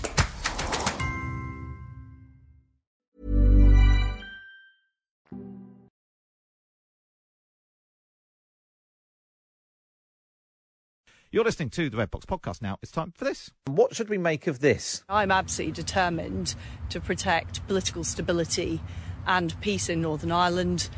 You're 11.33 11.45
listening 11.45 11.69
to 11.69 11.89
the 11.89 11.95
Red 11.95 12.11
Box 12.11 12.25
podcast 12.25 12.61
now. 12.61 12.77
It's 12.81 12.91
time 12.91 13.13
for 13.15 13.23
this. 13.23 13.51
What 13.65 13.95
should 13.95 14.09
we 14.09 14.17
make 14.17 14.47
of 14.47 14.59
this? 14.59 15.01
I'm 15.07 15.31
absolutely 15.31 15.71
determined 15.71 16.55
to 16.89 16.99
protect 16.99 17.65
political 17.67 18.03
stability 18.03 18.81
and 19.25 19.55
peace 19.61 19.87
in 19.87 20.01
Northern 20.01 20.33
Ireland. 20.33 20.89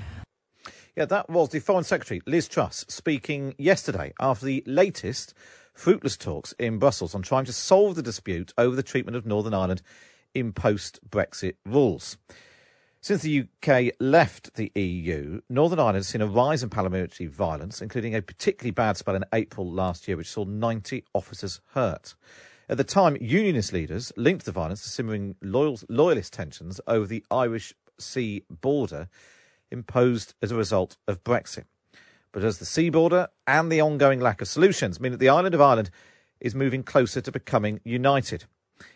Yeah, 0.96 1.06
that 1.06 1.30
was 1.30 1.50
the 1.50 1.60
Foreign 1.60 1.84
Secretary, 1.84 2.20
Liz 2.26 2.48
Truss, 2.48 2.84
speaking 2.88 3.54
yesterday 3.60 4.12
after 4.20 4.48
the 4.48 4.64
latest 4.66 5.36
fruitless 5.76 6.18
talks 6.18 6.54
in 6.54 6.80
Brussels 6.80 7.14
on 7.14 7.22
trying 7.22 7.46
to 7.46 7.54
solve 7.54 7.94
the 7.94 8.02
dispute 8.02 8.56
over 8.58 8.76
the 8.76 8.82
treatment 8.82 9.16
of 9.16 9.28
Northern 9.28 9.54
Ireland 9.54 9.84
in 10.34 10.52
post 10.52 11.00
Brexit 11.08 11.58
rules. 11.64 12.18
Since 13.04 13.24
the 13.24 13.42
UK 13.42 13.96
left 14.00 14.54
the 14.54 14.72
EU, 14.76 15.42
Northern 15.50 15.78
Ireland 15.78 15.98
has 15.98 16.08
seen 16.08 16.22
a 16.22 16.26
rise 16.26 16.64
in 16.64 16.70
parliamentary 16.70 17.28
violence, 17.28 17.82
including 17.82 18.16
a 18.16 18.22
particularly 18.22 18.72
bad 18.72 18.96
spell 18.96 19.14
in 19.14 19.26
April 19.34 19.70
last 19.70 20.08
year, 20.08 20.16
which 20.16 20.30
saw 20.30 20.46
90 20.46 21.04
officers 21.14 21.60
hurt. 21.74 22.16
At 22.70 22.78
the 22.78 22.86
time, 22.86 23.18
unionist 23.20 23.74
leaders 23.74 24.14
linked 24.16 24.46
the 24.46 24.54
violence 24.54 24.84
to 24.84 24.90
simmering 24.90 25.36
loyalist 25.42 26.32
tensions 26.32 26.80
over 26.88 27.06
the 27.06 27.26
Irish 27.30 27.74
Sea 28.00 28.46
border 28.50 29.10
imposed 29.70 30.34
as 30.42 30.54
a 30.54 30.56
result 30.56 30.96
of 31.06 31.26
Brexit. 31.26 31.66
But 32.32 32.46
as 32.46 32.60
the 32.60 32.66
sea 32.66 32.90
border 32.90 33.28
and 33.46 33.70
the 33.70 33.82
ongoing 33.82 34.22
lack 34.22 34.40
of 34.40 34.48
solutions 34.48 35.02
mean 35.02 35.12
that 35.12 35.18
the 35.18 35.28
island 35.28 35.54
of 35.54 35.60
Ireland 35.60 35.90
is 36.40 36.56
moving 36.56 36.84
closer 36.84 37.20
to 37.20 37.34
becoming 37.34 37.82
united. 37.84 38.46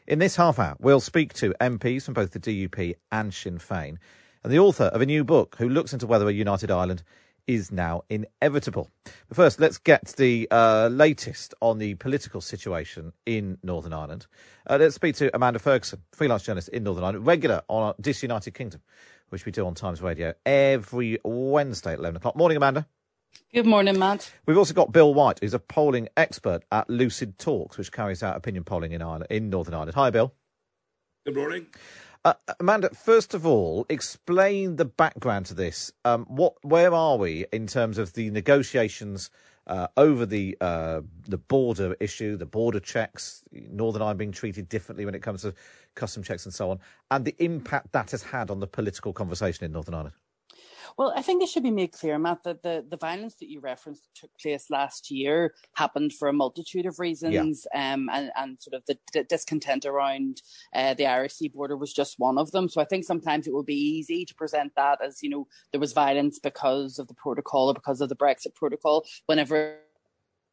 In 0.07 0.19
this 0.19 0.35
half 0.35 0.59
hour, 0.59 0.75
we'll 0.79 0.99
speak 0.99 1.33
to 1.35 1.53
MPs 1.61 2.03
from 2.03 2.13
both 2.13 2.31
the 2.31 2.39
DUP 2.39 2.95
and 3.11 3.33
Sinn 3.33 3.57
Féin 3.57 3.97
and 4.43 4.53
the 4.53 4.59
author 4.59 4.85
of 4.85 5.01
a 5.01 5.05
new 5.05 5.23
book 5.23 5.55
who 5.59 5.69
looks 5.69 5.93
into 5.93 6.07
whether 6.07 6.27
a 6.27 6.31
united 6.31 6.71
Ireland 6.71 7.03
is 7.47 7.71
now 7.71 8.03
inevitable. 8.09 8.91
But 9.29 9.37
first, 9.37 9.59
let's 9.59 9.77
get 9.77 10.07
the 10.17 10.47
uh, 10.51 10.89
latest 10.91 11.53
on 11.61 11.77
the 11.77 11.95
political 11.95 12.41
situation 12.41 13.13
in 13.25 13.57
Northern 13.63 13.93
Ireland. 13.93 14.27
Uh, 14.69 14.77
let's 14.79 14.95
speak 14.95 15.15
to 15.15 15.33
Amanda 15.33 15.59
Ferguson, 15.59 16.01
freelance 16.11 16.43
journalist 16.43 16.69
in 16.69 16.83
Northern 16.83 17.05
Ireland, 17.05 17.25
regular 17.25 17.61
on 17.69 17.93
Disunited 18.01 18.53
Kingdom 18.53 18.81
which 19.29 19.45
we 19.45 19.51
do 19.51 19.65
on 19.65 19.75
Times 19.75 20.01
Radio 20.01 20.33
every 20.45 21.19
Wednesday 21.23 21.93
at 21.93 21.99
11 21.99 22.17
o'clock. 22.17 22.35
Morning, 22.35 22.57
Amanda. 22.57 22.87
Good 23.53 23.65
morning, 23.65 23.97
Matt. 23.97 24.31
We've 24.45 24.57
also 24.57 24.73
got 24.73 24.91
Bill 24.91 25.13
White, 25.13 25.39
who's 25.39 25.53
a 25.53 25.59
polling 25.59 26.09
expert 26.17 26.63
at 26.71 26.89
Lucid 26.89 27.37
Talks, 27.37 27.77
which 27.77 27.91
carries 27.91 28.23
out 28.23 28.35
opinion 28.35 28.63
polling 28.63 28.91
in 28.91 29.01
Ireland, 29.01 29.27
in 29.29 29.49
Northern 29.49 29.73
Ireland. 29.73 29.95
Hi, 29.95 30.09
Bill. 30.09 30.33
Good 31.25 31.35
morning. 31.35 31.67
Uh, 32.25 32.33
Amanda, 32.59 32.89
first 32.89 33.33
of 33.33 33.45
all, 33.45 33.85
explain 33.89 34.75
the 34.75 34.85
background 34.85 35.45
to 35.47 35.53
this. 35.53 35.91
Um, 36.03 36.25
what, 36.25 36.53
where 36.61 36.93
are 36.93 37.17
we 37.17 37.45
in 37.53 37.67
terms 37.67 37.97
of 37.97 38.13
the 38.13 38.29
negotiations 38.31 39.29
uh, 39.67 39.87
over 39.97 40.25
the 40.25 40.57
uh, 40.61 41.01
the 41.27 41.37
border 41.37 41.95
issue, 41.99 42.37
the 42.37 42.45
border 42.45 42.79
checks, 42.79 43.43
Northern 43.51 44.01
Ireland 44.01 44.19
being 44.19 44.31
treated 44.31 44.69
differently 44.69 45.05
when 45.05 45.15
it 45.15 45.21
comes 45.21 45.41
to 45.41 45.53
custom 45.95 46.23
checks 46.23 46.45
and 46.45 46.53
so 46.53 46.71
on, 46.71 46.79
and 47.11 47.25
the 47.25 47.35
impact 47.39 47.91
that 47.91 48.11
has 48.11 48.23
had 48.23 48.49
on 48.49 48.59
the 48.59 48.67
political 48.67 49.13
conversation 49.13 49.65
in 49.65 49.71
Northern 49.73 49.93
Ireland? 49.93 50.15
Well, 50.97 51.13
I 51.15 51.21
think 51.21 51.43
it 51.43 51.49
should 51.49 51.61
be 51.61 51.69
made 51.69 51.91
clear, 51.91 52.17
Matt, 52.17 52.43
that 52.43 52.63
the, 52.63 52.83
the 52.89 52.97
violence 52.97 53.35
that 53.35 53.49
you 53.49 53.59
referenced 53.59 54.03
that 54.03 54.19
took 54.19 54.31
place 54.41 54.71
last 54.71 55.11
year 55.11 55.53
happened 55.75 56.13
for 56.13 56.27
a 56.27 56.33
multitude 56.33 56.87
of 56.87 56.97
reasons, 56.97 57.67
yeah. 57.71 57.93
um, 57.93 58.09
and, 58.11 58.31
and 58.35 58.59
sort 58.59 58.73
of 58.73 58.83
the, 58.87 58.97
the 59.13 59.23
discontent 59.23 59.85
around 59.85 60.41
uh, 60.73 60.95
the 60.95 61.05
Irish 61.05 61.33
Sea 61.33 61.49
border 61.49 61.77
was 61.77 61.93
just 61.93 62.17
one 62.17 62.39
of 62.39 62.51
them. 62.51 62.67
So 62.67 62.81
I 62.81 62.85
think 62.85 63.03
sometimes 63.03 63.45
it 63.45 63.53
will 63.53 63.61
be 63.61 63.75
easy 63.75 64.25
to 64.25 64.33
present 64.33 64.73
that 64.75 64.99
as, 65.03 65.21
you 65.21 65.29
know, 65.29 65.47
there 65.71 65.79
was 65.79 65.93
violence 65.93 66.39
because 66.39 66.97
of 66.97 67.07
the 67.07 67.13
protocol 67.13 67.69
or 67.69 67.75
because 67.75 68.01
of 68.01 68.09
the 68.09 68.15
Brexit 68.15 68.55
protocol, 68.55 69.05
whenever 69.27 69.77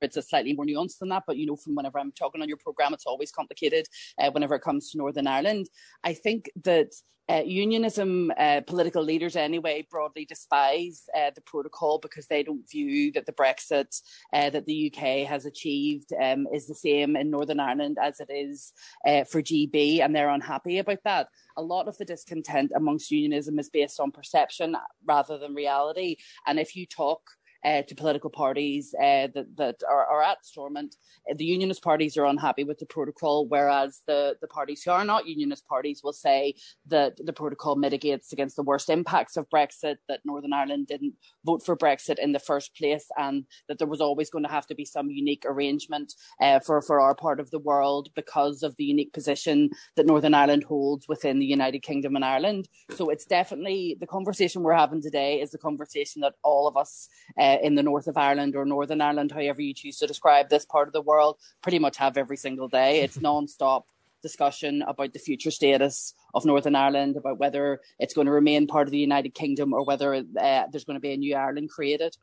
it's 0.04 0.16
a 0.16 0.22
slightly 0.22 0.52
more 0.52 0.66
nuanced 0.66 0.98
than 0.98 1.08
that. 1.10 1.24
But 1.26 1.36
you 1.36 1.46
know, 1.46 1.56
from 1.56 1.74
whenever 1.74 1.98
I'm 1.98 2.12
talking 2.12 2.42
on 2.42 2.48
your 2.48 2.58
program, 2.58 2.94
it's 2.94 3.06
always 3.06 3.32
complicated. 3.32 3.86
Uh, 4.18 4.30
whenever 4.30 4.54
it 4.54 4.62
comes 4.62 4.90
to 4.90 4.98
Northern 4.98 5.26
Ireland, 5.26 5.68
I 6.02 6.14
think 6.14 6.50
that 6.64 6.92
uh, 7.28 7.42
unionism, 7.44 8.30
uh, 8.36 8.60
political 8.66 9.02
leaders 9.02 9.34
anyway, 9.34 9.86
broadly 9.90 10.26
despise 10.26 11.04
uh, 11.16 11.30
the 11.34 11.40
protocol 11.40 11.98
because 11.98 12.26
they 12.26 12.42
don't 12.42 12.68
view 12.70 13.10
that 13.12 13.24
the 13.24 13.32
Brexit 13.32 13.98
uh, 14.34 14.50
that 14.50 14.66
the 14.66 14.92
UK 14.92 15.26
has 15.26 15.46
achieved 15.46 16.12
um, 16.20 16.46
is 16.52 16.66
the 16.66 16.74
same 16.74 17.16
in 17.16 17.30
Northern 17.30 17.60
Ireland 17.60 17.96
as 18.00 18.20
it 18.20 18.28
is 18.30 18.72
uh, 19.06 19.24
for 19.24 19.40
GB, 19.40 20.00
and 20.00 20.14
they're 20.14 20.28
unhappy 20.28 20.78
about 20.78 20.98
that. 21.04 21.28
A 21.56 21.62
lot 21.62 21.88
of 21.88 21.96
the 21.96 22.04
discontent 22.04 22.72
amongst 22.76 23.10
unionism 23.10 23.58
is 23.58 23.70
based 23.70 24.00
on 24.00 24.10
perception 24.10 24.76
rather 25.06 25.38
than 25.38 25.54
reality. 25.54 26.16
And 26.46 26.58
if 26.58 26.76
you 26.76 26.84
talk 26.84 27.22
uh, 27.64 27.82
to 27.82 27.94
political 27.94 28.30
parties 28.30 28.94
uh, 29.00 29.28
that, 29.34 29.46
that 29.56 29.76
are, 29.88 30.04
are, 30.06 30.22
at 30.22 30.44
Stormont. 30.44 30.96
Uh, 31.30 31.34
the 31.36 31.44
unionist 31.44 31.82
parties 31.82 32.16
are 32.16 32.26
unhappy 32.26 32.64
with 32.64 32.78
the 32.78 32.86
protocol, 32.86 33.46
whereas 33.46 34.02
the, 34.06 34.36
the 34.40 34.46
parties 34.46 34.82
who 34.82 34.90
are 34.90 35.04
not 35.04 35.26
unionist 35.26 35.66
parties 35.66 36.02
will 36.04 36.12
say 36.12 36.54
that 36.86 37.18
the 37.24 37.32
protocol 37.32 37.76
mitigates 37.76 38.32
against 38.32 38.56
the 38.56 38.62
worst 38.62 38.90
impacts 38.90 39.36
of 39.36 39.48
Brexit, 39.48 39.96
that 40.08 40.20
Northern 40.24 40.52
Ireland 40.52 40.86
didn't 40.88 41.14
vote 41.44 41.64
for 41.64 41.76
Brexit 41.76 42.18
in 42.18 42.32
the 42.32 42.38
first 42.38 42.76
place, 42.76 43.06
and 43.16 43.44
that 43.68 43.78
there 43.78 43.88
was 43.88 44.00
always 44.00 44.30
going 44.30 44.44
to 44.44 44.50
have 44.50 44.66
to 44.66 44.74
be 44.74 44.84
some 44.84 45.10
unique 45.10 45.44
arrangement 45.46 46.14
uh, 46.40 46.60
for, 46.60 46.82
for 46.82 47.00
our 47.00 47.14
part 47.14 47.40
of 47.40 47.50
the 47.50 47.58
world 47.58 48.10
because 48.14 48.62
of 48.62 48.76
the 48.76 48.84
unique 48.84 49.12
position 49.12 49.70
that 49.96 50.06
Northern 50.06 50.34
Ireland 50.34 50.64
holds 50.64 51.08
within 51.08 51.38
the 51.38 51.46
United 51.46 51.80
Kingdom 51.80 52.16
and 52.16 52.24
Ireland. 52.24 52.68
So 52.94 53.08
it's 53.08 53.24
definitely 53.24 53.96
the 53.98 54.06
conversation 54.06 54.62
we're 54.62 54.74
having 54.74 55.02
today 55.02 55.40
is 55.40 55.50
the 55.50 55.58
conversation 55.58 56.20
that 56.22 56.34
all 56.42 56.66
of 56.68 56.76
us 56.76 57.08
uh, 57.38 57.53
uh, 57.54 57.66
in 57.66 57.74
the 57.74 57.82
north 57.82 58.06
of 58.06 58.16
Ireland 58.16 58.56
or 58.56 58.64
Northern 58.64 59.00
Ireland, 59.00 59.32
however 59.32 59.62
you 59.62 59.74
choose 59.74 59.98
to 59.98 60.06
describe 60.06 60.48
this 60.48 60.64
part 60.64 60.88
of 60.88 60.92
the 60.92 61.02
world, 61.02 61.38
pretty 61.62 61.78
much 61.78 61.96
have 61.96 62.16
every 62.16 62.36
single 62.36 62.68
day. 62.68 63.00
It's 63.04 63.20
non-stop 63.20 63.86
discussion 64.22 64.82
about 64.82 65.12
the 65.12 65.18
future 65.18 65.50
status 65.50 66.14
of 66.32 66.44
Northern 66.44 66.74
Ireland, 66.74 67.16
about 67.16 67.38
whether 67.38 67.80
it's 67.98 68.14
going 68.14 68.26
to 68.26 68.32
remain 68.32 68.66
part 68.66 68.88
of 68.88 68.92
the 68.92 68.98
United 68.98 69.34
Kingdom 69.34 69.72
or 69.72 69.84
whether 69.84 70.14
uh, 70.14 70.22
there's 70.70 70.84
going 70.84 70.96
to 70.96 71.00
be 71.00 71.12
a 71.12 71.16
new 71.16 71.36
Ireland 71.36 71.68
created. 71.70 72.16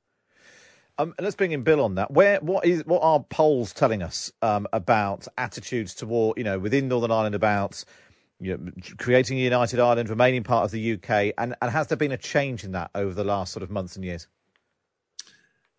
Um, 0.97 1.13
let's 1.19 1.35
bring 1.35 1.51
in 1.51 1.63
Bill 1.63 1.81
on 1.81 1.95
that. 1.95 2.11
Where 2.11 2.39
what 2.41 2.65
is 2.65 2.85
what 2.85 3.01
are 3.01 3.23
polls 3.23 3.73
telling 3.73 4.03
us 4.03 4.31
um, 4.41 4.67
about 4.73 5.27
attitudes 5.37 5.93
toward 5.95 6.37
you 6.37 6.43
know 6.43 6.59
within 6.59 6.87
Northern 6.87 7.11
Ireland 7.11 7.35
about 7.35 7.85
you 8.41 8.57
know, 8.57 8.71
creating 8.97 9.37
a 9.37 9.41
united 9.41 9.79
Ireland, 9.79 10.09
remaining 10.09 10.43
part 10.43 10.65
of 10.65 10.71
the 10.71 10.93
UK, 10.93 11.33
and, 11.37 11.55
and 11.61 11.71
has 11.71 11.87
there 11.87 11.97
been 11.97 12.11
a 12.11 12.17
change 12.17 12.63
in 12.63 12.71
that 12.71 12.89
over 12.95 13.13
the 13.13 13.23
last 13.23 13.53
sort 13.53 13.61
of 13.63 13.69
months 13.69 13.95
and 13.95 14.03
years? 14.03 14.27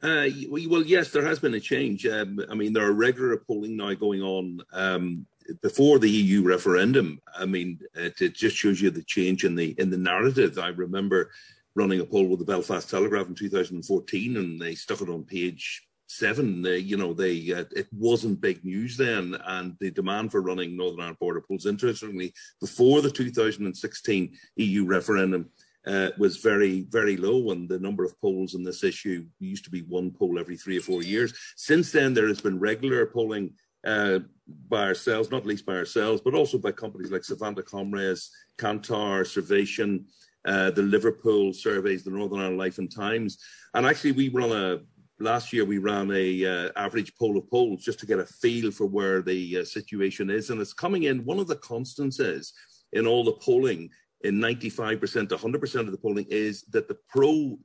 Uh, 0.03 0.27
well, 0.51 0.83
yes, 0.83 1.11
there 1.11 1.25
has 1.25 1.39
been 1.39 1.55
a 1.55 1.61
change. 1.61 2.07
Um, 2.07 2.41
I 2.51 2.55
mean, 2.55 2.73
there 2.73 2.87
are 2.87 2.93
regular 2.93 3.37
polling 3.37 3.77
now 3.77 3.95
going 3.95 4.21
on 4.21 4.61
um, 4.73 5.27
before 5.63 6.01
the 6.01 6.11
EU 6.11 6.43
referendum. 6.43 7.21
I 7.39 7.47
mean, 7.47 7.79
it, 7.95 8.21
it, 8.21 8.35
just 8.35 8.57
shows 8.57 8.81
you 8.81 8.91
the 8.91 9.05
change 9.05 9.45
in 9.45 9.55
the 9.55 9.77
in 9.79 9.91
the 9.91 9.97
narrative. 9.97 10.59
I 10.59 10.69
remember 10.69 11.31
running 11.77 12.01
a 12.01 12.05
poll 12.05 12.27
with 12.27 12.41
the 12.41 12.45
Belfast 12.45 12.91
Telegraph 12.91 13.29
in 13.29 13.37
2014, 13.37 14.37
and 14.37 14.61
they 14.61 14.75
stuck 14.75 15.03
it 15.03 15.09
on 15.09 15.23
page 15.23 15.87
seven. 16.09 16.63
They, 16.63 16.79
you 16.79 16.97
know, 16.97 17.13
they 17.13 17.53
uh, 17.53 17.65
it 17.71 17.87
wasn't 17.93 18.41
big 18.41 18.65
news 18.65 18.97
then, 18.97 19.37
and 19.47 19.77
the 19.79 19.93
demand 19.93 20.33
for 20.33 20.43
running 20.43 20.77
Northern 20.77 21.01
Ireland 21.01 21.19
border 21.21 21.41
polls, 21.41 21.67
interestingly, 21.67 22.35
before 22.61 23.03
the 23.03 23.11
2016 23.11 24.37
EU 24.57 24.85
referendum 24.85 25.49
uh, 25.87 26.11
was 26.19 26.37
very, 26.37 26.87
very 26.91 27.17
low, 27.17 27.51
and 27.51 27.69
the 27.69 27.79
number 27.79 28.05
of 28.05 28.19
polls 28.21 28.55
on 28.55 28.63
this 28.63 28.85
issue 28.85 29.27
used 29.41 29.65
to 29.65 29.71
be 29.71 29.83
one 29.83 30.11
poll 30.11 30.39
every 30.39 30.57
three 30.57 30.79
or 30.79 30.83
four 30.83 31.03
years. 31.03 31.35
Since 31.57 31.93
then, 31.93 32.15
there 32.15 32.29
has 32.29 32.41
been 32.41 32.59
regular 32.59 33.07
polling 33.07 33.55
uh, 33.85 34.21
by 34.69 34.85
ourselves, 34.85 35.31
not 35.31 35.47
least 35.47 35.67
by 35.67 35.75
ourselves, 35.75 36.21
but 36.25 36.35
also 36.35 36.59
by 36.59 36.73
companies 36.73 37.11
like 37.11 37.23
Savanta 37.23 37.65
Comres, 37.65 38.31
Kantar, 38.59 39.27
Survation, 39.27 40.07
uh, 40.45 40.71
the 40.71 40.83
Liverpool 40.83 41.53
surveys, 41.53 42.05
the 42.05 42.11
Northern 42.11 42.41
Ireland 42.41 42.59
Life 42.59 42.79
and 42.79 42.93
Times, 42.95 43.39
and 43.75 43.87
actually 43.87 44.13
we 44.13 44.29
run 44.29 44.53
a 44.53 44.81
last 45.21 45.53
year 45.53 45.65
we 45.65 45.79
ran 45.79 46.11
a 46.11 46.45
uh, 46.45 46.71
average 46.77 47.15
poll 47.17 47.39
of 47.39 47.49
polls 47.49 47.85
just 47.85 48.01
to 48.01 48.07
get 48.07 48.19
a 48.19 48.27
feel 48.27 48.73
for 48.73 48.87
where 48.87 49.23
the 49.23 49.59
uh, 49.59 49.65
situation 49.65 50.31
is, 50.31 50.51
and 50.51 50.61
it's 50.61 50.73
coming 50.73 51.05
in. 51.05 51.25
One 51.25 51.39
of 51.39 51.47
the 51.47 51.57
constants 51.57 52.19
is 52.19 52.53
in 52.93 53.07
all 53.07 53.25
the 53.25 53.33
polling 53.33 53.91
in 54.25 54.39
95% 54.39 55.29
to 55.29 55.37
100% 55.37 55.81
of 55.81 55.91
the 55.91 55.99
polling 55.99 56.27
is 56.29 56.63
that 56.71 56.89
the 56.89 56.97
pro 57.09 57.59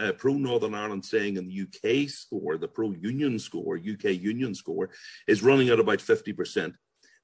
uh, 0.00 0.12
pro 0.12 0.34
Northern 0.34 0.74
Ireland 0.74 1.04
saying 1.04 1.36
in 1.36 1.46
the 1.46 1.62
UK 1.62 2.08
score, 2.08 2.56
the 2.56 2.68
pro 2.68 2.92
union 2.92 3.38
score, 3.38 3.76
UK 3.76 4.04
union 4.04 4.54
score, 4.54 4.90
is 5.26 5.42
running 5.42 5.68
at 5.68 5.80
about 5.80 5.98
50%. 5.98 6.74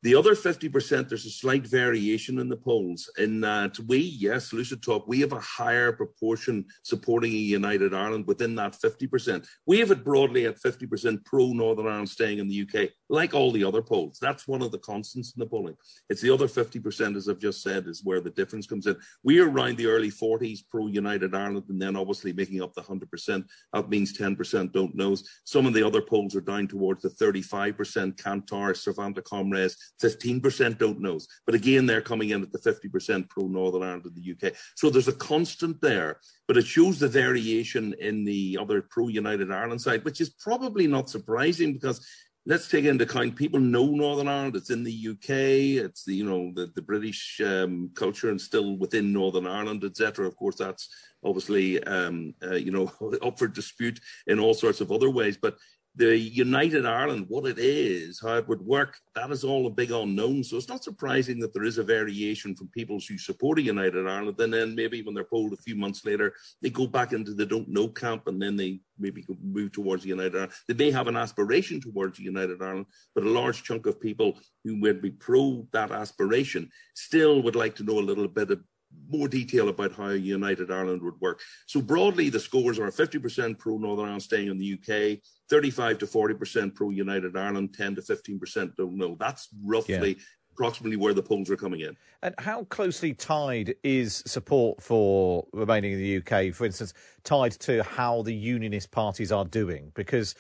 The 0.05 0.14
other 0.14 0.35
50%, 0.35 1.09
there's 1.09 1.25
a 1.25 1.31
slight 1.31 1.67
variation 1.67 2.38
in 2.38 2.51
the 2.51 2.59
polls 2.59 3.09
uh, 3.19 3.23
in 3.23 3.40
that 3.40 3.79
we, 3.88 3.97
yes, 3.97 4.53
Lucid 4.53 4.83
Talk, 4.83 5.09
we 5.09 5.19
have 5.21 5.33
a 5.33 5.40
higher 5.40 5.93
proportion 5.93 6.67
supporting 6.83 7.33
a 7.33 7.37
united 7.37 7.95
Ireland 7.95 8.27
within 8.27 8.55
that 8.57 8.75
50%. 8.75 9.47
We 9.64 9.79
have 9.79 9.90
it 9.93 10.05
broadly 10.05 10.45
at 10.45 10.61
50% 10.61 11.25
pro 11.25 11.47
Northern 11.55 11.87
Ireland 11.87 12.11
staying 12.11 12.38
in 12.38 12.49
the 12.49 12.69
UK. 12.69 12.90
like 13.09 13.33
all 13.33 13.51
the 13.51 13.64
other 13.64 13.81
polls. 13.81 14.19
That's 14.21 14.47
one 14.47 14.61
of 14.61 14.73
the 14.73 14.79
constants 14.79 15.33
in 15.35 15.40
the 15.40 15.47
polling. 15.47 15.77
It's 16.11 16.21
the 16.21 16.31
other 16.31 16.49
50%, 16.49 17.17
as 17.17 17.29
I've 17.29 17.38
just 17.38 17.62
said, 17.62 17.87
is 17.87 18.05
where 18.05 18.21
the 18.21 18.31
difference 18.31 18.67
comes 18.67 18.87
in. 18.87 18.97
We're 19.23 19.49
around 19.49 19.79
the 19.79 19.87
early 19.87 20.11
40s 20.11 20.61
pro 20.71 20.87
United 20.88 21.35
Ireland, 21.35 21.64
and 21.71 21.81
then 21.81 21.97
obviously 21.97 22.35
making 22.35 22.61
up 22.61 22.75
the 22.75 22.83
100%. 22.83 23.45
That 23.73 23.88
means 23.88 24.19
10% 24.19 24.73
don't 24.73 24.95
know. 24.95 25.17
Some 25.45 25.64
of 25.64 25.73
the 25.73 25.87
other 25.87 26.03
polls 26.03 26.35
are 26.35 26.43
down 26.43 26.69
towards 26.69 27.03
the 27.03 27.09
35%, 27.09 28.17
Kantar, 28.17 28.75
Savanta 28.75 29.23
Comres, 29.25 29.77
15% 30.02 30.78
don't 30.78 31.00
know. 31.00 31.18
But 31.46 31.54
again, 31.54 31.87
they're 31.87 32.00
coming 32.00 32.30
in 32.30 32.42
at 32.42 32.52
the 32.52 32.59
50% 32.59 33.28
pro 33.28 33.46
Northern 33.46 33.83
Ireland 33.83 34.07
in 34.07 34.14
the 34.14 34.48
UK. 34.48 34.54
So 34.76 34.90
there's 34.90 35.09
a 35.09 35.12
constant 35.12 35.80
there, 35.80 36.20
but 36.48 36.57
it 36.57 36.66
shows 36.66 36.98
the 36.98 37.09
variation 37.09 37.94
in 38.00 38.24
the 38.24 38.59
other 38.61 38.83
pro 38.83 39.09
United 39.09 39.52
Ireland 39.52 39.80
side, 39.80 40.04
which 40.04 40.20
is 40.20 40.30
probably 40.30 40.87
not 40.87 41.11
surprising 41.11 41.72
because 41.72 42.07
let's 42.46 42.68
take 42.68 42.85
into 42.85 43.04
account 43.04 43.37
people 43.37 43.61
know 43.61 43.87
Northern 43.87 44.28
Ireland. 44.28 44.57
It's 44.57 44.70
in 44.70 44.85
the 44.85 45.09
UK. 45.11 45.85
It's 45.85 46.04
the 46.04 46.14
you 46.14 46.24
know 46.24 46.52
the 46.54 46.70
the 46.74 46.83
British 46.83 47.40
um, 47.44 47.90
culture 47.94 48.30
and 48.30 48.40
still 48.40 48.76
within 48.76 49.12
Northern 49.12 49.46
Ireland, 49.46 49.85
etc. 49.85 50.26
Of 50.26 50.37
course, 50.37 50.57
that's 50.57 50.88
obviously 51.24 51.83
um, 51.85 52.35
uh, 52.42 52.54
you 52.54 52.70
know 52.70 52.92
up 53.22 53.38
for 53.38 53.48
dispute 53.48 54.00
in 54.26 54.38
all 54.38 54.54
sorts 54.54 54.80
of 54.80 54.92
other 54.92 55.11
ways. 55.11 55.38
But 55.40 55.57
the 55.96 56.18
United 56.18 56.87
Ireland, 56.87 57.26
what 57.28 57.46
it 57.46 57.59
is, 57.59 58.20
how 58.20 58.37
it 58.37 58.48
would 58.48 58.61
work, 58.61 58.98
that 59.14 59.30
is 59.30 59.44
all 59.44 59.66
a 59.66 59.70
big 59.70 59.92
unknown. 59.92 60.42
So 60.42 60.57
it's 60.57 60.68
not 60.68 60.83
surprising 60.83 61.38
that 61.38 61.52
there 61.52 61.62
is 61.62 61.78
a 61.78 61.85
variation 61.85 62.57
from 62.57 62.68
people 62.68 62.98
who 63.09 63.16
support 63.16 63.61
a 63.61 63.62
United 63.62 64.07
Ireland, 64.07 64.40
and 64.40 64.52
then 64.52 64.74
maybe 64.74 65.02
when 65.02 65.14
they're 65.14 65.24
polled 65.24 65.52
a 65.52 65.62
few 65.62 65.76
months 65.76 66.04
later, 66.04 66.35
they 66.62 66.70
go 66.70 66.88
back 66.88 67.12
into 67.12 67.33
the 67.33 67.46
don't 67.46 67.68
know 67.68 67.87
camp, 67.87 68.26
and 68.26 68.42
then 68.42 68.57
they 68.57 68.80
maybe 68.98 69.24
move 69.42 69.72
towards 69.72 70.02
the 70.02 70.09
United 70.09 70.35
Ireland. 70.35 70.52
They 70.66 70.74
may 70.74 70.90
have 70.90 71.07
an 71.07 71.16
aspiration 71.16 71.80
towards 71.80 72.18
United 72.18 72.61
Ireland, 72.61 72.87
but 73.14 73.24
a 73.24 73.30
large 73.30 73.62
chunk 73.62 73.87
of 73.87 74.00
people 74.00 74.38
who 74.64 74.80
would 74.80 75.00
be 75.00 75.11
pro 75.11 75.66
that 75.72 75.92
aspiration 75.92 76.70
still 76.94 77.40
would 77.42 77.57
like 77.57 77.76
to 77.76 77.85
know 77.85 78.00
a 78.00 78.00
little 78.00 78.28
bit 78.28 78.50
of 78.50 78.61
more 79.09 79.28
detail 79.28 79.68
about 79.68 79.92
how 79.92 80.11
United 80.11 80.70
Ireland 80.70 81.02
would 81.02 81.20
work. 81.20 81.40
So 81.66 81.80
broadly, 81.80 82.28
the 82.28 82.40
scores 82.40 82.78
are 82.78 82.90
50% 82.90 83.59
pro 83.59 83.76
Northern 83.76 84.07
Ireland 84.07 84.22
staying 84.22 84.48
in 84.48 84.59
the 84.59 84.74
UK, 84.74 85.20
35 85.50 85.98
to 85.98 86.07
40% 86.07 86.74
pro 86.74 86.90
United 86.90 87.37
Ireland, 87.37 87.74
10 87.74 87.96
to 87.96 88.02
15% 88.02 88.76
don't 88.76 88.96
know. 88.96 89.16
That's 89.18 89.48
roughly 89.62 90.11
yeah. 90.11 90.22
approximately 90.52 90.96
where 90.96 91.14
the 91.14 91.22
polls 91.22 91.50
are 91.50 91.57
coming 91.57 91.80
in. 91.80 91.96
And 92.22 92.35
how 92.38 92.64
closely 92.64 93.12
tied 93.12 93.74
is 93.83 94.22
support 94.26 94.83
for 94.83 95.46
remaining 95.52 95.92
in 95.92 95.98
the 95.98 96.16
UK, 96.18 96.54
for 96.54 96.64
instance, 96.64 96.94
tied 97.22 97.52
to 97.52 97.83
how 97.83 98.22
the 98.22 98.35
unionist 98.35 98.90
parties 98.90 99.30
are 99.30 99.44
doing? 99.44 99.92
Because 99.94 100.35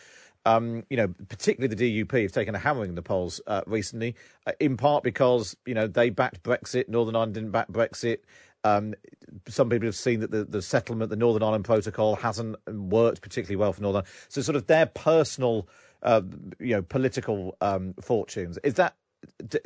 um, 0.44 0.84
you 0.90 0.96
know, 0.96 1.08
particularly 1.28 1.74
the 1.74 2.04
DUP 2.04 2.22
have 2.22 2.32
taken 2.32 2.54
a 2.54 2.58
hammering 2.58 2.90
in 2.90 2.94
the 2.94 3.02
polls 3.02 3.40
uh, 3.46 3.62
recently, 3.66 4.14
uh, 4.46 4.52
in 4.60 4.76
part 4.76 5.02
because 5.02 5.56
you 5.66 5.74
know 5.74 5.86
they 5.86 6.10
backed 6.10 6.42
Brexit, 6.42 6.88
Northern 6.88 7.16
Ireland 7.16 7.34
didn't 7.34 7.50
back 7.50 7.68
Brexit. 7.68 8.18
Um, 8.64 8.94
some 9.46 9.68
people 9.68 9.86
have 9.86 9.94
seen 9.94 10.20
that 10.20 10.30
the, 10.30 10.44
the 10.44 10.62
settlement, 10.62 11.10
the 11.10 11.16
Northern 11.16 11.42
Ireland 11.42 11.64
Protocol, 11.64 12.16
hasn't 12.16 12.56
worked 12.66 13.20
particularly 13.20 13.56
well 13.56 13.72
for 13.72 13.82
Northern. 13.82 13.98
Ireland. 13.98 14.14
So, 14.28 14.40
sort 14.42 14.56
of 14.56 14.66
their 14.66 14.86
personal, 14.86 15.68
uh, 16.02 16.22
you 16.58 16.74
know, 16.74 16.82
political 16.82 17.56
um, 17.60 17.94
fortunes. 18.00 18.58
Is 18.64 18.74
that 18.74 18.94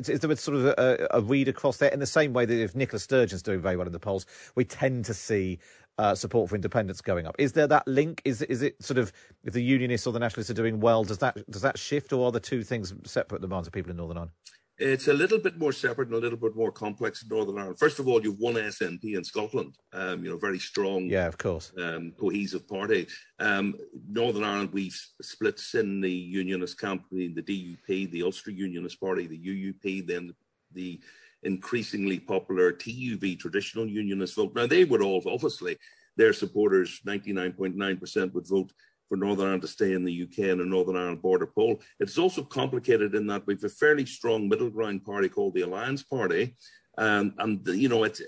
is 0.07 0.19
there 0.21 0.31
a 0.31 0.35
sort 0.35 0.57
of 0.57 0.65
a, 0.65 1.07
a, 1.11 1.21
read 1.21 1.47
across 1.47 1.77
there 1.77 1.89
in 1.89 1.99
the 1.99 2.05
same 2.05 2.33
way 2.33 2.45
that 2.45 2.61
if 2.61 2.75
Nicola 2.75 2.99
Sturgeon's 2.99 3.41
doing 3.41 3.61
very 3.61 3.75
well 3.75 3.87
in 3.87 3.93
the 3.93 3.99
polls, 3.99 4.25
we 4.55 4.63
tend 4.63 5.05
to 5.05 5.13
see 5.13 5.59
uh, 5.99 6.15
support 6.15 6.49
for 6.49 6.55
independence 6.55 7.01
going 7.01 7.27
up. 7.27 7.35
Is 7.37 7.51
there 7.51 7.67
that 7.67 7.85
link? 7.85 8.21
Is 8.23 8.41
is 8.43 8.61
it 8.61 8.81
sort 8.81 8.97
of 8.97 9.11
if 9.43 9.53
the 9.53 9.61
Unionists 9.61 10.07
or 10.07 10.13
the 10.13 10.19
Nationalists 10.19 10.49
are 10.49 10.55
doing 10.55 10.79
well, 10.79 11.03
does 11.03 11.17
that 11.17 11.37
does 11.51 11.61
that 11.61 11.77
shift, 11.77 12.13
or 12.13 12.27
are 12.27 12.31
the 12.31 12.39
two 12.39 12.63
things 12.63 12.93
separate? 13.05 13.41
The 13.41 13.49
minds 13.49 13.67
of 13.67 13.73
people 13.73 13.91
in 13.91 13.97
Northern 13.97 14.17
Ireland. 14.17 14.31
It's 14.77 15.09
a 15.09 15.13
little 15.13 15.39
bit 15.39 15.57
more 15.57 15.73
separate 15.73 16.07
and 16.07 16.15
a 16.15 16.19
little 16.19 16.37
bit 16.37 16.55
more 16.55 16.71
complex 16.71 17.21
in 17.21 17.27
Northern 17.27 17.57
Ireland. 17.57 17.77
First 17.77 17.99
of 17.99 18.07
all, 18.07 18.23
you've 18.23 18.39
one 18.39 18.53
SNP 18.53 19.17
in 19.17 19.25
Scotland, 19.25 19.75
um, 19.91 20.23
you 20.23 20.29
know, 20.29 20.37
very 20.37 20.57
strong, 20.57 21.09
yeah, 21.09 21.27
of 21.27 21.37
course, 21.37 21.73
um, 21.77 22.13
cohesive 22.17 22.65
party. 22.65 23.05
Um, 23.39 23.75
Northern 24.09 24.45
Ireland, 24.45 24.69
we've 24.71 24.97
splits 25.21 25.75
in 25.75 25.99
the 25.99 26.09
Unionist 26.09 26.79
camp, 26.79 27.03
the, 27.11 27.27
the 27.33 27.41
DUP, 27.41 28.09
the 28.11 28.23
Ulster 28.23 28.51
Unionist 28.51 29.01
Party, 29.01 29.27
the 29.27 29.37
UUP, 29.37 30.07
then 30.07 30.33
the 30.71 31.01
increasingly 31.43 32.19
popular 32.19 32.71
TUV, 32.71 33.39
traditional 33.39 33.87
unionist 33.87 34.35
vote. 34.35 34.55
Now, 34.55 34.67
they 34.67 34.85
would 34.85 35.01
all, 35.01 35.21
obviously, 35.27 35.77
their 36.17 36.33
supporters, 36.33 36.99
99.9% 37.05 38.33
would 38.33 38.47
vote 38.47 38.71
for 39.07 39.17
Northern 39.17 39.45
Ireland 39.45 39.63
to 39.63 39.67
stay 39.67 39.93
in 39.93 40.03
the 40.05 40.23
UK 40.23 40.49
and 40.49 40.61
a 40.61 40.65
Northern 40.65 40.95
Ireland 40.95 41.21
border 41.21 41.47
poll. 41.47 41.81
It's 41.99 42.17
also 42.17 42.43
complicated 42.43 43.15
in 43.15 43.25
that 43.27 43.45
we've 43.47 43.63
a 43.63 43.69
fairly 43.69 44.05
strong 44.05 44.47
middle 44.47 44.69
ground 44.69 45.03
party 45.03 45.29
called 45.29 45.55
the 45.55 45.61
Alliance 45.61 46.03
Party. 46.03 46.55
Um, 46.97 47.33
and, 47.39 47.65
you 47.67 47.89
know, 47.89 48.03
it's, 48.03 48.21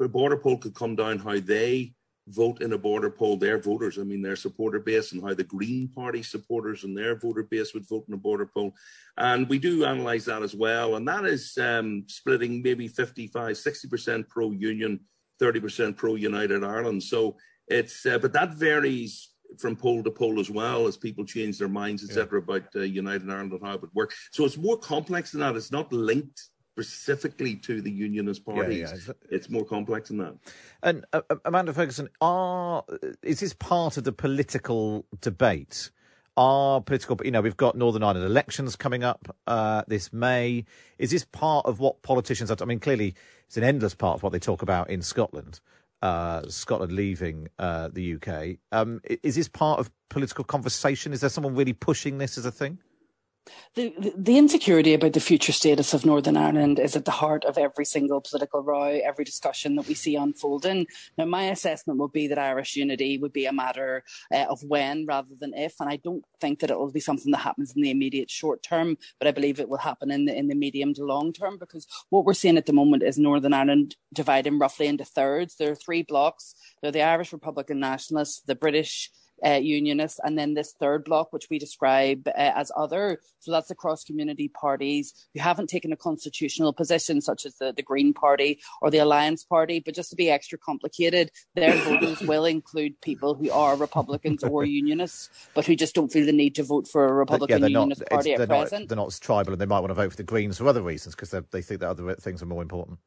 a 0.00 0.08
border 0.08 0.36
poll 0.36 0.58
could 0.58 0.74
come 0.74 0.94
down 0.94 1.18
how 1.18 1.40
they 1.40 1.94
vote 2.28 2.62
in 2.62 2.72
a 2.72 2.78
border 2.78 3.10
poll, 3.10 3.36
their 3.36 3.58
voters, 3.58 3.98
I 3.98 4.02
mean, 4.02 4.22
their 4.22 4.36
supporter 4.36 4.80
base, 4.80 5.12
and 5.12 5.22
how 5.22 5.34
the 5.34 5.44
Green 5.44 5.88
Party 5.88 6.22
supporters 6.22 6.84
and 6.84 6.96
their 6.96 7.16
voter 7.16 7.42
base 7.42 7.74
would 7.74 7.88
vote 7.88 8.04
in 8.08 8.14
a 8.14 8.18
border 8.18 8.46
poll. 8.46 8.74
And 9.16 9.48
we 9.48 9.58
do 9.58 9.84
analyse 9.84 10.26
that 10.26 10.42
as 10.42 10.54
well. 10.54 10.96
And 10.96 11.06
that 11.08 11.24
is 11.24 11.56
um, 11.58 12.04
splitting 12.08 12.62
maybe 12.62 12.88
55, 12.88 13.56
60% 13.56 14.28
pro 14.28 14.50
union, 14.52 15.00
30% 15.40 15.96
pro 15.96 16.14
United 16.14 16.64
Ireland. 16.64 17.02
So 17.02 17.36
it's, 17.66 18.06
uh, 18.06 18.18
but 18.18 18.32
that 18.32 18.54
varies 18.54 19.30
from 19.58 19.76
poll 19.76 20.02
to 20.02 20.10
poll 20.10 20.40
as 20.40 20.50
well 20.50 20.86
as 20.86 20.96
people 20.96 21.24
change 21.24 21.58
their 21.58 21.68
minds, 21.68 22.04
etc., 22.04 22.38
yeah. 22.38 22.44
about 22.44 22.76
uh, 22.76 22.80
United 22.80 23.30
Ireland 23.30 23.52
and 23.52 23.62
how 23.62 23.74
it 23.74 23.80
would 23.80 23.94
work. 23.94 24.12
So 24.32 24.44
it's 24.44 24.58
more 24.58 24.76
complex 24.76 25.32
than 25.32 25.40
that. 25.40 25.56
It's 25.56 25.72
not 25.72 25.92
linked 25.92 26.40
specifically 26.82 27.56
to 27.56 27.80
the 27.82 27.90
unionist 27.90 28.44
parties. 28.44 28.78
Yeah, 28.78 28.96
yeah. 29.08 29.12
It's 29.30 29.50
more 29.50 29.64
complex 29.64 30.08
than 30.08 30.18
that. 30.18 30.34
And 30.82 31.04
uh, 31.12 31.22
uh, 31.28 31.36
Amanda 31.44 31.72
Ferguson, 31.72 32.08
are 32.20 32.84
is 33.22 33.40
this 33.40 33.52
part 33.52 33.96
of 33.96 34.04
the 34.04 34.12
political 34.12 35.04
debate? 35.20 35.90
Are 36.36 36.80
political, 36.80 37.18
you 37.24 37.32
know, 37.32 37.40
we've 37.40 37.56
got 37.56 37.76
Northern 37.76 38.04
Ireland 38.04 38.24
elections 38.24 38.76
coming 38.76 39.02
up 39.02 39.36
uh, 39.48 39.82
this 39.88 40.12
May. 40.12 40.64
Is 40.98 41.10
this 41.10 41.24
part 41.24 41.66
of 41.66 41.80
what 41.80 42.02
politicians 42.02 42.48
are? 42.48 42.56
I 42.60 42.64
mean, 42.64 42.78
clearly, 42.78 43.16
it's 43.48 43.56
an 43.56 43.64
endless 43.64 43.96
part 43.96 44.14
of 44.14 44.22
what 44.22 44.30
they 44.30 44.38
talk 44.38 44.62
about 44.62 44.88
in 44.88 45.02
Scotland. 45.02 45.58
Uh, 46.00 46.42
Scotland 46.48 46.92
leaving 46.92 47.48
uh, 47.58 47.88
the 47.92 48.14
UK. 48.14 48.58
Um, 48.70 49.00
is 49.24 49.34
this 49.34 49.48
part 49.48 49.80
of 49.80 49.90
political 50.10 50.44
conversation? 50.44 51.12
Is 51.12 51.22
there 51.22 51.30
someone 51.30 51.56
really 51.56 51.72
pushing 51.72 52.18
this 52.18 52.38
as 52.38 52.46
a 52.46 52.52
thing? 52.52 52.78
The, 53.74 54.12
the, 54.16 54.38
insecurity 54.38 54.94
about 54.94 55.12
the 55.12 55.20
future 55.20 55.52
status 55.52 55.94
of 55.94 56.04
Northern 56.04 56.36
Ireland 56.36 56.78
is 56.78 56.96
at 56.96 57.04
the 57.04 57.10
heart 57.12 57.44
of 57.44 57.56
every 57.56 57.84
single 57.84 58.20
political 58.20 58.60
row, 58.60 59.00
every 59.04 59.24
discussion 59.24 59.76
that 59.76 59.86
we 59.86 59.94
see 59.94 60.16
unfolding. 60.16 60.86
Now, 61.16 61.26
my 61.26 61.44
assessment 61.44 62.00
would 62.00 62.12
be 62.12 62.26
that 62.28 62.38
Irish 62.38 62.76
unity 62.76 63.18
would 63.18 63.32
be 63.32 63.46
a 63.46 63.52
matter 63.52 64.04
uh, 64.32 64.46
of 64.48 64.62
when 64.64 65.06
rather 65.06 65.34
than 65.38 65.54
if, 65.54 65.74
and 65.80 65.88
I 65.88 65.96
don't 65.96 66.24
think 66.40 66.60
that 66.60 66.70
it 66.70 66.78
will 66.78 66.90
be 66.90 67.00
something 67.00 67.30
that 67.32 67.38
happens 67.38 67.74
in 67.76 67.82
the 67.82 67.90
immediate 67.90 68.30
short 68.30 68.62
term, 68.62 68.96
but 69.18 69.28
I 69.28 69.32
believe 69.32 69.60
it 69.60 69.68
will 69.68 69.78
happen 69.78 70.10
in 70.10 70.24
the 70.24 70.36
in 70.36 70.48
the 70.48 70.54
medium 70.54 70.94
to 70.94 71.04
long 71.04 71.32
term 71.32 71.58
because 71.58 71.86
what 72.10 72.24
we're 72.24 72.34
seeing 72.34 72.56
at 72.56 72.66
the 72.66 72.72
moment 72.72 73.02
is 73.02 73.18
Northern 73.18 73.54
Ireland 73.54 73.96
dividing 74.12 74.58
roughly 74.58 74.86
into 74.86 75.04
thirds. 75.04 75.56
There 75.56 75.72
are 75.72 75.76
three 75.76 76.02
blocks. 76.02 76.54
There 76.80 76.88
are 76.88 76.92
the 76.92 77.02
Irish 77.02 77.32
Republican 77.32 77.80
Nationalists, 77.80 78.40
the 78.40 78.54
British 78.54 79.10
uh, 79.44 79.54
unionists, 79.54 80.20
and 80.22 80.38
then 80.38 80.54
this 80.54 80.74
third 80.78 81.04
block, 81.04 81.32
which 81.32 81.48
we 81.50 81.58
describe 81.58 82.26
uh, 82.28 82.32
as 82.36 82.70
other. 82.76 83.20
So 83.40 83.52
that's 83.52 83.70
across 83.70 84.04
community 84.04 84.48
parties 84.48 85.14
who 85.34 85.40
haven't 85.40 85.68
taken 85.68 85.92
a 85.92 85.96
constitutional 85.96 86.72
position, 86.72 87.20
such 87.20 87.46
as 87.46 87.56
the, 87.56 87.72
the 87.72 87.82
Green 87.82 88.12
Party 88.12 88.60
or 88.82 88.90
the 88.90 88.98
Alliance 88.98 89.44
Party. 89.44 89.80
But 89.84 89.94
just 89.94 90.10
to 90.10 90.16
be 90.16 90.30
extra 90.30 90.58
complicated, 90.58 91.30
their 91.54 91.72
voters 91.84 92.20
will 92.20 92.44
include 92.44 93.00
people 93.00 93.34
who 93.34 93.50
are 93.50 93.76
Republicans 93.76 94.42
or 94.44 94.64
unionists, 94.64 95.30
but 95.54 95.66
who 95.66 95.76
just 95.76 95.94
don't 95.94 96.12
feel 96.12 96.26
the 96.26 96.32
need 96.32 96.54
to 96.56 96.62
vote 96.62 96.88
for 96.88 97.06
a 97.06 97.12
Republican 97.12 97.62
yeah, 97.62 97.68
Unionist 97.68 98.02
not, 98.02 98.10
Party 98.10 98.32
at 98.32 98.40
not, 98.40 98.48
present. 98.48 98.88
They're 98.88 98.96
not 98.96 99.12
tribal, 99.20 99.52
and 99.52 99.60
they 99.60 99.66
might 99.66 99.80
want 99.80 99.90
to 99.90 99.94
vote 99.94 100.10
for 100.10 100.16
the 100.16 100.22
Greens 100.22 100.58
for 100.58 100.66
other 100.66 100.82
reasons 100.82 101.14
because 101.14 101.30
they 101.30 101.62
think 101.62 101.80
that 101.80 101.88
other 101.88 102.14
things 102.16 102.42
are 102.42 102.46
more 102.46 102.62
important. 102.62 102.98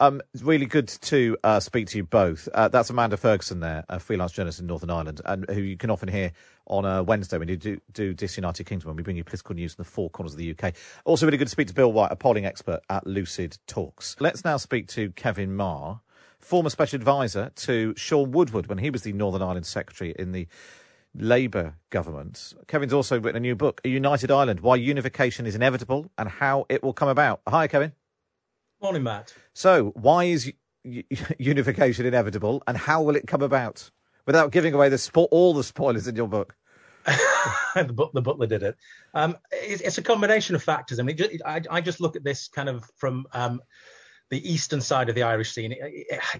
Um, 0.00 0.22
it's 0.32 0.42
really 0.42 0.64
good 0.64 0.88
to 0.88 1.36
uh, 1.44 1.60
speak 1.60 1.88
to 1.88 1.98
you 1.98 2.04
both. 2.04 2.48
Uh, 2.54 2.68
that's 2.68 2.88
Amanda 2.88 3.18
Ferguson 3.18 3.60
there, 3.60 3.84
a 3.90 4.00
freelance 4.00 4.32
journalist 4.32 4.58
in 4.58 4.66
Northern 4.66 4.88
Ireland, 4.88 5.20
and 5.26 5.44
who 5.50 5.60
you 5.60 5.76
can 5.76 5.90
often 5.90 6.08
hear 6.08 6.32
on 6.66 6.86
a 6.86 7.02
Wednesday 7.02 7.36
when 7.36 7.48
you 7.48 7.58
do, 7.58 7.78
do 7.92 8.14
Disunited 8.14 8.64
Kingdom, 8.64 8.88
when 8.88 8.96
we 8.96 9.02
bring 9.02 9.18
you 9.18 9.24
political 9.24 9.54
news 9.54 9.74
from 9.74 9.84
the 9.84 9.90
four 9.90 10.08
corners 10.08 10.32
of 10.32 10.38
the 10.38 10.56
UK. 10.58 10.72
Also, 11.04 11.26
really 11.26 11.36
good 11.36 11.48
to 11.48 11.50
speak 11.50 11.68
to 11.68 11.74
Bill 11.74 11.92
White, 11.92 12.10
a 12.10 12.16
polling 12.16 12.46
expert 12.46 12.80
at 12.88 13.06
Lucid 13.06 13.58
Talks. 13.66 14.16
Let's 14.20 14.42
now 14.42 14.56
speak 14.56 14.88
to 14.88 15.10
Kevin 15.10 15.50
Meagher, 15.50 16.00
former 16.38 16.70
special 16.70 16.96
advisor 16.96 17.50
to 17.56 17.92
Shaun 17.94 18.30
Woodward 18.30 18.68
when 18.68 18.78
he 18.78 18.88
was 18.88 19.02
the 19.02 19.12
Northern 19.12 19.42
Ireland 19.42 19.66
Secretary 19.66 20.14
in 20.18 20.32
the 20.32 20.48
Labour 21.14 21.74
government. 21.90 22.54
Kevin's 22.68 22.94
also 22.94 23.20
written 23.20 23.36
a 23.36 23.40
new 23.40 23.54
book, 23.54 23.82
A 23.84 23.88
United 23.90 24.30
Ireland 24.30 24.60
Why 24.60 24.76
Unification 24.76 25.44
is 25.44 25.54
Inevitable 25.54 26.10
and 26.16 26.26
How 26.26 26.64
It 26.70 26.82
Will 26.82 26.94
Come 26.94 27.08
About. 27.08 27.42
Hi, 27.46 27.68
Kevin. 27.68 27.92
Morning, 28.82 29.02
Matt. 29.02 29.34
So, 29.52 29.92
why 29.94 30.24
is 30.24 30.50
unification 31.38 32.06
inevitable, 32.06 32.62
and 32.66 32.76
how 32.76 33.02
will 33.02 33.16
it 33.16 33.26
come 33.26 33.42
about? 33.42 33.90
Without 34.26 34.52
giving 34.52 34.74
away 34.74 34.88
the 34.88 34.96
spo- 34.96 35.28
all 35.30 35.52
the 35.52 35.64
spoilers 35.64 36.06
in 36.06 36.16
your 36.16 36.28
book. 36.28 36.56
the, 37.04 38.10
the, 38.14 38.22
butler 38.22 38.46
did 38.46 38.62
it. 38.62 38.76
Um, 39.14 39.36
it. 39.50 39.82
It's 39.82 39.98
a 39.98 40.02
combination 40.02 40.54
of 40.54 40.62
factors. 40.62 40.98
I 40.98 41.02
mean, 41.02 41.18
I, 41.44 41.62
I 41.70 41.80
just 41.80 42.00
look 42.00 42.16
at 42.16 42.24
this 42.24 42.48
kind 42.48 42.68
of 42.68 42.84
from 42.96 43.26
um, 43.32 43.60
the 44.30 44.50
eastern 44.50 44.80
side 44.80 45.08
of 45.08 45.16
the 45.16 45.24
Irish 45.24 45.52
scene, 45.52 45.74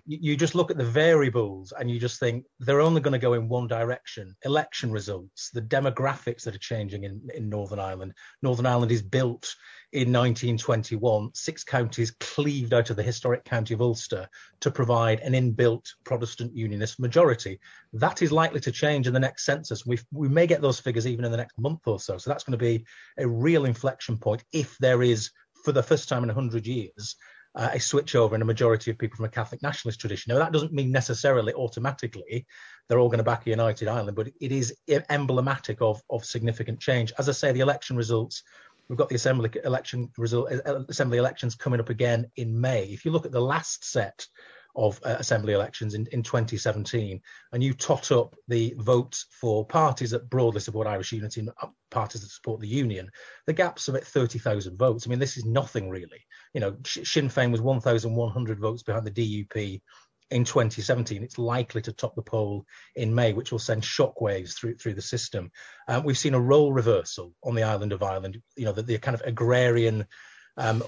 you 0.07 0.37
just 0.37 0.55
look 0.55 0.71
at 0.71 0.79
the 0.79 0.85
variables 0.85 1.73
and 1.73 1.91
you 1.91 1.99
just 1.99 2.21
think 2.21 2.45
they're 2.61 2.81
only 2.81 3.01
going 3.01 3.13
to 3.13 3.19
go 3.19 3.33
in 3.35 3.49
one 3.49 3.67
direction. 3.67 4.37
Election 4.45 4.93
results, 4.93 5.51
the 5.51 5.63
demographics 5.63 6.45
that 6.45 6.55
are 6.55 6.59
changing 6.59 7.03
in, 7.03 7.21
in 7.35 7.49
Northern 7.49 7.81
Ireland. 7.81 8.13
Northern 8.43 8.67
Ireland 8.67 8.93
is 8.93 9.03
built 9.03 9.55
in 9.93 10.13
1921, 10.13 11.31
six 11.35 11.65
counties 11.65 12.13
cleaved 12.13 12.73
out 12.73 12.91
of 12.91 12.97
the 12.97 13.03
historic 13.03 13.45
county 13.45 13.75
of 13.75 13.81
Ulster 13.81 14.29
to 14.61 14.71
provide 14.71 15.19
an 15.21 15.33
inbuilt 15.33 15.89
Protestant 16.05 16.55
Unionist 16.55 17.01
majority. 17.01 17.59
That 17.93 18.23
is 18.23 18.31
likely 18.31 18.61
to 18.61 18.71
change 18.71 19.09
in 19.09 19.15
the 19.15 19.19
next 19.19 19.45
census. 19.45 19.85
we 19.85 19.99
we 20.13 20.29
may 20.29 20.47
get 20.47 20.61
those 20.61 20.79
figures 20.79 21.09
even 21.09 21.25
in 21.25 21.33
the 21.33 21.37
next 21.37 21.59
month 21.59 21.81
or 21.87 21.99
so. 21.99 22.19
So 22.19 22.31
that's 22.31 22.45
going 22.45 22.57
to 22.57 22.65
be 22.65 22.85
a 23.19 23.27
real 23.27 23.65
inflection 23.65 24.17
point 24.17 24.45
if 24.53 24.79
there 24.79 25.03
is, 25.03 25.31
for 25.65 25.73
the 25.73 25.83
first 25.83 26.09
time 26.09 26.23
in 26.23 26.29
100 26.29 26.69
years, 26.69 27.17
uh, 27.55 27.71
a 27.73 27.79
switchover 27.79 28.35
in 28.35 28.43
a 28.43 28.47
majority 28.47 28.91
of 28.91 28.99
people 28.99 29.17
from 29.17 29.25
a 29.25 29.31
Catholic 29.31 29.63
nationalist 29.63 30.01
tradition. 30.01 30.33
Now, 30.33 30.39
that 30.39 30.53
doesn't 30.53 30.73
mean 30.73 30.93
necessarily 30.93 31.53
automatically 31.55 32.47
they're 32.89 32.99
all 32.99 33.09
going 33.09 33.19
to 33.19 33.25
back 33.25 33.47
a 33.47 33.51
united 33.51 33.89
Ireland, 33.89 34.17
but 34.17 34.29
it 34.41 34.53
is 34.53 34.75
emblematic 35.11 35.81
of, 35.81 36.03
of 36.11 36.25
significant 36.25 36.81
change. 36.81 37.13
As 37.19 37.29
I 37.29 37.33
say, 37.33 37.53
the 37.53 37.61
election 37.61 37.97
results, 37.97 38.43
we've 38.89 38.99
got 38.99 39.09
the 39.09 39.15
assembly 39.15 39.51
election 39.65 40.11
result, 40.17 40.53
uh, 40.53 40.81
assembly 40.89 41.19
elections 41.19 41.55
coming 41.55 41.81
up 41.81 41.89
again 41.89 42.31
in 42.37 42.61
May. 42.61 42.85
If 42.87 43.05
you 43.05 43.13
look 43.13 43.27
at 43.27 43.33
the 43.33 43.41
last 43.41 43.85
set 43.85 44.27
of 44.77 45.01
uh, 45.05 45.17
assembly 45.19 45.53
elections 45.53 45.95
in, 45.95 46.07
in 46.13 46.23
2017, 46.23 47.21
and 47.53 47.63
you 47.63 47.75
tot 47.75 48.13
up 48.13 48.35
the 48.49 48.75
votes 48.79 49.27
for 49.31 49.67
parties 49.67 50.11
that 50.11 50.31
broadly 50.31 50.61
support 50.61 50.87
Irish 50.87 51.13
unity 51.13 51.41
and 51.41 51.51
uh, 51.63 51.69
parties 51.91 52.23
that 52.23 52.31
support 52.31 52.61
the 52.61 52.69
union, 52.69 53.11
the 53.47 53.53
gap's 53.53 53.89
about 53.89 54.05
30,000 54.05 54.79
votes. 54.79 55.07
I 55.07 55.11
mean, 55.11 55.19
this 55.19 55.37
is 55.37 55.45
nothing 55.45 55.91
really. 55.91 56.25
You 56.55 56.61
know, 56.61 56.77
Sinn 56.85 57.29
Féin 57.29 57.53
was 57.53 57.61
1,100 57.61 58.61
votes 58.61 58.83
behind 58.83 59.07
the 59.07 59.11
DUP 59.11 59.81
in 60.31 60.45
2017. 60.45 61.23
It's 61.23 61.39
likely 61.39 61.83
to 61.83 61.93
top 61.93 62.15
the 62.15 62.23
poll 62.23 62.65
in 62.95 63.15
May, 63.15 63.33
which 63.33 63.53
will 63.53 63.59
send 63.59 63.83
shockwaves 63.83 64.57
through 64.57 64.77
through 64.77 64.95
the 64.95 65.03
system. 65.03 65.51
Um, 65.89 66.05
we've 66.05 66.19
seen 66.19 66.35
a 66.35 66.41
role 66.41 66.73
reversal 66.73 67.35
on 67.43 67.55
the 67.55 67.65
island 67.65 67.93
of 67.93 68.03
Ireland. 68.03 68.41
You 68.57 68.67
know, 68.67 68.73
the, 68.73 68.83
the 68.83 68.99
kind 68.99 69.15
of 69.15 69.23
agrarian 69.23 70.07
um, 70.57 70.83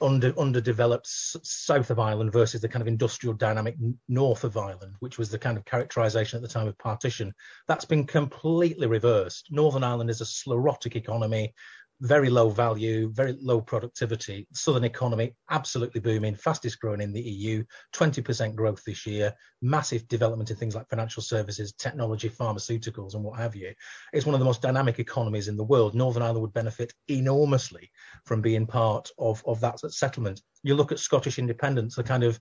under, 0.00 0.38
underdeveloped 0.38 1.06
south 1.06 1.90
of 1.90 1.98
Ireland 1.98 2.32
versus 2.32 2.60
the 2.60 2.68
kind 2.68 2.82
of 2.82 2.88
industrial 2.88 3.34
dynamic 3.34 3.76
north 4.08 4.44
of 4.44 4.56
Ireland, 4.56 4.94
which 5.00 5.18
was 5.18 5.30
the 5.30 5.38
kind 5.38 5.56
of 5.56 5.64
characterisation 5.64 6.36
at 6.36 6.42
the 6.42 6.48
time 6.48 6.68
of 6.68 6.78
partition. 6.78 7.32
That's 7.68 7.84
been 7.84 8.06
completely 8.06 8.86
reversed. 8.86 9.48
Northern 9.50 9.84
Ireland 9.84 10.10
is 10.10 10.20
a 10.20 10.26
sclerotic 10.26 10.96
economy 10.96 11.54
very 12.00 12.28
low 12.28 12.50
value, 12.50 13.10
very 13.12 13.36
low 13.40 13.60
productivity. 13.60 14.46
Southern 14.52 14.84
economy 14.84 15.34
absolutely 15.50 16.00
booming, 16.00 16.34
fastest 16.34 16.80
growing 16.80 17.00
in 17.00 17.12
the 17.12 17.20
EU, 17.20 17.64
20% 17.94 18.54
growth 18.54 18.82
this 18.84 19.06
year, 19.06 19.32
massive 19.62 20.06
development 20.08 20.50
in 20.50 20.56
things 20.56 20.74
like 20.74 20.88
financial 20.88 21.22
services, 21.22 21.72
technology, 21.72 22.28
pharmaceuticals, 22.28 23.14
and 23.14 23.22
what 23.22 23.38
have 23.38 23.54
you. 23.54 23.72
It's 24.12 24.26
one 24.26 24.34
of 24.34 24.40
the 24.40 24.46
most 24.46 24.62
dynamic 24.62 24.98
economies 24.98 25.48
in 25.48 25.56
the 25.56 25.64
world. 25.64 25.94
Northern 25.94 26.22
Ireland 26.22 26.42
would 26.42 26.52
benefit 26.52 26.92
enormously 27.08 27.90
from 28.24 28.42
being 28.42 28.66
part 28.66 29.10
of, 29.18 29.42
of 29.46 29.60
that 29.60 29.78
settlement. 29.92 30.40
You 30.62 30.74
look 30.74 30.92
at 30.92 30.98
Scottish 30.98 31.38
independence, 31.38 31.96
the 31.96 32.02
kind 32.02 32.24
of 32.24 32.40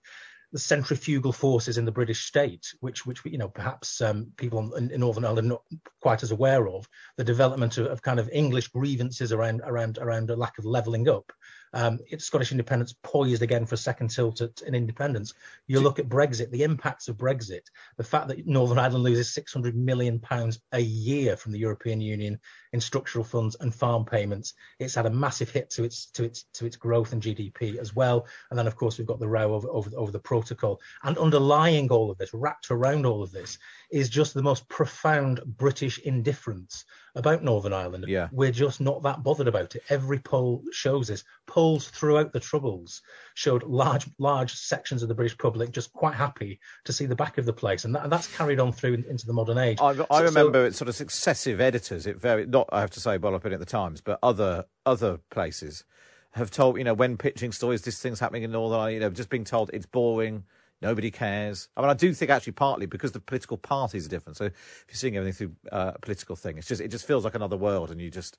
the 0.54 0.60
centrifugal 0.60 1.34
forces 1.34 1.80
in 1.80 1.84
the 1.84 1.92
British 1.92 2.26
state, 2.26 2.74
which 2.80 3.06
which 3.06 3.26
you 3.26 3.40
know 3.40 3.50
perhaps 3.50 4.00
um, 4.02 4.28
people 4.38 4.76
in, 4.76 4.92
in, 4.92 5.00
Northern 5.00 5.26
Ireland 5.26 5.48
are 5.48 5.50
not 5.50 5.64
quite 6.00 6.22
as 6.22 6.32
aware 6.32 6.70
of, 6.70 6.88
the 7.18 7.24
development 7.24 7.80
of, 7.80 7.88
of, 7.88 8.04
kind 8.04 8.20
of 8.20 8.30
English 8.32 8.68
grievances 8.68 9.34
around 9.34 9.62
around 9.66 9.98
around 9.98 10.30
a 10.30 10.36
lack 10.36 10.60
of 10.60 10.66
levelling 10.66 11.10
up, 11.10 11.34
um, 11.74 12.00
it's 12.10 12.26
Scottish 12.26 12.52
independence 12.52 12.94
poised 13.02 13.42
again 13.42 13.66
for 13.66 13.76
a 13.76 13.80
second 13.80 14.10
tilt 14.10 14.42
at, 14.42 14.62
in 14.62 14.76
independence. 14.76 15.34
You 15.68 15.80
look 15.80 15.98
at 15.98 16.08
Brexit, 16.08 16.52
the 16.52 16.64
impacts 16.64 17.08
of 17.08 17.18
Brexit, 17.18 17.68
the 17.98 18.04
fact 18.04 18.28
that 18.28 18.46
Northern 18.46 18.78
Ireland 18.78 19.04
loses 19.04 19.34
600 19.34 19.76
million 19.76 20.20
pounds 20.20 20.60
a 20.72 20.80
year 20.80 21.36
from 21.36 21.52
the 21.52 21.60
European 21.60 22.00
Union 22.00 22.40
in 22.74 22.82
structural 22.82 23.24
funds 23.24 23.56
and 23.60 23.74
farm 23.74 24.04
payments. 24.04 24.56
It's 24.80 24.96
had 24.96 25.06
a 25.06 25.12
massive 25.12 25.50
hit 25.50 25.70
to 25.72 25.84
its 25.84 26.08
to 26.08 26.24
its 26.24 26.46
to 26.54 26.66
its 26.66 26.76
growth 26.76 27.14
and 27.14 27.22
GDP 27.22 27.78
as 27.78 27.96
well. 27.96 28.26
And 28.50 28.60
then 28.60 28.68
of 28.68 28.76
course 28.76 28.98
we've 28.98 29.08
got 29.08 29.20
the 29.20 29.28
row 29.28 29.54
over 29.54 29.70
over, 29.70 29.92
over 29.96 30.12
the 30.12 30.20
protocol. 30.20 30.82
And 31.04 31.18
underlying 31.18 31.90
all 31.90 32.12
of 32.12 32.18
this, 32.18 32.34
wrapped 32.34 32.72
around 32.72 33.06
all 33.06 33.24
of 33.24 33.32
this, 33.32 33.58
is 33.92 34.10
just 34.10 34.34
the 34.34 34.42
most 34.42 34.68
profound 34.68 35.40
British 35.46 36.00
indifference 36.00 36.84
about 37.16 37.44
Northern 37.44 37.74
Ireland. 37.74 38.06
Yeah. 38.08 38.28
We're 38.32 38.52
just 38.52 38.82
not 38.82 39.04
that 39.04 39.24
bothered 39.24 39.48
about 39.48 39.76
it. 39.76 39.84
Every 39.90 40.20
poll 40.20 40.64
shows 40.72 41.08
this. 41.08 41.24
Polls 41.46 41.88
throughout 41.88 42.34
the 42.34 42.40
Troubles 42.40 43.02
showed 43.36 43.64
large, 43.64 44.08
large 44.18 44.54
sections 44.56 45.04
of 45.04 45.10
the 45.10 45.16
British 45.16 45.38
public 45.38 45.72
just 45.72 45.94
quite 45.94 46.16
happy 46.16 46.60
to 46.86 46.94
see 46.94 47.06
the 47.06 47.16
back 47.16 47.38
of 47.38 47.46
the 47.46 47.54
place, 47.54 47.86
and, 47.86 47.94
that, 47.96 48.04
and 48.04 48.12
that's 48.12 48.36
carried 48.36 48.60
on 48.60 48.72
through 48.72 48.94
in, 48.94 49.06
into 49.06 49.28
the 49.28 49.34
modern 49.34 49.58
age. 49.58 49.78
I, 49.80 49.90
I 49.90 49.94
so, 49.94 50.24
remember 50.24 50.72
so, 50.72 50.78
sort 50.78 50.90
of 50.90 50.96
successive 50.96 51.62
editors. 51.62 52.08
It 52.08 52.20
very 52.20 52.46
not 52.46 52.63
I 52.72 52.80
have 52.80 52.92
to 52.92 53.00
say, 53.00 53.18
well, 53.18 53.36
I've 53.36 53.44
been 53.44 53.54
at 53.54 53.60
the 53.60 53.66
Times, 53.66 54.02
but 54.02 54.20
other 54.24 54.66
other 54.86 55.20
places 55.30 55.84
have 56.32 56.52
told 56.52 56.78
you 56.78 56.84
know 56.84 56.94
when 56.94 57.18
pitching 57.18 57.52
stories, 57.52 57.84
this 57.84 58.02
thing's 58.02 58.20
happening 58.20 58.44
in 58.44 58.52
Northern 58.52 58.80
Ireland. 58.80 58.94
You 58.94 59.00
know, 59.02 59.10
just 59.10 59.30
being 59.30 59.44
told 59.44 59.70
it's 59.74 59.86
boring 59.86 60.44
Nobody 60.84 61.12
cares. 61.12 61.70
I 61.78 61.82
mean, 61.82 61.90
I 61.90 61.94
do 61.94 62.14
think 62.14 62.30
actually 62.30 62.54
partly 62.54 62.86
because 62.88 63.14
the 63.14 63.22
political 63.22 63.58
parties 63.58 64.06
are 64.06 64.10
different. 64.10 64.36
So 64.36 64.46
if 64.46 64.86
you're 64.90 64.96
seeing 64.96 65.16
everything 65.16 65.48
through 65.48 65.56
uh, 65.72 65.94
a 65.96 66.00
political 66.00 66.36
thing, 66.36 66.58
it's 66.58 66.68
just 66.68 66.82
it 66.82 66.90
just 66.90 67.08
feels 67.08 67.24
like 67.24 67.36
another 67.36 67.56
world, 67.56 67.90
and 67.90 68.02
you 68.02 68.12
just 68.12 68.38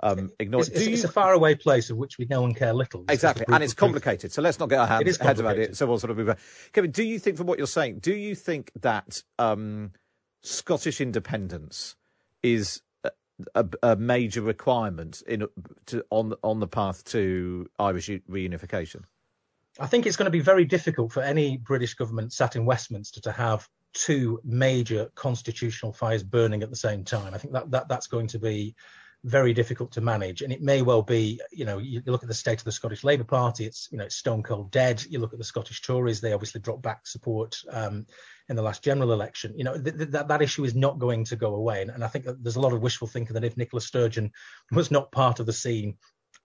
um, 0.00 0.32
ignore 0.40 0.62
it's, 0.62 0.70
it. 0.70 0.76
It's, 0.76 0.86
you... 0.88 0.92
it's, 0.94 1.04
a 1.04 1.08
faraway 1.08 1.54
place 1.54 1.88
of 1.88 1.96
which 1.96 2.18
we 2.18 2.24
know 2.24 2.44
and 2.44 2.56
care 2.56 2.74
little. 2.74 3.04
Exactly, 3.08 3.46
and 3.48 3.62
it's 3.62 3.72
complicated. 3.72 4.32
So 4.32 4.42
let's 4.42 4.58
not 4.58 4.68
get 4.68 4.80
our 4.80 4.86
hands, 4.88 5.16
heads 5.16 5.38
about 5.38 5.58
it. 5.58 5.76
So 5.76 5.86
we'll 5.86 6.00
sort 6.00 6.10
of 6.10 6.16
move 6.16 6.30
on. 6.30 6.36
Kevin, 6.72 6.90
do 6.90 7.04
you 7.04 7.20
think, 7.20 7.36
from 7.36 7.46
what 7.46 7.56
you're 7.56 7.68
saying, 7.68 8.00
do 8.00 8.12
you 8.12 8.34
think 8.34 8.72
that 8.80 9.22
um, 9.38 9.92
Scottish 10.42 11.00
independence 11.00 11.94
is 12.42 12.82
a, 13.54 13.66
a, 13.82 13.96
major 13.96 14.40
requirement 14.42 15.22
in 15.26 15.46
to, 15.86 16.04
on 16.10 16.34
on 16.42 16.60
the 16.60 16.66
path 16.66 17.04
to 17.04 17.68
Irish 17.78 18.08
reunification? 18.08 19.02
I 19.78 19.86
think 19.86 20.06
it's 20.06 20.16
going 20.16 20.26
to 20.26 20.30
be 20.30 20.40
very 20.40 20.64
difficult 20.64 21.12
for 21.12 21.22
any 21.22 21.58
British 21.58 21.94
government 21.94 22.32
sat 22.32 22.56
in 22.56 22.64
Westminster 22.64 23.20
to 23.22 23.32
have 23.32 23.68
two 23.92 24.40
major 24.44 25.10
constitutional 25.14 25.92
fires 25.92 26.22
burning 26.22 26.62
at 26.62 26.70
the 26.70 26.76
same 26.76 27.04
time. 27.04 27.34
I 27.34 27.38
think 27.38 27.52
that, 27.54 27.70
that 27.70 27.88
that's 27.88 28.06
going 28.06 28.28
to 28.28 28.38
be 28.38 28.74
very 29.24 29.52
difficult 29.52 29.92
to 29.92 30.00
manage, 30.00 30.42
and 30.42 30.52
it 30.52 30.62
may 30.62 30.82
well 30.82 31.02
be. 31.02 31.40
You 31.50 31.64
know, 31.64 31.78
you 31.78 32.02
look 32.06 32.22
at 32.22 32.28
the 32.28 32.34
state 32.34 32.58
of 32.58 32.64
the 32.64 32.72
Scottish 32.72 33.04
Labour 33.04 33.24
Party; 33.24 33.66
it's 33.66 33.88
you 33.90 33.98
know 33.98 34.04
it's 34.04 34.16
stone 34.16 34.42
cold 34.42 34.70
dead. 34.70 35.04
You 35.08 35.18
look 35.18 35.32
at 35.32 35.38
the 35.38 35.44
Scottish 35.44 35.82
Tories; 35.82 36.20
they 36.20 36.32
obviously 36.32 36.60
dropped 36.60 36.82
back 36.82 37.06
support 37.06 37.60
um, 37.70 38.06
in 38.48 38.56
the 38.56 38.62
last 38.62 38.82
general 38.82 39.12
election. 39.12 39.54
You 39.56 39.64
know 39.64 39.80
th- 39.80 39.96
th- 39.96 40.10
that 40.10 40.28
that 40.28 40.42
issue 40.42 40.64
is 40.64 40.74
not 40.74 40.98
going 40.98 41.24
to 41.24 41.36
go 41.36 41.54
away, 41.54 41.82
and, 41.82 41.90
and 41.90 42.04
I 42.04 42.08
think 42.08 42.24
that 42.24 42.42
there's 42.42 42.56
a 42.56 42.60
lot 42.60 42.72
of 42.72 42.82
wishful 42.82 43.08
thinking 43.08 43.34
that 43.34 43.44
if 43.44 43.56
Nicola 43.56 43.80
Sturgeon 43.80 44.32
was 44.72 44.90
not 44.90 45.12
part 45.12 45.40
of 45.40 45.46
the 45.46 45.52
scene 45.52 45.96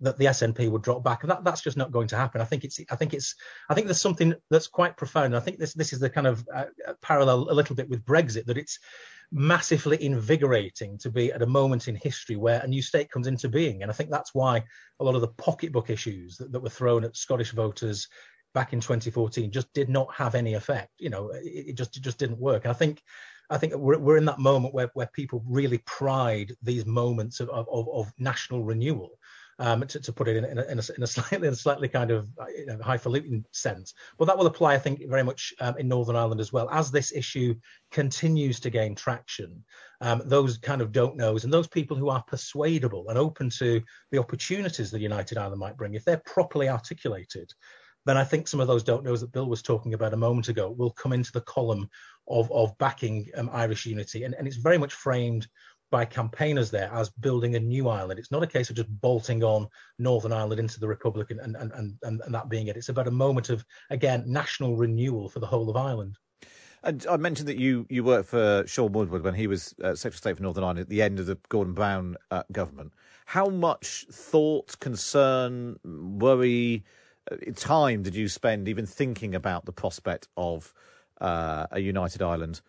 that 0.01 0.17
the 0.17 0.25
SNP 0.25 0.69
would 0.69 0.81
drop 0.81 1.03
back, 1.03 1.23
and 1.23 1.31
that, 1.31 1.43
that's 1.43 1.61
just 1.61 1.77
not 1.77 1.91
going 1.91 2.07
to 2.07 2.15
happen. 2.15 2.41
I 2.41 2.45
think 2.45 2.63
it's 2.63 2.79
I 2.89 2.95
think 2.95 3.13
it's 3.13 3.35
I 3.69 3.73
think 3.73 3.87
there's 3.87 4.01
something 4.01 4.33
that's 4.49 4.67
quite 4.67 4.97
profound. 4.97 5.27
And 5.27 5.35
I 5.35 5.39
think 5.39 5.59
this 5.59 5.73
this 5.73 5.93
is 5.93 5.99
the 5.99 6.09
kind 6.09 6.27
of 6.27 6.45
uh, 6.53 6.65
uh, 6.87 6.93
parallel 7.01 7.49
a 7.49 7.53
little 7.53 7.75
bit 7.75 7.89
with 7.89 8.05
Brexit 8.05 8.45
that 8.45 8.57
it's 8.57 8.79
massively 9.31 10.03
invigorating 10.03 10.97
to 10.97 11.09
be 11.09 11.31
at 11.31 11.41
a 11.41 11.47
moment 11.47 11.87
in 11.87 11.95
history 11.95 12.35
where 12.35 12.59
a 12.59 12.67
new 12.67 12.81
state 12.81 13.09
comes 13.09 13.27
into 13.27 13.47
being, 13.47 13.81
and 13.81 13.91
I 13.91 13.93
think 13.93 14.09
that's 14.09 14.33
why 14.33 14.63
a 14.99 15.03
lot 15.03 15.15
of 15.15 15.21
the 15.21 15.29
pocketbook 15.29 15.89
issues 15.89 16.37
that, 16.37 16.51
that 16.51 16.61
were 16.61 16.69
thrown 16.69 17.05
at 17.05 17.15
Scottish 17.15 17.51
voters 17.51 18.07
back 18.53 18.73
in 18.73 18.79
2014 18.79 19.51
just 19.51 19.71
did 19.73 19.89
not 19.89 20.13
have 20.13 20.35
any 20.35 20.53
effect. 20.53 20.91
You 20.99 21.09
know, 21.09 21.29
it, 21.29 21.69
it 21.69 21.77
just 21.77 21.97
it 21.97 22.03
just 22.03 22.17
didn't 22.17 22.39
work. 22.39 22.65
And 22.65 22.71
I 22.71 22.75
think 22.75 23.01
I 23.51 23.57
think 23.57 23.75
we're, 23.75 23.99
we're 23.99 24.17
in 24.17 24.25
that 24.25 24.39
moment 24.39 24.73
where, 24.73 24.89
where 24.93 25.09
people 25.13 25.43
really 25.45 25.79
pride 25.79 26.53
these 26.63 26.85
moments 26.85 27.41
of, 27.41 27.49
of, 27.49 27.67
of 27.69 28.11
national 28.17 28.63
renewal 28.63 29.19
um, 29.59 29.85
to, 29.85 29.99
to, 29.99 30.13
put 30.13 30.27
it 30.27 30.37
in, 30.37 30.45
in, 30.45 30.57
a, 30.57 30.63
in, 30.63 30.79
a, 30.79 30.83
in, 30.97 31.03
a, 31.03 31.07
slightly, 31.07 31.47
a 31.47 31.55
slightly 31.55 31.87
kind 31.89 32.11
of 32.11 32.29
you 32.57 32.65
know, 32.65 32.79
highfalutin 32.81 33.45
sense. 33.51 33.93
But 34.17 34.25
that 34.25 34.37
will 34.37 34.47
apply, 34.47 34.73
I 34.73 34.79
think, 34.79 35.01
very 35.07 35.23
much 35.23 35.53
um, 35.59 35.77
in 35.77 35.87
Northern 35.87 36.15
Ireland 36.15 36.39
as 36.39 36.53
well. 36.53 36.69
As 36.71 36.91
this 36.91 37.11
issue 37.11 37.55
continues 37.91 38.59
to 38.61 38.69
gain 38.69 38.95
traction, 38.95 39.63
um, 39.99 40.21
those 40.25 40.57
kind 40.57 40.81
of 40.81 40.93
don't 40.93 41.17
knows 41.17 41.43
and 41.43 41.53
those 41.53 41.67
people 41.67 41.97
who 41.97 42.09
are 42.09 42.23
persuadable 42.23 43.09
and 43.09 43.19
open 43.19 43.49
to 43.51 43.81
the 44.11 44.17
opportunities 44.17 44.89
that 44.91 45.01
United 45.01 45.37
Ireland 45.37 45.59
might 45.59 45.77
bring, 45.77 45.93
if 45.93 46.05
they're 46.05 46.23
properly 46.25 46.69
articulated, 46.69 47.51
then 48.05 48.17
I 48.17 48.23
think 48.23 48.47
some 48.47 48.59
of 48.59 48.67
those 48.67 48.83
don't 48.83 49.03
knows 49.03 49.21
that 49.21 49.31
Bill 49.31 49.47
was 49.47 49.61
talking 49.61 49.93
about 49.93 50.13
a 50.13 50.17
moment 50.17 50.47
ago 50.47 50.69
will 50.71 50.91
come 50.91 51.13
into 51.13 51.31
the 51.31 51.41
column 51.41 51.89
of, 52.27 52.51
of 52.51 52.77
backing 52.77 53.29
um, 53.37 53.49
Irish 53.53 53.85
unity. 53.85 54.23
And, 54.23 54.33
and 54.35 54.47
it's 54.47 54.57
very 54.57 54.77
much 54.77 54.93
framed 54.93 55.47
by 55.91 56.05
campaigners 56.05 56.71
there 56.71 56.89
as 56.93 57.09
building 57.09 57.55
a 57.55 57.59
new 57.59 57.89
Ireland. 57.89 58.17
It's 58.17 58.31
not 58.31 58.43
a 58.43 58.47
case 58.47 58.69
of 58.69 58.77
just 58.77 58.89
bolting 59.01 59.43
on 59.43 59.67
Northern 59.99 60.31
Ireland 60.31 60.59
into 60.59 60.79
the 60.79 60.87
Republic 60.87 61.31
and, 61.31 61.39
and, 61.41 61.55
and, 61.55 61.97
and, 62.01 62.21
and 62.25 62.33
that 62.33 62.49
being 62.49 62.67
it. 62.67 62.77
It's 62.77 62.89
about 62.89 63.09
a 63.09 63.11
moment 63.11 63.49
of, 63.49 63.63
again, 63.89 64.23
national 64.25 64.77
renewal 64.77 65.27
for 65.29 65.39
the 65.39 65.47
whole 65.47 65.69
of 65.69 65.75
Ireland. 65.75 66.17
And 66.83 67.05
I 67.07 67.17
mentioned 67.17 67.47
that 67.49 67.57
you, 67.57 67.85
you 67.89 68.03
worked 68.03 68.29
for 68.29 68.63
Shaun 68.65 68.93
Woodward 68.93 69.23
when 69.23 69.35
he 69.35 69.45
was 69.45 69.75
uh, 69.83 69.93
Secretary 69.93 70.09
of 70.09 70.17
State 70.17 70.37
for 70.37 70.43
Northern 70.43 70.63
Ireland 70.63 70.79
at 70.79 70.89
the 70.89 71.01
end 71.01 71.19
of 71.19 71.27
the 71.27 71.37
Gordon 71.49 71.73
Brown 71.73 72.15
uh, 72.31 72.43
government. 72.51 72.93
How 73.25 73.49
much 73.49 74.07
thought, 74.11 74.79
concern, 74.79 75.77
worry, 75.83 76.83
time 77.55 78.03
did 78.03 78.15
you 78.15 78.27
spend 78.27 78.67
even 78.67 78.85
thinking 78.85 79.35
about 79.35 79.65
the 79.65 79.71
prospect 79.71 80.27
of 80.37 80.73
uh, 81.19 81.67
a 81.71 81.79
united 81.79 82.21
Ireland? 82.21 82.61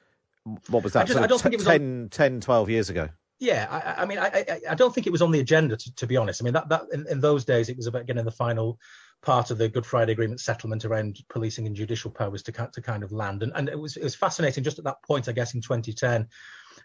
What 0.68 0.82
was 0.82 0.92
that? 0.94 1.03
I, 1.03 1.05
just, 1.05 1.18
I 1.18 1.26
don't 1.26 1.40
think 1.40 1.55
it 1.55 1.59
was 1.59 1.66
10, 1.66 2.03
on... 2.03 2.09
10, 2.11 2.40
12 2.40 2.70
years 2.70 2.90
ago. 2.90 3.09
Yeah, 3.38 3.66
I, 3.70 4.03
I 4.03 4.07
mean, 4.07 4.18
I, 4.18 4.61
I, 4.70 4.74
don't 4.76 4.94
think 4.94 5.09
it 5.09 5.11
was 5.11 5.20
on 5.20 5.32
the 5.32 5.40
agenda 5.40 5.76
to, 5.76 5.94
to 5.96 6.07
be 6.07 6.16
honest. 6.16 6.40
I 6.40 6.44
mean, 6.44 6.53
that 6.53 6.68
that 6.68 6.82
in, 6.92 7.09
in, 7.09 7.20
those 7.20 7.44
days 7.44 7.68
it 7.68 7.76
was 7.76 7.88
about 7.88 8.07
getting 8.07 8.24
the 8.24 8.30
final 8.30 8.78
part 9.20 9.50
of 9.50 9.59
the 9.59 9.68
Good 9.68 9.84
Friday 9.84 10.12
Agreement 10.12 10.40
settlement 10.40 10.84
around 10.84 11.18
policing 11.28 11.66
and 11.66 11.74
judicial 11.74 12.12
powers 12.12 12.44
to 12.44 12.53
to 12.53 12.80
kind 12.80 13.03
of 13.03 13.11
land, 13.11 13.42
and 13.42 13.50
and 13.57 13.68
it 13.68 13.76
was 13.76 13.96
it 13.96 14.05
was 14.05 14.14
fascinating 14.14 14.62
just 14.62 14.78
at 14.78 14.84
that 14.84 15.03
point, 15.03 15.28
I 15.28 15.32
guess, 15.32 15.55
in 15.55 15.61
2010. 15.61 16.28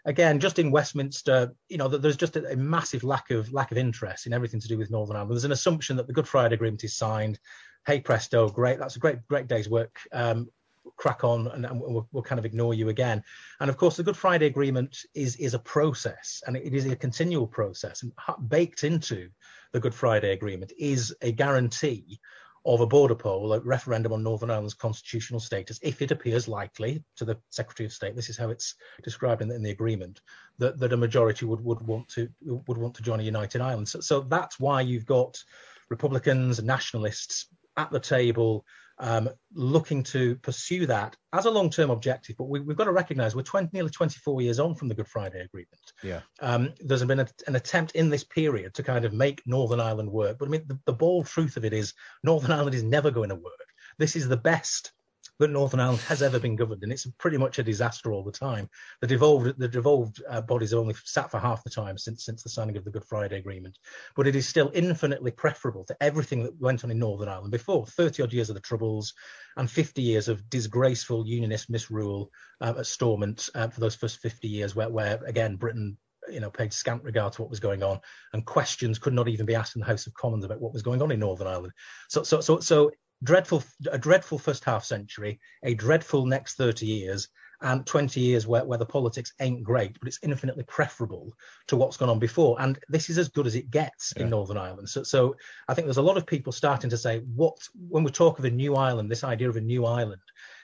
Again, 0.04 0.40
just 0.40 0.58
in 0.58 0.70
Westminster, 0.70 1.54
you 1.68 1.78
know, 1.78 1.88
there's 1.88 2.16
just 2.16 2.36
a, 2.36 2.52
a 2.52 2.56
massive 2.56 3.04
lack 3.04 3.30
of 3.30 3.52
lack 3.52 3.72
of 3.72 3.78
interest 3.78 4.26
in 4.26 4.32
everything 4.32 4.60
to 4.60 4.68
do 4.68 4.78
with 4.78 4.90
Northern 4.90 5.16
Ireland. 5.16 5.32
There's 5.32 5.44
an 5.44 5.52
assumption 5.52 5.96
that 5.96 6.06
the 6.06 6.12
Good 6.12 6.28
Friday 6.28 6.54
Agreement 6.54 6.84
is 6.84 6.96
signed. 6.96 7.38
Hey 7.86 8.00
presto, 8.00 8.48
great! 8.48 8.78
That's 8.78 8.96
a 8.96 8.98
great 8.98 9.26
great 9.28 9.48
day's 9.48 9.68
work. 9.68 9.98
Um, 10.12 10.48
crack 10.96 11.22
on 11.22 11.46
and, 11.48 11.64
and 11.64 11.80
we'll, 11.80 12.08
we'll, 12.12 12.22
kind 12.22 12.38
of 12.38 12.44
ignore 12.44 12.74
you 12.74 12.88
again. 12.88 13.22
And 13.60 13.70
of 13.70 13.76
course, 13.76 13.96
the 13.96 14.02
Good 14.02 14.16
Friday 14.16 14.46
Agreement 14.46 15.04
is 15.14 15.36
is 15.36 15.54
a 15.54 15.58
process, 15.58 16.42
and 16.46 16.56
it 16.56 16.74
is 16.74 16.86
a 16.86 16.96
continual 16.96 17.46
process. 17.46 18.02
And 18.02 18.12
baked 18.48 18.84
into 18.84 19.28
the 19.72 19.80
Good 19.80 19.94
Friday 19.94 20.32
Agreement 20.32 20.72
is 20.78 21.14
a 21.22 21.32
guarantee 21.32 22.20
of 22.68 22.82
a 22.82 22.86
border 22.86 23.14
poll, 23.14 23.54
a 23.54 23.60
referendum 23.60 24.12
on 24.12 24.22
Northern 24.22 24.50
Ireland's 24.50 24.74
constitutional 24.74 25.40
status, 25.40 25.80
if 25.82 26.02
it 26.02 26.10
appears 26.10 26.48
likely 26.48 27.02
to 27.16 27.24
the 27.24 27.38
Secretary 27.48 27.86
of 27.86 27.94
State. 27.94 28.14
This 28.14 28.28
is 28.28 28.36
how 28.36 28.50
it's 28.50 28.74
described 29.02 29.40
in 29.40 29.48
the, 29.48 29.54
in 29.54 29.62
the 29.62 29.70
agreement 29.70 30.20
that, 30.58 30.78
that 30.78 30.92
a 30.92 30.96
majority 30.96 31.46
would, 31.46 31.64
would 31.64 31.80
want 31.80 32.08
to 32.10 32.28
would 32.42 32.76
want 32.76 32.94
to 32.94 33.02
join 33.02 33.20
a 33.20 33.22
united 33.22 33.62
Ireland. 33.62 33.88
So, 33.88 34.00
so 34.00 34.20
that's 34.20 34.60
why 34.60 34.82
you've 34.82 35.06
got 35.06 35.42
Republicans 35.88 36.58
and 36.58 36.68
nationalists 36.68 37.46
at 37.78 37.90
the 37.90 38.00
table 38.00 38.66
um, 39.00 39.28
looking 39.52 40.02
to 40.04 40.36
pursue 40.36 40.86
that 40.86 41.16
as 41.32 41.46
a 41.46 41.50
long-term 41.50 41.90
objective. 41.90 42.36
But 42.36 42.44
we, 42.44 42.60
have 42.60 42.76
got 42.76 42.84
to 42.84 42.92
recognise 42.92 43.34
we're 43.34 43.42
20, 43.42 43.70
nearly 43.72 43.90
24 43.90 44.42
years 44.42 44.58
on 44.58 44.74
from 44.74 44.88
the 44.88 44.94
Good 44.94 45.08
Friday 45.08 45.40
Agreement. 45.40 45.92
Yeah. 46.02 46.20
Um, 46.40 46.72
there's 46.80 47.04
been 47.04 47.20
a, 47.20 47.28
an 47.46 47.56
attempt 47.56 47.92
in 47.92 48.10
this 48.10 48.24
period 48.24 48.74
to 48.74 48.82
kind 48.82 49.04
of 49.04 49.12
make 49.12 49.42
Northern 49.46 49.80
Ireland 49.80 50.10
work, 50.10 50.38
but 50.38 50.48
I 50.48 50.50
mean 50.50 50.64
the, 50.66 50.78
the 50.84 50.92
bald 50.92 51.26
truth 51.26 51.56
of 51.56 51.64
it 51.64 51.72
is 51.72 51.94
Northern 52.24 52.52
Ireland 52.52 52.74
is 52.74 52.82
never 52.82 53.10
going 53.10 53.30
to 53.30 53.34
work. 53.34 53.52
This 53.98 54.16
is 54.16 54.28
the 54.28 54.36
best 54.36 54.92
that 55.38 55.50
Northern 55.50 55.80
Ireland 55.80 56.00
has 56.02 56.22
ever 56.22 56.40
been 56.40 56.56
governed, 56.56 56.82
and 56.82 56.92
it's 56.92 57.06
pretty 57.18 57.36
much 57.36 57.58
a 57.58 57.62
disaster 57.62 58.12
all 58.12 58.24
the 58.24 58.32
time. 58.32 58.68
The 59.00 59.06
devolved, 59.06 59.58
the 59.58 59.68
devolved 59.68 60.22
uh, 60.28 60.40
bodies 60.40 60.70
have 60.70 60.80
only 60.80 60.94
sat 61.04 61.30
for 61.30 61.38
half 61.38 61.62
the 61.62 61.70
time 61.70 61.96
since 61.96 62.24
since 62.24 62.42
the 62.42 62.48
signing 62.48 62.76
of 62.76 62.84
the 62.84 62.90
Good 62.90 63.04
Friday 63.04 63.38
Agreement, 63.38 63.78
but 64.16 64.26
it 64.26 64.34
is 64.34 64.48
still 64.48 64.70
infinitely 64.74 65.30
preferable 65.30 65.84
to 65.84 65.96
everything 66.00 66.42
that 66.42 66.60
went 66.60 66.84
on 66.84 66.90
in 66.90 66.98
Northern 66.98 67.28
Ireland 67.28 67.52
before. 67.52 67.86
Thirty 67.86 68.22
odd 68.22 68.32
years 68.32 68.50
of 68.50 68.54
the 68.54 68.60
Troubles 68.60 69.14
and 69.56 69.70
fifty 69.70 70.02
years 70.02 70.28
of 70.28 70.48
disgraceful 70.50 71.26
Unionist 71.26 71.70
misrule 71.70 72.30
uh, 72.60 72.74
at 72.78 72.86
Stormont 72.86 73.48
uh, 73.54 73.68
for 73.68 73.80
those 73.80 73.94
first 73.94 74.18
fifty 74.18 74.48
years, 74.48 74.74
where, 74.74 74.88
where 74.88 75.20
again 75.24 75.56
Britain 75.56 75.98
you 76.30 76.40
know, 76.40 76.50
paid 76.50 76.72
scant 76.72 77.02
regard 77.04 77.32
to 77.32 77.40
what 77.40 77.50
was 77.50 77.60
going 77.60 77.82
on, 77.82 78.00
and 78.32 78.44
questions 78.44 78.98
could 78.98 79.14
not 79.14 79.28
even 79.28 79.46
be 79.46 79.54
asked 79.54 79.76
in 79.76 79.80
the 79.80 79.86
House 79.86 80.06
of 80.06 80.14
Commons 80.14 80.44
about 80.44 80.60
what 80.60 80.72
was 80.72 80.82
going 80.82 81.00
on 81.00 81.10
in 81.10 81.20
Northern 81.20 81.46
Ireland. 81.46 81.72
So, 82.08 82.22
so, 82.22 82.40
so, 82.40 82.60
so 82.60 82.90
dreadful, 83.22 83.62
a 83.90 83.98
dreadful 83.98 84.38
first 84.38 84.64
half 84.64 84.84
century, 84.84 85.40
a 85.62 85.74
dreadful 85.74 86.26
next 86.26 86.54
30 86.54 86.86
years, 86.86 87.28
and 87.60 87.84
20 87.86 88.20
years 88.20 88.46
where, 88.46 88.64
where 88.64 88.78
the 88.78 88.86
politics 88.86 89.32
ain't 89.40 89.64
great, 89.64 89.98
but 89.98 90.06
it's 90.06 90.20
infinitely 90.22 90.62
preferable 90.64 91.32
to 91.66 91.76
what's 91.76 91.96
gone 91.96 92.08
on 92.08 92.18
before. 92.18 92.60
And 92.60 92.78
this 92.88 93.10
is 93.10 93.18
as 93.18 93.28
good 93.28 93.46
as 93.46 93.56
it 93.56 93.70
gets 93.70 94.14
yeah. 94.16 94.22
in 94.22 94.30
Northern 94.30 94.56
Ireland. 94.56 94.88
So, 94.88 95.02
so 95.02 95.34
I 95.68 95.74
think 95.74 95.86
there's 95.86 95.96
a 95.96 96.02
lot 96.02 96.16
of 96.16 96.26
people 96.26 96.52
starting 96.52 96.90
to 96.90 96.96
say, 96.96 97.18
what 97.34 97.56
when 97.88 98.04
we 98.04 98.10
talk 98.10 98.38
of 98.38 98.44
a 98.44 98.50
new 98.50 98.76
island, 98.76 99.10
this 99.10 99.24
idea 99.24 99.48
of 99.48 99.56
a 99.56 99.60
new 99.60 99.84
island, 99.84 100.20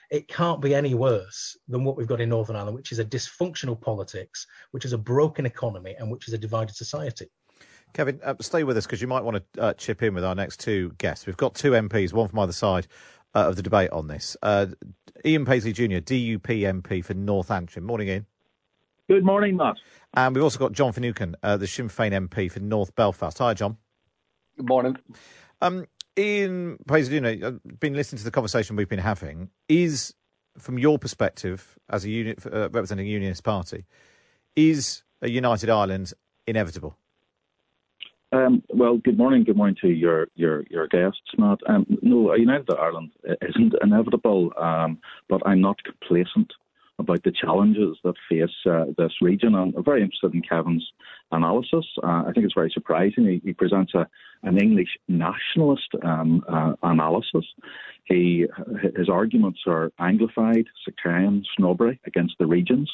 it 0.09 0.27
can't 0.27 0.61
be 0.61 0.73
any 0.73 0.93
worse 0.93 1.57
than 1.67 1.83
what 1.83 1.97
we've 1.97 2.07
got 2.07 2.21
in 2.21 2.29
Northern 2.29 2.55
Ireland, 2.55 2.77
which 2.77 2.91
is 2.91 2.99
a 2.99 3.05
dysfunctional 3.05 3.79
politics, 3.79 4.47
which 4.71 4.85
is 4.85 4.93
a 4.93 4.97
broken 4.97 5.45
economy, 5.45 5.95
and 5.97 6.09
which 6.09 6.27
is 6.27 6.33
a 6.33 6.37
divided 6.37 6.75
society. 6.75 7.27
Kevin, 7.95 8.19
uh, 8.25 8.35
stay 8.41 8.65
with 8.65 8.75
us 8.75 8.85
because 8.85 9.01
you 9.01 9.07
might 9.07 9.23
want 9.23 9.41
to 9.53 9.61
uh, 9.61 9.73
chip 9.73 10.03
in 10.03 10.13
with 10.13 10.25
our 10.25 10.35
next 10.35 10.59
two 10.59 10.93
guests. 10.97 11.25
We've 11.25 11.37
got 11.37 11.55
two 11.55 11.71
MPs, 11.71 12.11
one 12.11 12.27
from 12.27 12.39
either 12.39 12.51
side 12.51 12.87
uh, 13.33 13.47
of 13.47 13.55
the 13.55 13.61
debate 13.61 13.89
on 13.91 14.07
this. 14.07 14.35
Uh, 14.43 14.65
Ian 15.23 15.45
Paisley 15.45 15.71
Jr., 15.71 16.03
DUP 16.03 16.41
MP 16.41 17.03
for 17.03 17.13
North 17.13 17.49
Antrim. 17.49 17.85
Morning, 17.85 18.09
Ian. 18.09 18.25
Good 19.07 19.23
morning, 19.23 19.55
Matt. 19.55 19.77
And 20.13 20.35
we've 20.35 20.43
also 20.43 20.59
got 20.59 20.73
John 20.73 20.91
Finucane, 20.91 21.35
uh, 21.41 21.55
the 21.55 21.67
Sinn 21.67 21.87
Féin 21.87 22.11
MP 22.11 22.51
for 22.51 22.59
North 22.59 22.93
Belfast. 22.95 23.37
Hi, 23.37 23.53
John. 23.53 23.77
Good 24.57 24.67
morning. 24.67 24.97
Um, 25.61 25.85
Ian 26.17 26.77
Paisley 26.89 27.21
Jr., 27.21 27.45
I've 27.45 27.79
been 27.79 27.93
listening 27.93 28.17
to 28.17 28.25
the 28.25 28.31
conversation 28.31 28.75
we've 28.75 28.89
been 28.89 28.99
having. 28.99 29.51
Is, 29.69 30.13
from 30.57 30.77
your 30.77 30.99
perspective 30.99 31.79
as 31.89 32.03
a 32.03 32.09
unit 32.09 32.45
uh, 32.45 32.69
representing 32.71 33.07
a 33.07 33.09
Unionist 33.09 33.45
Party, 33.45 33.85
is 34.57 35.03
a 35.21 35.29
united 35.29 35.69
Ireland 35.69 36.11
inevitable? 36.45 36.97
Um, 38.31 38.63
well, 38.69 38.97
good 38.97 39.17
morning. 39.17 39.43
Good 39.43 39.55
morning 39.55 39.77
to 39.81 39.87
your 39.87 40.27
your 40.35 40.65
your 40.69 40.87
guests, 40.87 41.21
Matt. 41.37 41.59
Um, 41.67 41.85
no, 42.01 42.33
United 42.33 42.69
Ireland 42.71 43.11
isn't 43.23 43.73
inevitable, 43.81 44.51
um, 44.57 44.97
but 45.29 45.41
I'm 45.45 45.61
not 45.61 45.77
complacent 45.83 46.51
about 46.99 47.23
the 47.23 47.31
challenges 47.31 47.97
that 48.03 48.15
face 48.29 48.49
uh, 48.65 48.85
this 48.97 49.13
region. 49.21 49.53
I'm 49.55 49.73
very 49.83 50.01
interested 50.01 50.33
in 50.33 50.41
Kevin's 50.41 50.85
analysis. 51.31 51.85
Uh, 52.01 52.23
I 52.27 52.31
think 52.33 52.45
it's 52.45 52.53
very 52.53 52.71
surprising. 52.71 53.25
He, 53.25 53.41
he 53.43 53.53
presents 53.53 53.93
a, 53.93 54.07
an 54.43 54.57
English 54.57 54.97
nationalist 55.07 55.89
um, 56.03 56.43
uh, 56.47 56.73
analysis. 56.83 57.45
He, 58.05 58.45
his 58.95 59.09
arguments 59.09 59.61
are 59.67 59.91
Anglified, 59.99 60.65
sectarian, 60.85 61.43
snobbery 61.57 61.99
against 62.05 62.35
the 62.39 62.45
regions. 62.45 62.91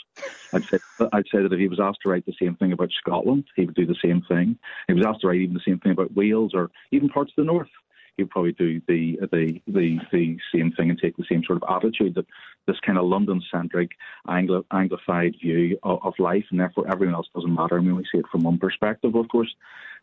I'd 0.54 0.64
say, 0.64 0.80
I'd 1.12 1.28
say 1.32 1.42
that 1.42 1.54
if 1.54 1.60
he 1.60 1.68
was 1.68 1.80
asked 1.80 2.00
to 2.04 2.10
write 2.10 2.26
the 2.26 2.34
same 2.42 2.56
thing 2.56 2.72
about 2.72 2.92
Scotland, 2.92 3.44
he 3.56 3.66
would 3.66 3.76
do 3.76 3.86
the 3.86 3.96
same 4.04 4.22
thing. 4.22 4.58
He 4.88 4.94
was 4.94 5.06
asked 5.06 5.22
to 5.22 5.28
write 5.28 5.42
even 5.42 5.54
the 5.54 5.62
same 5.66 5.80
thing 5.80 5.92
about 5.92 6.16
Wales 6.16 6.54
or 6.56 6.72
even 6.92 7.10
parts 7.10 7.34
of 7.38 7.44
the 7.44 7.52
north, 7.52 7.70
he'd 8.18 8.30
probably 8.30 8.54
do 8.54 8.82
the 8.88 9.18
the 9.32 9.62
the, 9.68 10.00
the 10.12 10.38
same 10.54 10.72
thing 10.72 10.90
and 10.90 11.00
take 11.00 11.18
the 11.18 11.26
same 11.30 11.44
sort 11.44 11.62
of 11.62 11.70
attitude 11.76 12.16
that 12.16 12.26
this 12.68 12.80
kind 12.86 12.98
of 12.98 13.06
London 13.06 13.42
centric 13.52 13.92
Anglo 14.28 14.66
Anglified 14.72 15.40
view 15.40 15.78
of, 15.84 16.00
of, 16.04 16.14
life, 16.20 16.46
and 16.52 16.60
therefore 16.60 16.92
everyone 16.92 17.16
else 17.16 17.28
doesn't 17.34 17.54
matter. 17.54 17.78
I 17.78 17.82
mean, 17.82 17.96
we 17.96 18.06
see 18.12 18.20
it 18.20 18.28
from 18.32 18.44
one 18.44 18.60
perspective, 18.60 19.16
of 19.16 19.28
course. 19.30 19.54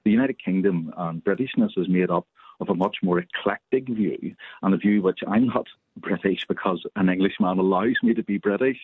The 0.05 0.11
United 0.11 0.43
Kingdom 0.43 0.93
and 0.97 1.23
Britishness 1.25 1.77
is 1.77 1.89
made 1.89 2.11
up 2.11 2.27
of 2.61 2.69
a 2.69 2.75
much 2.75 2.97
more 3.03 3.21
eclectic 3.21 3.87
view, 3.89 4.35
and 4.63 4.75
a 4.75 4.77
view 4.77 5.03
which 5.03 5.21
I'm 5.27 5.47
not 5.47 5.67
British 5.97 6.45
because 6.49 6.85
an 6.97 7.09
Englishman 7.09 7.59
allows 7.59 7.97
me 8.03 8.15
to 8.15 8.23
be 8.23 8.39
British 8.39 8.79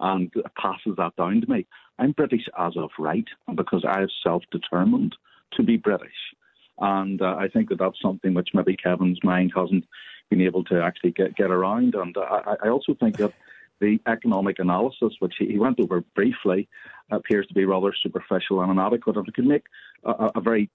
and 0.00 0.32
passes 0.60 0.96
that 0.96 1.16
down 1.16 1.40
to 1.40 1.50
me. 1.50 1.66
I'm 1.98 2.12
British 2.12 2.46
as 2.58 2.76
of 2.76 2.90
right, 2.98 3.26
because 3.54 3.84
I 3.86 4.00
have 4.00 4.10
self 4.22 4.44
determined 4.50 5.16
to 5.52 5.62
be 5.62 5.76
British. 5.76 6.34
And 6.80 7.20
uh, 7.20 7.36
I 7.38 7.48
think 7.48 7.68
that 7.70 7.78
that's 7.78 8.00
something 8.00 8.34
which 8.34 8.50
maybe 8.54 8.76
Kevin's 8.76 9.22
mind 9.22 9.52
hasn't 9.54 9.84
been 10.30 10.40
able 10.40 10.64
to 10.64 10.82
actually 10.82 11.12
get, 11.12 11.36
get 11.36 11.50
around. 11.50 11.94
And 11.94 12.16
uh, 12.16 12.20
I, 12.20 12.56
I 12.64 12.68
also 12.68 12.94
think 12.94 13.16
that 13.16 13.32
the 13.80 13.98
economic 14.06 14.58
analysis, 14.58 15.14
which 15.20 15.34
he, 15.38 15.46
he 15.46 15.58
went 15.58 15.80
over 15.80 16.00
briefly, 16.14 16.68
appears 17.10 17.46
to 17.46 17.54
be 17.54 17.64
rather 17.64 17.94
superficial 18.02 18.60
and 18.60 18.70
inadequate. 18.70 19.16
If 19.16 19.26
I 19.28 19.30
could 19.30 19.46
make 19.46 19.64
a, 20.04 20.30
a 20.34 20.40
very 20.40 20.68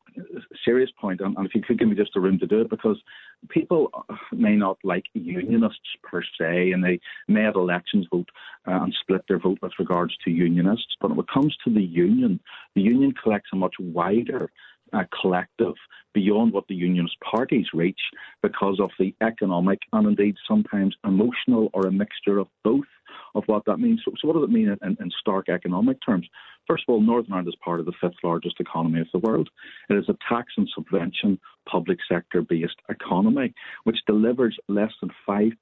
serious 0.66 0.90
point, 1.00 1.22
and, 1.22 1.38
and, 1.38 1.46
if 1.46 1.54
you 1.54 1.62
could 1.62 1.78
give 1.78 1.88
me 1.88 1.96
just 1.96 2.16
a 2.16 2.20
room 2.20 2.40
to 2.40 2.48
do 2.48 2.62
it, 2.62 2.70
because 2.70 2.98
people 3.50 3.92
may 4.32 4.56
not 4.56 4.78
like 4.84 5.06
unionists 5.14 5.96
per 6.02 6.24
se, 6.24 6.72
and 6.72 6.84
they 6.84 7.00
may 7.28 7.46
at 7.46 7.56
elections 7.56 8.08
vote 8.12 8.30
uh, 8.68 8.80
and 8.84 8.96
split 9.02 9.24
their 9.28 9.40
vote 9.40 9.60
with 9.62 9.74
regards 9.78 10.16
to 10.24 10.32
unionists. 10.32 10.96
But 11.00 11.12
when 11.12 11.20
it 11.20 11.32
comes 11.32 11.56
to 11.66 11.74
the 11.74 11.84
union, 11.84 12.40
the 12.76 12.82
union 12.82 13.14
collects 13.22 13.50
a 13.54 13.58
much 13.58 13.76
wider 13.80 14.50
uh, 14.94 15.04
collective 15.22 15.76
beyond 16.14 16.54
what 16.54 16.68
the 16.68 16.76
unionist 16.76 17.18
parties 17.20 17.66
reach 17.74 18.00
because 18.42 18.80
of 18.80 18.92
the 19.00 19.16
economic 19.22 19.80
and 19.94 20.08
indeed 20.08 20.36
sometimes 20.48 20.96
emotional 21.04 21.70
or 21.74 21.88
a 21.88 21.92
mixture 21.92 22.38
of 22.38 22.48
both 22.64 22.86
of 23.36 23.44
what 23.48 23.66
that 23.66 23.78
means. 23.78 24.02
So, 24.06 24.12
so 24.20 24.28
what 24.28 24.36
does 24.36 24.44
it 24.44 24.52
mean 24.52 24.70
in, 24.70 24.98
in, 25.00 25.12
stark 25.20 25.50
economic 25.50 25.98
terms? 26.06 26.28
First 26.68 26.84
of 26.88 26.94
all, 26.94 27.02
Northern 27.02 27.34
Ireland 27.34 27.48
is 27.48 27.56
part 27.64 27.80
of 27.80 27.86
the 27.86 27.94
fifth 28.00 28.18
largest 28.24 28.60
economy 28.60 29.02
of 29.02 29.08
the 29.12 29.20
world. 29.20 29.50
It 29.90 29.96
is 29.96 30.10
a 30.10 30.18
tax 30.30 30.54
and 30.58 30.70
subvention 30.74 31.40
public 31.70 32.00
sector 32.10 32.42
based 32.42 32.76
economy 32.90 33.54
which 33.84 33.98
delivers 34.08 34.58
less 34.68 34.92
than 35.02 35.10
5% 35.28 35.54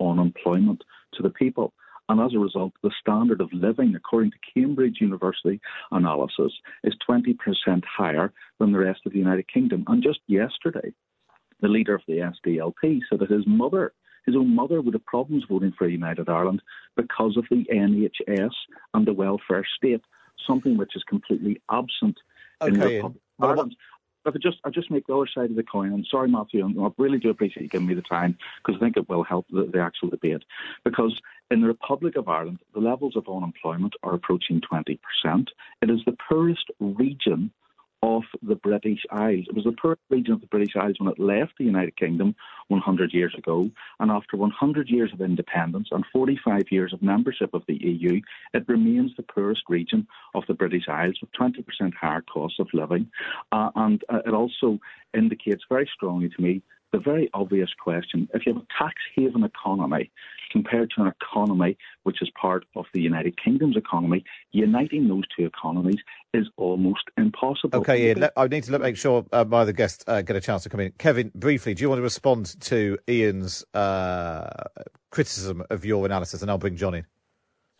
unemployment 0.00 0.82
to 1.14 1.22
the 1.22 1.30
people. 1.30 1.72
And 2.08 2.20
as 2.20 2.34
a 2.34 2.38
result, 2.38 2.72
the 2.82 2.90
standard 3.00 3.40
of 3.40 3.52
living, 3.52 3.94
according 3.94 4.30
to 4.30 4.38
Cambridge 4.54 4.98
University 5.00 5.60
analysis, 5.90 6.52
is 6.82 6.94
20% 7.08 7.36
higher 7.84 8.32
than 8.58 8.72
the 8.72 8.78
rest 8.78 9.00
of 9.04 9.12
the 9.12 9.18
United 9.18 9.46
Kingdom. 9.52 9.84
And 9.88 10.02
just 10.02 10.20
yesterday, 10.26 10.92
the 11.60 11.68
leader 11.68 11.94
of 11.94 12.02
the 12.08 12.18
SDLP 12.18 13.00
said 13.08 13.18
that 13.20 13.30
his 13.30 13.46
mother 13.46 13.92
His 14.28 14.36
own 14.36 14.54
mother 14.54 14.82
would 14.82 14.92
have 14.92 15.06
problems 15.06 15.44
voting 15.48 15.72
for 15.78 15.88
United 15.88 16.28
Ireland 16.28 16.60
because 16.96 17.38
of 17.38 17.46
the 17.50 17.64
NHS 17.72 18.52
and 18.92 19.06
the 19.06 19.14
welfare 19.14 19.64
state, 19.76 20.02
something 20.46 20.76
which 20.76 20.94
is 20.94 21.02
completely 21.04 21.62
absent 21.70 22.18
in 22.60 22.74
the 22.74 22.84
Okay, 22.84 22.96
Republic 22.96 23.22
of 23.38 23.48
Ireland. 23.48 23.76
I 24.26 24.30
just, 24.38 24.58
I 24.64 24.70
just 24.70 24.90
make 24.90 25.06
the 25.06 25.14
other 25.14 25.28
side 25.32 25.50
of 25.50 25.56
the 25.56 25.62
coin. 25.62 25.92
I'm 25.92 26.04
sorry, 26.04 26.28
Matthew, 26.28 26.64
and 26.64 26.78
I 26.80 26.88
really 26.98 27.18
do 27.18 27.30
appreciate 27.30 27.62
you 27.62 27.68
giving 27.68 27.86
me 27.86 27.94
the 27.94 28.02
time 28.02 28.36
because 28.58 28.78
I 28.80 28.84
think 28.84 28.96
it 28.96 29.08
will 29.08 29.24
help 29.24 29.46
the, 29.50 29.70
the 29.72 29.80
actual 29.80 30.10
debate. 30.10 30.42
Because 30.84 31.18
in 31.50 31.60
the 31.60 31.66
Republic 31.66 32.16
of 32.16 32.28
Ireland, 32.28 32.58
the 32.74 32.80
levels 32.80 33.16
of 33.16 33.28
unemployment 33.28 33.94
are 34.02 34.14
approaching 34.14 34.60
20%. 34.60 34.98
It 35.82 35.90
is 35.90 36.00
the 36.04 36.16
poorest 36.28 36.70
region 36.78 37.50
of 38.02 38.22
the 38.42 38.54
British 38.54 39.00
Isles. 39.10 39.46
It 39.48 39.54
was 39.54 39.64
the 39.64 39.72
poorest 39.72 40.02
region 40.08 40.34
of 40.34 40.40
the 40.40 40.46
British 40.46 40.76
Isles 40.76 40.96
when 40.98 41.10
it 41.10 41.18
left 41.18 41.52
the 41.58 41.64
United 41.64 41.96
Kingdom 41.96 42.34
100 42.68 43.12
years 43.12 43.34
ago. 43.36 43.70
And 43.98 44.10
after 44.10 44.36
100 44.36 44.88
years 44.88 45.12
of 45.12 45.20
independence 45.20 45.88
and 45.90 46.04
45 46.12 46.62
years 46.70 46.92
of 46.92 47.02
membership 47.02 47.54
of 47.54 47.62
the 47.66 47.74
EU, 47.74 48.20
it 48.54 48.68
remains 48.68 49.12
the 49.16 49.22
poorest 49.22 49.62
region 49.68 50.06
of 50.34 50.44
the 50.46 50.54
British 50.54 50.88
Isles 50.88 51.18
with 51.20 51.30
20% 51.32 51.94
higher 51.94 52.22
costs 52.22 52.58
of 52.60 52.68
living. 52.72 53.10
Uh, 53.50 53.70
and 53.74 54.02
uh, 54.08 54.20
it 54.26 54.32
also 54.32 54.78
indicates 55.14 55.64
very 55.68 55.88
strongly 55.94 56.28
to 56.28 56.42
me 56.42 56.62
the 56.92 56.98
very 56.98 57.28
obvious 57.34 57.70
question 57.78 58.28
if 58.34 58.46
you 58.46 58.54
have 58.54 58.62
a 58.62 58.66
tax 58.78 58.94
haven 59.14 59.44
economy 59.44 60.10
compared 60.50 60.90
to 60.90 61.02
an 61.02 61.12
economy 61.20 61.76
which 62.04 62.22
is 62.22 62.30
part 62.40 62.64
of 62.74 62.86
the 62.94 63.00
United 63.00 63.36
Kingdom's 63.42 63.76
economy, 63.76 64.24
uniting 64.52 65.08
those 65.08 65.24
two 65.36 65.44
economies 65.44 65.98
is 66.32 66.46
almost 66.56 67.04
impossible. 67.16 67.78
Okay, 67.80 68.08
Ian, 68.08 68.28
I 68.36 68.48
need 68.48 68.64
to 68.64 68.78
make 68.78 68.96
sure 68.96 69.26
uh, 69.32 69.44
my 69.44 69.60
other 69.60 69.72
guests 69.72 70.04
uh, 70.06 70.22
get 70.22 70.36
a 70.36 70.40
chance 70.40 70.62
to 70.62 70.68
come 70.68 70.80
in. 70.80 70.92
Kevin, 70.92 71.30
briefly, 71.34 71.74
do 71.74 71.82
you 71.82 71.88
want 71.88 71.98
to 71.98 72.02
respond 72.02 72.58
to 72.62 72.98
Ian's 73.08 73.64
uh, 73.74 74.48
criticism 75.10 75.62
of 75.70 75.84
your 75.84 76.06
analysis? 76.06 76.42
And 76.42 76.50
I'll 76.50 76.58
bring 76.58 76.76
John 76.76 76.94
in. 76.94 77.06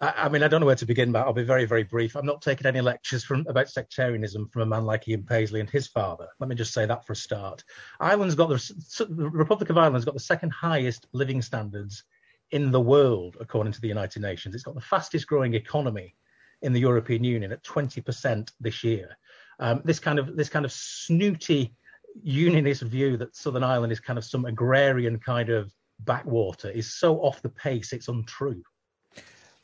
I, 0.01 0.29
mean, 0.29 0.45
I 0.45 0.49
don't 0.49 0.61
know 0.61 0.67
where 0.67 0.77
to 0.77 0.87
begin, 0.87 1.11
but 1.11 1.27
I'll 1.27 1.33
be 1.33 1.43
very, 1.43 1.65
very 1.65 1.83
brief. 1.83 2.15
I'm 2.15 2.25
not 2.25 2.41
taking 2.41 2.69
any 2.69 2.81
lectures 2.81 3.25
from 3.25 3.45
about 3.49 3.69
sectarianism 3.69 4.49
from 4.49 4.63
a 4.63 4.67
man 4.67 4.85
like 4.85 5.09
Ian 5.09 5.25
Paisley 5.25 5.59
and 5.59 5.69
his 5.69 5.89
father. 5.89 6.29
Let 6.39 6.49
me 6.49 6.55
just 6.55 6.73
say 6.73 6.87
that 6.87 7.05
for 7.05 7.15
a 7.15 7.17
start. 7.17 7.65
Ireland's 7.99 8.37
got 8.37 8.49
the, 8.49 9.07
the 9.09 9.29
Republic 9.29 9.71
of 9.71 9.79
Ireland's 9.79 10.05
got 10.05 10.15
the 10.15 10.21
second 10.21 10.51
highest 10.51 11.09
living 11.13 11.43
standards 11.43 12.05
in 12.53 12.71
the 12.71 12.81
world, 12.81 13.37
according 13.41 13.73
to 13.73 13.81
the 13.81 13.89
United 13.89 14.23
Nations. 14.23 14.55
It's 14.55 14.63
got 14.63 14.77
the 14.77 14.81
fastest 14.81 15.27
growing 15.27 15.55
economy 15.55 16.15
in 16.63 16.73
the 16.73 16.81
European 16.81 17.25
Union 17.25 17.51
at 17.51 17.65
20% 17.65 18.53
this 18.61 18.85
year. 18.85 19.17
Um, 19.59 19.83
this 19.85 19.99
kind 19.99 20.21
of 20.21 20.37
this 20.37 20.49
kind 20.49 20.65
of 20.65 20.71
snooty 20.71 21.75
unionist 22.23 22.83
view 22.83 23.17
that 23.17 23.35
Southern 23.35 23.65
Ireland 23.65 23.93
is 23.93 24.01
kind 24.01 24.19
of 24.19 24.25
some 24.25 24.45
agrarian 24.45 25.19
kind 25.19 25.51
of 25.51 25.73
backwater 26.01 26.71
is 26.71 26.95
so 26.95 27.17
off 27.19 27.43
the 27.43 27.49
pace 27.49 27.93
it's 27.93 28.09
untrue. 28.09 28.63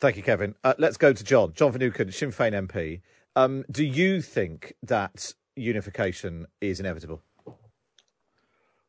Thank 0.01 0.17
you, 0.17 0.23
Kevin. 0.23 0.55
Uh, 0.63 0.75
let's 0.79 0.97
go 0.97 1.13
to 1.13 1.25
John. 1.25 1.53
John 1.55 1.73
Finucane, 1.73 2.13
Sinn 2.13 2.31
Féin 2.31 2.53
MP. 2.69 3.01
Um, 3.37 3.65
do 3.71 3.85
you 3.85 4.21
think 4.21 4.75
that 4.83 5.33
unification 5.57 6.47
is 6.61 6.81
inevitable? 6.81 7.23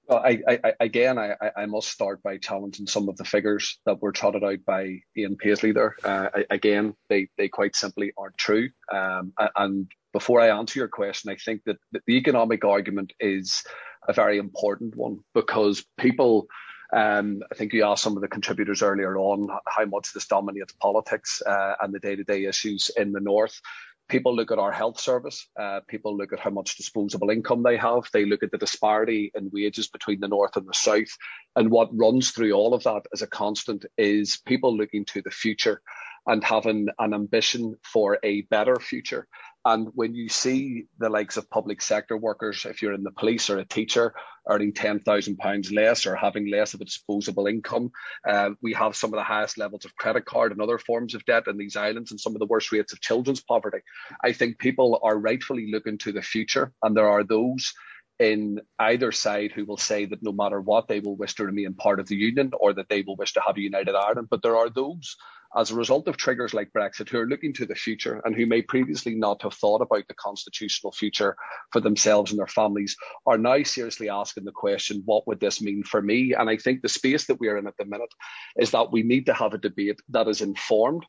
Well, 0.08 0.20
I, 0.20 0.40
I, 0.48 0.74
again, 0.80 1.18
I, 1.18 1.34
I 1.56 1.66
must 1.66 1.88
start 1.88 2.22
by 2.22 2.38
challenging 2.38 2.86
some 2.86 3.10
of 3.10 3.18
the 3.18 3.24
figures 3.24 3.80
that 3.88 4.02
were 4.02 4.12
trotted 4.12 4.44
out 4.44 4.60
by 4.64 5.00
Ian 5.18 5.36
Paisley 5.36 5.72
there. 5.72 5.96
Uh, 6.04 6.30
again, 6.52 6.96
they, 7.10 7.30
they 7.40 7.48
quite 7.48 7.76
simply 7.76 8.14
aren't 8.16 8.38
true. 8.38 8.70
Um, 8.94 9.34
and 9.56 9.92
before 10.14 10.42
I 10.42 10.50
answer 10.50 10.78
your 10.78 10.90
question, 10.90 11.32
I 11.32 11.38
think 11.38 11.64
that 11.66 11.78
the 11.92 12.18
economic 12.18 12.64
argument 12.64 13.14
is 13.20 13.64
a 14.08 14.14
very 14.14 14.38
important 14.38 14.96
one 14.96 15.20
because 15.34 15.84
people, 15.98 16.46
um, 16.94 17.42
I 17.52 17.56
think 17.56 17.74
you 17.74 17.84
asked 17.84 18.04
some 18.04 18.16
of 18.16 18.22
the 18.22 18.28
contributors 18.28 18.82
earlier 18.82 19.18
on 19.18 19.50
how 19.68 19.86
much 19.86 20.14
this 20.14 20.28
dominates 20.28 20.74
politics 20.74 21.42
uh, 21.46 21.74
and 21.82 21.94
the 21.94 22.00
day 22.00 22.16
to 22.16 22.24
day 22.24 22.46
issues 22.46 22.92
in 22.96 23.12
the 23.12 23.20
North 23.20 23.60
people 24.08 24.36
look 24.36 24.52
at 24.52 24.60
our 24.60 24.72
health 24.72 25.00
service. 25.00 25.48
Uh, 25.60 25.80
people 25.88 26.16
look 26.16 26.34
at 26.34 26.40
how 26.40 26.50
much 26.50 26.78
disposable 26.78 27.30
income 27.30 27.64
they 27.64 27.78
have. 27.78 28.04
They 28.14 28.26
look 28.26 28.44
at 28.44 28.52
the 28.52 28.58
disparity 28.58 29.32
in 29.36 29.50
wages 29.52 29.88
between 29.88 30.20
the 30.20 30.28
north 30.28 30.58
and 30.58 30.68
the 30.68 30.74
south. 30.74 31.18
And 31.56 31.72
what 31.72 31.90
runs 31.98 32.32
through 32.32 32.54
all 32.54 32.74
of 32.74 32.84
that 32.84 33.08
as 33.14 33.22
a 33.22 33.28
constant 33.28 33.86
is 33.98 34.38
people 34.46 34.76
looking 34.76 35.06
to 35.06 35.22
the 35.22 35.32
future 35.32 35.82
and 36.28 36.44
having 36.44 36.88
an 37.00 37.14
ambition 37.14 37.76
for 37.84 38.20
a 38.24 38.42
better 38.44 38.76
future. 38.78 39.28
And 39.68 39.90
when 39.96 40.14
you 40.14 40.30
see 40.30 40.86
the 41.00 41.10
likes 41.10 41.38
of 41.38 41.50
public 41.50 41.82
sector 41.82 42.16
workers, 42.16 42.66
if 42.66 42.84
you're 42.84 42.94
in 42.94 43.02
the 43.02 43.12
police 43.12 43.50
or 43.50 43.58
a 43.58 43.66
teacher, 43.66 44.14
earning 44.48 44.74
£10,000 44.74 45.76
less 45.76 46.06
or 46.06 46.16
having 46.16 46.52
less 46.52 46.76
of 46.76 46.82
a 46.82 46.86
disposable 46.86 47.48
income, 47.48 47.90
uh, 48.28 48.52
we 48.62 48.74
have 48.74 48.96
some 48.96 49.12
of 49.12 49.18
the 49.18 49.24
highest 49.24 49.58
levels 49.58 49.84
of 49.84 49.96
credit 49.96 50.26
card 50.26 50.52
and 50.52 50.62
other 50.62 50.78
forms 50.78 51.16
of 51.16 51.26
debt 51.26 51.48
in 51.48 51.58
these 51.58 51.76
islands 51.76 52.12
and 52.12 52.20
some 52.20 52.36
of 52.36 52.40
the 52.40 52.46
worst 52.46 52.72
rates 52.72 52.94
of 52.94 53.02
children's 53.02 53.42
poverty. 53.42 53.80
I 54.24 54.34
think 54.34 54.60
people 54.60 55.00
are 55.02 55.18
rightfully 55.18 55.72
looking 55.72 55.98
to 56.00 56.12
the 56.12 56.22
future, 56.22 56.72
and 56.84 56.96
there 56.96 57.10
are 57.10 57.24
those 57.24 57.74
in 58.20 58.62
either 58.80 59.12
side 59.12 59.52
who 59.52 59.66
will 59.66 59.78
say 59.78 60.06
that 60.06 60.24
no 60.24 60.32
matter 60.32 60.62
what, 60.62 60.88
they 60.88 61.00
will 61.00 61.18
wish 61.18 61.36
to 61.36 61.46
remain 61.46 61.74
part 61.74 62.00
of 62.00 62.08
the 62.08 62.16
union 62.16 62.52
or 62.60 62.74
that 62.74 62.88
they 62.88 63.02
will 63.02 63.16
wish 63.16 63.34
to 63.34 63.42
have 63.46 63.58
a 63.58 63.62
united 63.62 63.96
Ireland. 63.96 64.28
But 64.30 64.42
there 64.42 64.56
are 64.56 64.70
those, 64.70 65.18
as 65.56 65.72
a 65.72 65.76
result 65.76 66.08
of 66.08 66.18
triggers 66.18 66.54
like 66.54 66.72
Brexit, 66.74 67.10
who 67.10 67.20
are 67.20 67.28
looking 67.28 67.54
to 67.54 67.66
the 67.66 67.76
future 67.76 68.22
and 68.24 68.36
who 68.36 68.46
may 68.46 68.62
previously 68.62 69.16
not 69.16 69.42
have 69.42 69.54
thought 69.54 69.82
about 69.82 70.08
the 70.08 70.14
constitutional 70.14 70.92
future 70.92 71.36
for 71.72 71.80
themselves 71.80 72.32
and 72.32 72.40
their 72.40 72.48
families, 72.48 72.96
are 73.26 73.38
now 73.38 73.64
seriously 73.64 74.10
asking 74.10 74.46
the 74.46 74.52
question, 74.52 75.04
what 75.06 75.28
would 75.28 75.40
this 75.40 75.62
mean 75.62 75.84
for 75.84 76.02
me? 76.02 76.34
And 76.34 76.50
I 76.50 76.58
think 76.58 76.82
the 76.82 76.90
space 76.90 77.28
that 77.28 77.40
we 77.40 77.48
are 77.48 77.58
in 77.58 77.68
at 77.68 77.78
the 77.78 77.86
minute 77.86 78.14
is 78.58 78.72
that 78.72 78.92
we 78.92 79.04
need 79.04 79.28
to 79.28 79.34
have 79.34 79.54
a 79.54 79.60
debate 79.60 80.00
that 80.10 80.28
is 80.28 80.42
informed, 80.42 81.06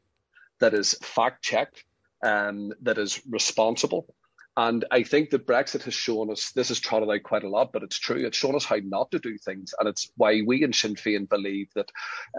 that 0.61 0.75
is 0.75 0.95
fact 1.03 1.43
checked, 1.43 1.85
and 2.23 2.75
that 2.83 2.99
is 2.99 3.21
responsible 3.29 4.07
and 4.59 4.87
I 4.91 5.03
think 5.03 5.31
that 5.31 5.47
Brexit 5.47 5.83
has 5.83 5.93
shown 5.93 6.31
us, 6.31 6.53
this 6.53 6.71
is 6.71 6.81
trotted 6.81 7.11
out 7.11 7.23
quite 7.23 7.45
a 7.45 7.49
lot, 7.49 7.73
but 7.73 7.83
it's 7.83 7.99
true. 7.99 8.25
It's 8.25 8.39
shown 8.39 8.55
us 8.55 8.65
how 8.65 8.79
not 8.83 9.11
to 9.11 9.19
do 9.19 9.37
things. 9.37 9.75
And 9.79 9.87
it's 9.87 10.11
why 10.17 10.41
we 10.47 10.65
in 10.65 10.73
Sinn 10.73 10.95
Féin 10.95 11.29
believe 11.29 11.69
that 11.75 11.91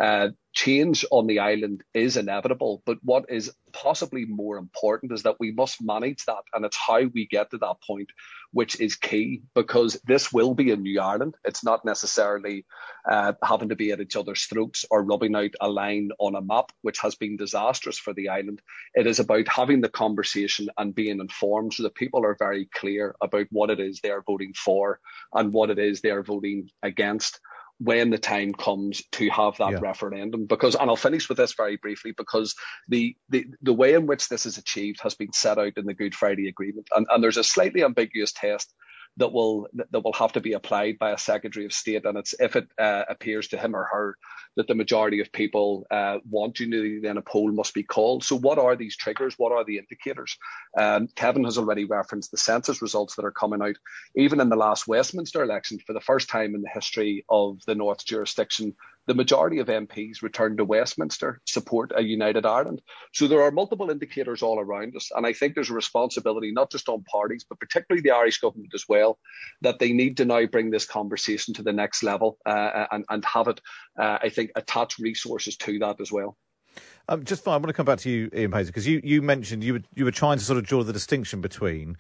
uh, 0.02 0.30
change 0.58 1.06
on 1.12 1.28
the 1.28 1.38
island 1.38 1.84
is 1.94 2.18
inevitable. 2.18 2.82
But 2.84 2.98
what 3.04 3.26
is 3.30 3.54
possibly 3.74 4.26
more 4.26 4.58
important 4.58 5.12
is 5.12 5.22
that 5.22 5.40
we 5.40 5.52
must 5.52 5.84
manage 5.84 6.26
that. 6.26 6.42
And 6.52 6.66
it's 6.66 6.76
how 6.76 7.04
we 7.04 7.28
get 7.28 7.52
to 7.52 7.60
that 7.60 7.76
point, 7.86 8.10
which 8.54 8.82
is 8.82 8.96
key, 8.96 9.44
because 9.54 10.02
this 10.08 10.34
will 10.34 10.56
be 10.56 10.72
a 10.72 10.76
new 10.76 11.00
Ireland. 11.00 11.36
It's 11.46 11.64
not 11.64 11.86
necessarily 11.86 12.66
uh, 13.08 13.34
having 13.44 13.70
to 13.70 13.76
be 13.76 13.92
at 13.92 14.02
each 14.02 14.16
other's 14.16 14.46
throats 14.46 14.84
or 14.90 15.04
rubbing 15.04 15.36
out 15.36 15.52
a 15.62 15.70
line 15.70 16.10
on 16.18 16.34
a 16.34 16.42
map, 16.42 16.72
which 16.82 16.98
has 17.02 17.14
been 17.14 17.38
disastrous 17.38 18.00
for 18.00 18.16
the 18.16 18.30
island. 18.30 18.60
It 18.96 19.06
is 19.06 19.20
about 19.20 19.48
having 19.48 19.82
the 19.82 19.90
conversation 19.90 20.70
and 20.76 20.96
being 20.96 21.20
informed 21.20 21.76
so 21.76 21.84
that 21.84 21.94
people 21.94 22.26
are 22.26 22.36
very 22.40 22.68
clear 22.74 23.14
about 23.22 23.46
what 23.52 23.70
it 23.70 23.80
is 23.80 24.00
they're 24.02 24.24
voting 24.24 24.54
for 24.56 25.00
and 25.36 25.54
what 25.54 25.70
it 25.70 25.78
is 25.78 26.02
they're 26.02 26.24
voting 26.24 26.72
against 26.82 27.40
when 27.80 28.10
the 28.10 28.18
time 28.18 28.54
comes 28.54 29.04
to 29.12 29.30
have 29.30 29.58
that 29.58 29.74
yeah. 29.74 29.80
referendum 29.80 30.46
because 30.46 30.76
and 30.76 30.90
I'll 30.90 30.96
finish 30.96 31.30
with 31.30 31.38
this 31.38 31.54
very 31.54 31.78
briefly 31.78 32.12
because 32.18 32.56
the, 32.88 33.16
the 33.30 33.46
the 33.62 33.74
way 33.74 33.94
in 33.94 34.08
which 34.08 34.30
this 34.30 34.46
is 34.46 34.58
achieved 34.58 35.00
has 35.04 35.14
been 35.14 35.32
set 35.32 35.60
out 35.60 35.74
in 35.78 35.86
the 35.86 35.94
Good 35.94 36.16
Friday 36.16 36.48
Agreement 36.48 36.88
and, 36.96 37.06
and 37.10 37.24
there's 37.24 37.38
a 37.38 37.44
slightly 37.44 37.84
ambiguous 37.84 38.32
test 38.32 38.74
that 39.18 39.34
will 39.34 39.68
that 39.74 40.04
will 40.04 40.14
have 40.14 40.34
to 40.34 40.42
be 40.42 40.54
applied 40.54 40.98
by 41.00 41.12
a 41.12 41.18
Secretary 41.18 41.66
of 41.66 41.74
State, 41.74 42.06
and 42.06 42.18
it's 42.18 42.34
if 42.40 42.56
it 42.56 42.68
uh, 42.80 43.04
appears 43.10 43.50
to 43.50 43.58
him 43.58 43.76
or 43.76 43.84
her 43.84 44.18
that 44.56 44.68
the 44.68 44.76
majority 44.76 45.20
of 45.22 45.32
people 45.32 45.86
uh, 45.92 46.18
want 46.30 46.60
unity, 46.60 47.00
then 47.00 47.18
a 47.18 47.22
poll 47.22 47.52
must 47.52 47.74
be 47.74 47.84
called. 47.84 48.24
So, 48.24 48.38
what 48.38 48.60
are 48.60 48.76
these 48.76 48.96
triggers? 48.96 49.36
What 49.38 49.52
are 49.52 49.64
the 49.64 49.78
indicators? 49.78 50.38
Um, 50.78 51.08
Kevin 51.16 51.46
has 51.46 51.58
already 51.58 51.86
referenced 51.86 52.32
the 52.32 52.38
census 52.38 52.82
results 52.82 53.16
that 53.16 53.26
are 53.26 53.32
coming 53.32 53.62
out. 53.62 53.76
Even 54.16 54.40
in 54.40 54.50
the 54.50 54.56
last 54.56 54.88
Westminster 54.88 55.44
election, 55.44 55.80
for 55.86 55.94
the 55.94 56.02
first 56.02 56.30
time 56.30 56.56
in 56.56 56.62
the 56.62 56.70
history 56.70 57.26
of 57.30 57.60
the 57.66 57.76
North 57.76 58.06
jurisdiction, 58.06 58.76
the 59.08 59.16
majority 59.16 59.60
of 59.60 59.68
MPs 59.68 60.22
returned 60.22 60.58
to 60.58 60.66
Westminster 60.66 61.40
support 61.46 61.92
a 61.96 62.04
united 62.04 62.46
Ireland. 62.46 62.82
So 63.14 63.28
there 63.28 63.42
are 63.42 63.52
multiple 63.52 63.90
indicators 63.90 64.42
all 64.42 64.60
around 64.60 64.96
us. 64.96 65.10
And 65.16 65.26
I 65.26 65.34
think 65.34 65.56
there's 65.56 65.70
a 65.70 65.74
responsibility, 65.74 66.52
not 66.52 66.70
just 66.70 66.90
on 66.90 67.04
parties, 67.04 67.46
but 67.48 67.60
particularly 67.60 68.02
the 68.02 68.12
Irish 68.12 68.40
government 68.40 68.74
as 68.76 68.86
well, 68.88 69.18
that 69.62 69.80
they 69.80 69.94
need 69.94 70.18
to 70.18 70.26
now 70.26 70.46
bring 70.46 70.70
this 70.70 70.86
conversation 70.86 71.54
to 71.56 71.64
the 71.64 71.74
next 71.74 72.04
level 72.04 72.38
uh, 72.46 72.86
and, 72.92 73.06
and 73.10 73.26
have 73.26 73.48
it, 73.48 73.62
uh, 73.98 74.20
I 74.22 74.30
think, 74.30 74.52
attach 74.56 75.00
resources 75.00 75.56
to 75.58 75.80
that 75.80 76.02
as 76.02 76.12
well. 76.12 76.38
Um, 77.10 77.24
just 77.24 77.44
fine. 77.44 77.54
I 77.54 77.58
want 77.58 77.68
to 77.68 77.74
come 77.74 77.86
back 77.86 78.00
to 78.00 78.10
you, 78.10 78.30
Ian 78.36 78.52
Paisley, 78.52 78.72
because 78.72 78.88
you, 78.88 79.00
you 79.04 79.22
mentioned 79.22 79.64
you 79.64 79.74
were, 79.74 79.84
you 79.96 80.04
were 80.04 80.12
trying 80.12 80.38
to 80.38 80.44
sort 80.44 80.58
of 80.60 80.66
draw 80.66 80.84
the 80.84 80.92
distinction 80.92 81.40
between 81.40 81.96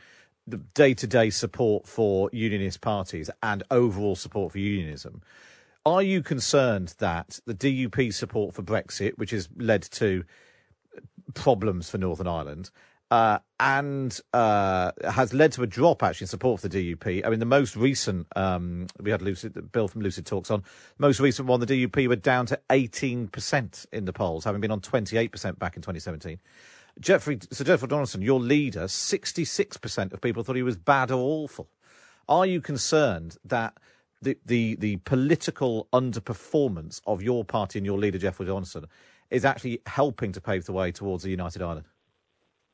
the 0.45 0.57
day 0.57 0.93
to 0.93 1.07
day 1.07 1.29
support 1.29 1.87
for 1.87 2.29
unionist 2.33 2.81
parties 2.81 3.29
and 3.41 3.63
overall 3.71 4.15
support 4.15 4.51
for 4.51 4.59
unionism. 4.59 5.21
Are 5.87 6.03
you 6.03 6.21
concerned 6.21 6.95
that 6.97 7.39
the 7.45 7.53
DUP 7.53 8.13
support 8.13 8.53
for 8.53 8.61
Brexit, 8.61 9.17
which 9.17 9.31
has 9.31 9.47
led 9.55 9.83
to 9.83 10.25
problems 11.33 11.89
for 11.89 11.97
Northern 11.97 12.27
Ireland, 12.27 12.71
uh, 13.09 13.39
and 13.57 14.19
uh, 14.33 14.91
has 15.09 15.33
led 15.33 15.53
to 15.53 15.63
a 15.63 15.67
drop 15.67 16.03
actually 16.03 16.25
in 16.25 16.27
support 16.27 16.59
for 16.59 16.67
the 16.67 16.93
DUP. 16.93 17.25
I 17.25 17.29
mean, 17.29 17.39
the 17.39 17.45
most 17.45 17.77
recent 17.77 18.27
um, 18.35 18.87
we 18.99 19.11
had 19.11 19.21
Lucid, 19.21 19.71
Bill 19.71 19.87
from 19.87 20.01
Lucid 20.01 20.25
Talks 20.25 20.51
on. 20.51 20.61
Most 20.97 21.21
recent 21.21 21.47
one, 21.47 21.61
the 21.61 21.65
DUP 21.65 22.05
were 22.09 22.17
down 22.17 22.47
to 22.47 22.59
18% 22.69 23.85
in 23.93 24.03
the 24.03 24.11
polls, 24.11 24.43
having 24.43 24.59
been 24.59 24.71
on 24.71 24.81
28% 24.81 25.57
back 25.57 25.77
in 25.77 25.81
2017. 25.81 26.37
Jeffrey, 26.99 27.39
Sir 27.49 27.63
Jeffrey 27.63 27.87
Donaldson, 27.87 28.21
your 28.21 28.41
leader, 28.41 28.87
66% 28.87 30.11
of 30.11 30.19
people 30.19 30.43
thought 30.43 30.57
he 30.57 30.63
was 30.63 30.75
bad 30.75 31.11
or 31.11 31.21
awful. 31.21 31.69
Are 32.27 32.45
you 32.45 32.59
concerned 32.59 33.37
that 33.45 33.77
the, 34.21 34.37
the, 34.45 34.75
the 34.75 34.97
political 34.97 35.87
underperformance 35.93 37.01
of 37.05 37.21
your 37.21 37.45
party 37.45 37.79
and 37.79 37.85
your 37.85 37.97
leader, 37.97 38.17
Jeffrey 38.17 38.45
Johnson, 38.45 38.85
is 39.29 39.45
actually 39.45 39.81
helping 39.85 40.31
to 40.31 40.41
pave 40.41 40.65
the 40.65 40.73
way 40.73 40.91
towards 40.91 41.25
a 41.25 41.29
united 41.29 41.61
Ireland? 41.61 41.85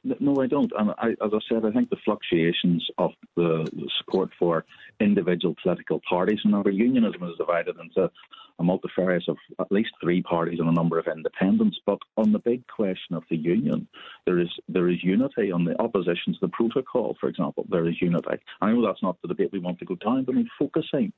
No, 0.04 0.42
I 0.42 0.48
don't. 0.48 0.72
And 0.78 0.92
I, 0.98 1.12
as 1.24 1.32
I 1.34 1.40
said, 1.48 1.66
I 1.66 1.72
think 1.72 1.90
the 1.90 1.96
fluctuations 2.04 2.86
of 2.98 3.12
the, 3.38 3.70
the 3.72 3.90
support 4.00 4.32
for 4.38 4.66
individual 5.00 5.56
political 5.64 6.02
parties, 6.08 6.40
remember, 6.44 6.72
unionism 6.72 7.24
is 7.24 7.38
divided 7.38 7.78
into 7.80 8.12
a 8.60 8.64
multifarious 8.64 9.24
of 9.30 9.38
at 9.60 9.72
least 9.72 9.92
three 10.02 10.22
parties 10.22 10.60
and 10.60 10.70
a 10.70 10.74
number 10.74 11.00
of 11.00 11.08
independents. 11.08 11.80
But 11.86 12.00
on 12.18 12.34
the 12.34 12.40
big 12.40 12.68
question 12.68 13.16
of 13.16 13.24
the 13.30 13.38
union, 13.38 13.88
there 14.26 14.40
is 14.40 14.50
there 14.68 14.90
is 14.90 15.04
unity 15.04 15.52
on 15.52 15.64
the 15.64 15.80
opposition 15.82 16.34
to 16.34 16.40
the 16.42 16.50
protocol, 16.50 17.16
for 17.20 17.30
example. 17.30 17.66
There 17.70 17.88
is 17.88 18.02
unity. 18.02 18.38
I 18.62 18.72
know 18.72 18.86
that's 18.86 19.04
not 19.04 19.22
the 19.22 19.30
debate 19.30 19.52
we 19.54 19.60
want 19.60 19.80
to 19.80 19.86
go 19.86 19.96
down, 19.96 20.26
but 20.26 20.36
I'm 20.36 20.50
focusing 20.60 21.14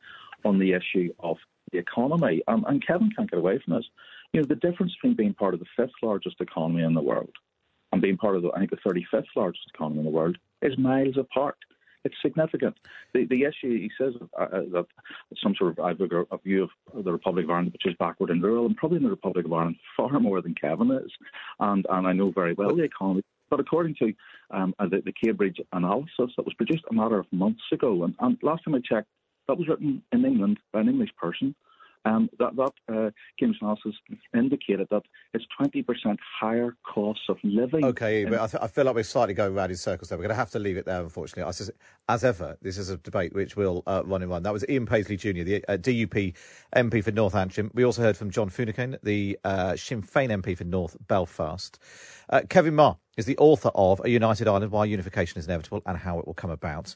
on 0.45 0.59
the 0.59 0.73
issue 0.73 1.11
of 1.19 1.37
the 1.71 1.79
economy. 1.79 2.43
And, 2.47 2.63
and 2.67 2.85
Kevin 2.85 3.09
can't 3.15 3.29
get 3.29 3.39
away 3.39 3.59
from 3.65 3.75
this. 3.75 3.85
You 4.31 4.41
know, 4.41 4.47
the 4.47 4.55
difference 4.55 4.93
between 4.93 5.15
being 5.15 5.33
part 5.33 5.55
of 5.55 5.59
the 5.59 5.65
fifth 5.75 5.93
largest 6.03 6.39
economy 6.39 6.83
in 6.83 6.93
the 6.93 7.01
world 7.01 7.33
and 7.95 8.01
being 8.01 8.17
part 8.17 8.35
of 8.35 8.41
the, 8.41 8.51
I 8.53 8.59
think, 8.59 8.71
the 8.71 8.89
35th 8.89 9.23
largest 9.37 9.71
economy 9.73 9.99
in 9.99 10.03
the 10.03 10.11
world 10.11 10.37
is 10.61 10.77
miles 10.77 11.15
apart. 11.17 11.55
It's 12.03 12.15
significant. 12.21 12.75
The, 13.13 13.25
the 13.25 13.43
issue, 13.43 13.79
he 13.79 13.89
says 13.97 14.13
uh, 14.37 14.43
uh 14.43 14.61
that 14.73 14.85
some 15.41 15.55
sort 15.57 15.79
of 15.79 15.97
a 15.97 16.37
view 16.43 16.67
of 16.93 17.05
the 17.05 17.11
Republic 17.13 17.45
of 17.45 17.51
Ireland, 17.51 17.71
which 17.71 17.85
is 17.85 17.95
backward 17.97 18.31
and 18.31 18.43
rural, 18.43 18.65
and 18.65 18.75
probably 18.75 18.97
in 18.97 19.03
the 19.03 19.09
Republic 19.09 19.45
of 19.45 19.53
Ireland 19.53 19.77
far 19.95 20.19
more 20.19 20.41
than 20.41 20.55
Kevin 20.55 20.91
is. 20.91 21.09
And, 21.61 21.85
and 21.89 22.05
I 22.05 22.11
know 22.11 22.31
very 22.31 22.53
well 22.53 22.75
the 22.75 22.83
economy. 22.83 23.23
But 23.49 23.61
according 23.61 23.95
to 23.99 24.13
um, 24.51 24.75
uh, 24.77 24.89
the, 24.89 25.01
the 25.05 25.13
Cambridge 25.13 25.61
analysis 25.71 26.31
that 26.35 26.45
was 26.45 26.53
produced 26.55 26.83
a 26.91 26.93
matter 26.93 27.17
of 27.17 27.31
months 27.31 27.63
ago, 27.71 28.03
and, 28.03 28.13
and 28.19 28.37
last 28.43 28.65
time 28.65 28.75
I 28.75 28.79
checked, 28.79 29.07
that 29.47 29.57
was 29.57 29.69
written 29.69 30.03
in 30.11 30.25
England 30.25 30.59
by 30.73 30.81
an 30.81 30.89
English 30.89 31.15
person 31.15 31.55
um, 32.05 32.29
that 32.39 32.55
that 32.55 32.71
uh, 32.93 33.11
Kim's 33.39 33.57
analysis 33.61 33.95
indicated 34.33 34.87
that 34.91 35.03
it's 35.33 35.45
20% 35.59 36.17
higher 36.39 36.75
costs 36.83 37.23
of 37.29 37.37
living. 37.43 37.83
Okay, 37.83 38.25
but 38.25 38.39
I, 38.39 38.47
th- 38.47 38.63
I, 38.63 38.67
feel 38.67 38.85
like 38.85 38.95
we're 38.95 39.03
slightly 39.03 39.33
going 39.33 39.53
round 39.53 39.71
in 39.71 39.77
circles 39.77 40.09
there. 40.09 40.17
We're 40.17 40.23
going 40.23 40.29
to 40.29 40.35
have 40.35 40.51
to 40.51 40.59
leave 40.59 40.77
it 40.77 40.85
there, 40.85 41.01
unfortunately. 41.01 41.49
As, 41.49 41.71
as 42.07 42.23
ever, 42.23 42.57
this 42.61 42.77
is 42.77 42.89
a 42.89 42.97
debate 42.97 43.33
which 43.33 43.55
will 43.55 43.83
uh, 43.87 44.03
run 44.05 44.21
and 44.21 44.29
run. 44.31 44.43
That 44.43 44.53
was 44.53 44.63
Ian 44.69 44.85
Paisley 44.85 45.17
Jr., 45.17 45.43
the 45.43 45.65
uh, 45.67 45.77
DUP 45.77 46.35
MP 46.75 47.03
for 47.03 47.11
North 47.11 47.35
Antrim. 47.35 47.71
We 47.73 47.83
also 47.83 48.03
heard 48.03 48.15
from 48.15 48.29
John 48.29 48.49
Finucane, 48.49 48.97
the 49.03 49.39
uh, 49.43 49.75
Sinn 49.75 50.03
Féin 50.03 50.29
MP 50.29 50.57
for 50.57 50.63
North 50.63 50.95
Belfast. 51.07 51.79
Uh, 52.29 52.41
Kevin 52.49 52.75
Meagher 52.75 52.97
is 53.17 53.25
the 53.25 53.37
author 53.37 53.71
of 53.75 54.01
A 54.03 54.09
United 54.09 54.47
Ireland 54.47 54.71
Why 54.71 54.85
Unification 54.85 55.39
is 55.39 55.45
Inevitable 55.45 55.81
and 55.85 55.97
How 55.97 56.19
It 56.19 56.27
Will 56.27 56.33
Come 56.33 56.51
About. 56.51 56.95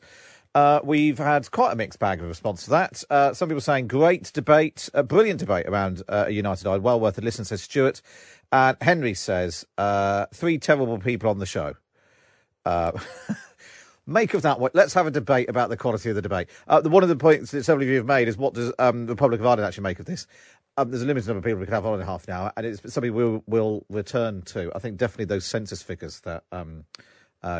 Uh, 0.56 0.80
we've 0.84 1.20
had 1.20 1.50
quite 1.52 1.72
a 1.72 1.76
mixed 1.76 2.00
bag 2.00 2.20
of 2.22 2.28
response 2.28 2.64
to 2.64 2.72
that. 2.72 3.04
Uh, 3.10 3.34
some 3.34 3.50
people 3.50 3.62
saying 3.62 3.88
great 3.88 4.32
debate, 4.34 4.90
a 4.94 5.04
brilliant 5.04 5.40
debate 5.40 5.68
around 5.68 6.02
uh, 6.10 6.26
United 6.28 6.66
Ireland, 6.66 6.84
well 6.84 7.00
worth 7.00 7.18
a 7.20 7.22
listen, 7.22 7.46
says 7.46 7.62
Stuart. 7.62 8.02
And 8.52 8.76
Henry 8.82 9.14
says, 9.14 9.66
uh, 9.78 10.26
three 10.34 10.58
terrible 10.58 10.98
people 10.98 11.30
on 11.30 11.38
the 11.38 11.46
show. 11.46 11.76
Uh, 12.66 12.94
make 14.08 14.34
of 14.34 14.42
that. 14.42 14.60
what? 14.60 14.74
Let's 14.74 14.94
have 14.96 15.06
a 15.06 15.12
debate 15.12 15.50
about 15.50 15.70
the 15.70 15.78
quality 15.78 16.10
of 16.10 16.16
the 16.16 16.22
debate. 16.22 16.50
Uh, 16.68 16.82
one 16.82 17.04
of 17.04 17.10
the 17.10 17.16
points 17.16 17.52
that 17.52 17.64
several 17.64 17.84
of 17.84 17.90
you 17.90 17.98
have 17.98 18.08
made 18.08 18.28
is 18.28 18.36
what 18.36 18.56
does 18.56 18.74
um, 18.80 19.06
the 19.06 19.14
Republic 19.14 19.40
of 19.40 19.46
Ireland 19.46 19.68
actually 19.68 19.84
make 19.84 20.00
of 20.00 20.08
this? 20.08 20.26
Um, 20.78 20.90
there's 20.90 21.04
a 21.04 21.06
limited 21.06 21.28
number 21.28 21.40
of 21.40 21.44
people 21.44 21.60
we 21.60 21.66
can 21.66 21.76
have 21.76 21.86
on 21.86 22.00
in 22.00 22.06
half 22.06 22.28
an 22.28 22.34
hour, 22.34 22.52
and 22.58 22.66
it's 22.66 22.92
something 22.92 23.14
we'll, 23.14 23.44
we'll 23.46 23.86
return 23.90 24.42
to. 24.44 24.72
I 24.76 24.80
think 24.80 24.98
definitely 24.98 25.26
those 25.26 25.46
census 25.46 25.84
figures 25.84 26.22
that 26.22 26.44
um, 26.52 26.86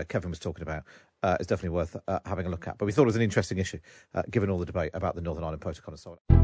Kevin 0.08 0.32
was 0.32 0.40
talking 0.40 0.64
about 0.64 0.84
uh, 1.24 1.38
is 1.40 1.48
definitely 1.48 1.76
worth 1.76 1.96
uh, 2.08 2.20
having 2.26 2.46
a 2.46 2.50
look 2.50 2.68
at. 2.68 2.78
But 2.78 2.86
we 2.86 2.92
thought 2.92 3.04
it 3.04 3.08
was 3.08 3.16
an 3.16 3.22
interesting 3.22 3.58
issue, 3.58 3.80
uh, 4.14 4.24
given 4.30 4.50
all 4.50 4.60
the 4.60 4.66
debate 4.66 4.92
about 4.94 5.16
the 5.16 5.22
Northern 5.22 5.44
Ireland 5.44 5.62
Protocol 5.62 5.94
and 5.94 6.00
so 6.00 6.12
on. 6.12 6.40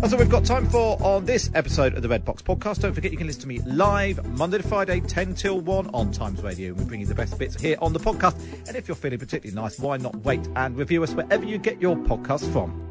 That's 0.00 0.14
all 0.14 0.18
we've 0.18 0.30
got 0.30 0.46
time 0.46 0.66
for 0.66 0.96
on 1.02 1.26
this 1.26 1.50
episode 1.54 1.94
of 1.94 2.00
the 2.00 2.08
Red 2.08 2.24
Box 2.24 2.40
Podcast. 2.40 2.80
Don't 2.80 2.94
forget 2.94 3.12
you 3.12 3.18
can 3.18 3.26
listen 3.26 3.42
to 3.42 3.48
me 3.48 3.60
live 3.66 4.24
Monday 4.30 4.56
to 4.56 4.66
Friday, 4.66 5.00
10 5.00 5.34
till 5.34 5.60
1 5.60 5.90
on 5.92 6.10
Times 6.10 6.42
Radio. 6.42 6.72
We 6.72 6.84
bring 6.84 7.00
you 7.00 7.06
the 7.06 7.14
best 7.14 7.38
bits 7.38 7.60
here 7.60 7.76
on 7.82 7.92
the 7.92 8.00
podcast. 8.00 8.34
And 8.66 8.78
if 8.78 8.88
you're 8.88 8.94
feeling 8.94 9.18
particularly 9.18 9.54
nice, 9.54 9.78
why 9.78 9.98
not 9.98 10.16
wait 10.24 10.40
and 10.56 10.74
review 10.78 11.02
us 11.02 11.12
wherever 11.12 11.44
you 11.44 11.58
get 11.58 11.82
your 11.82 11.96
podcast 11.96 12.50
from? 12.50 12.89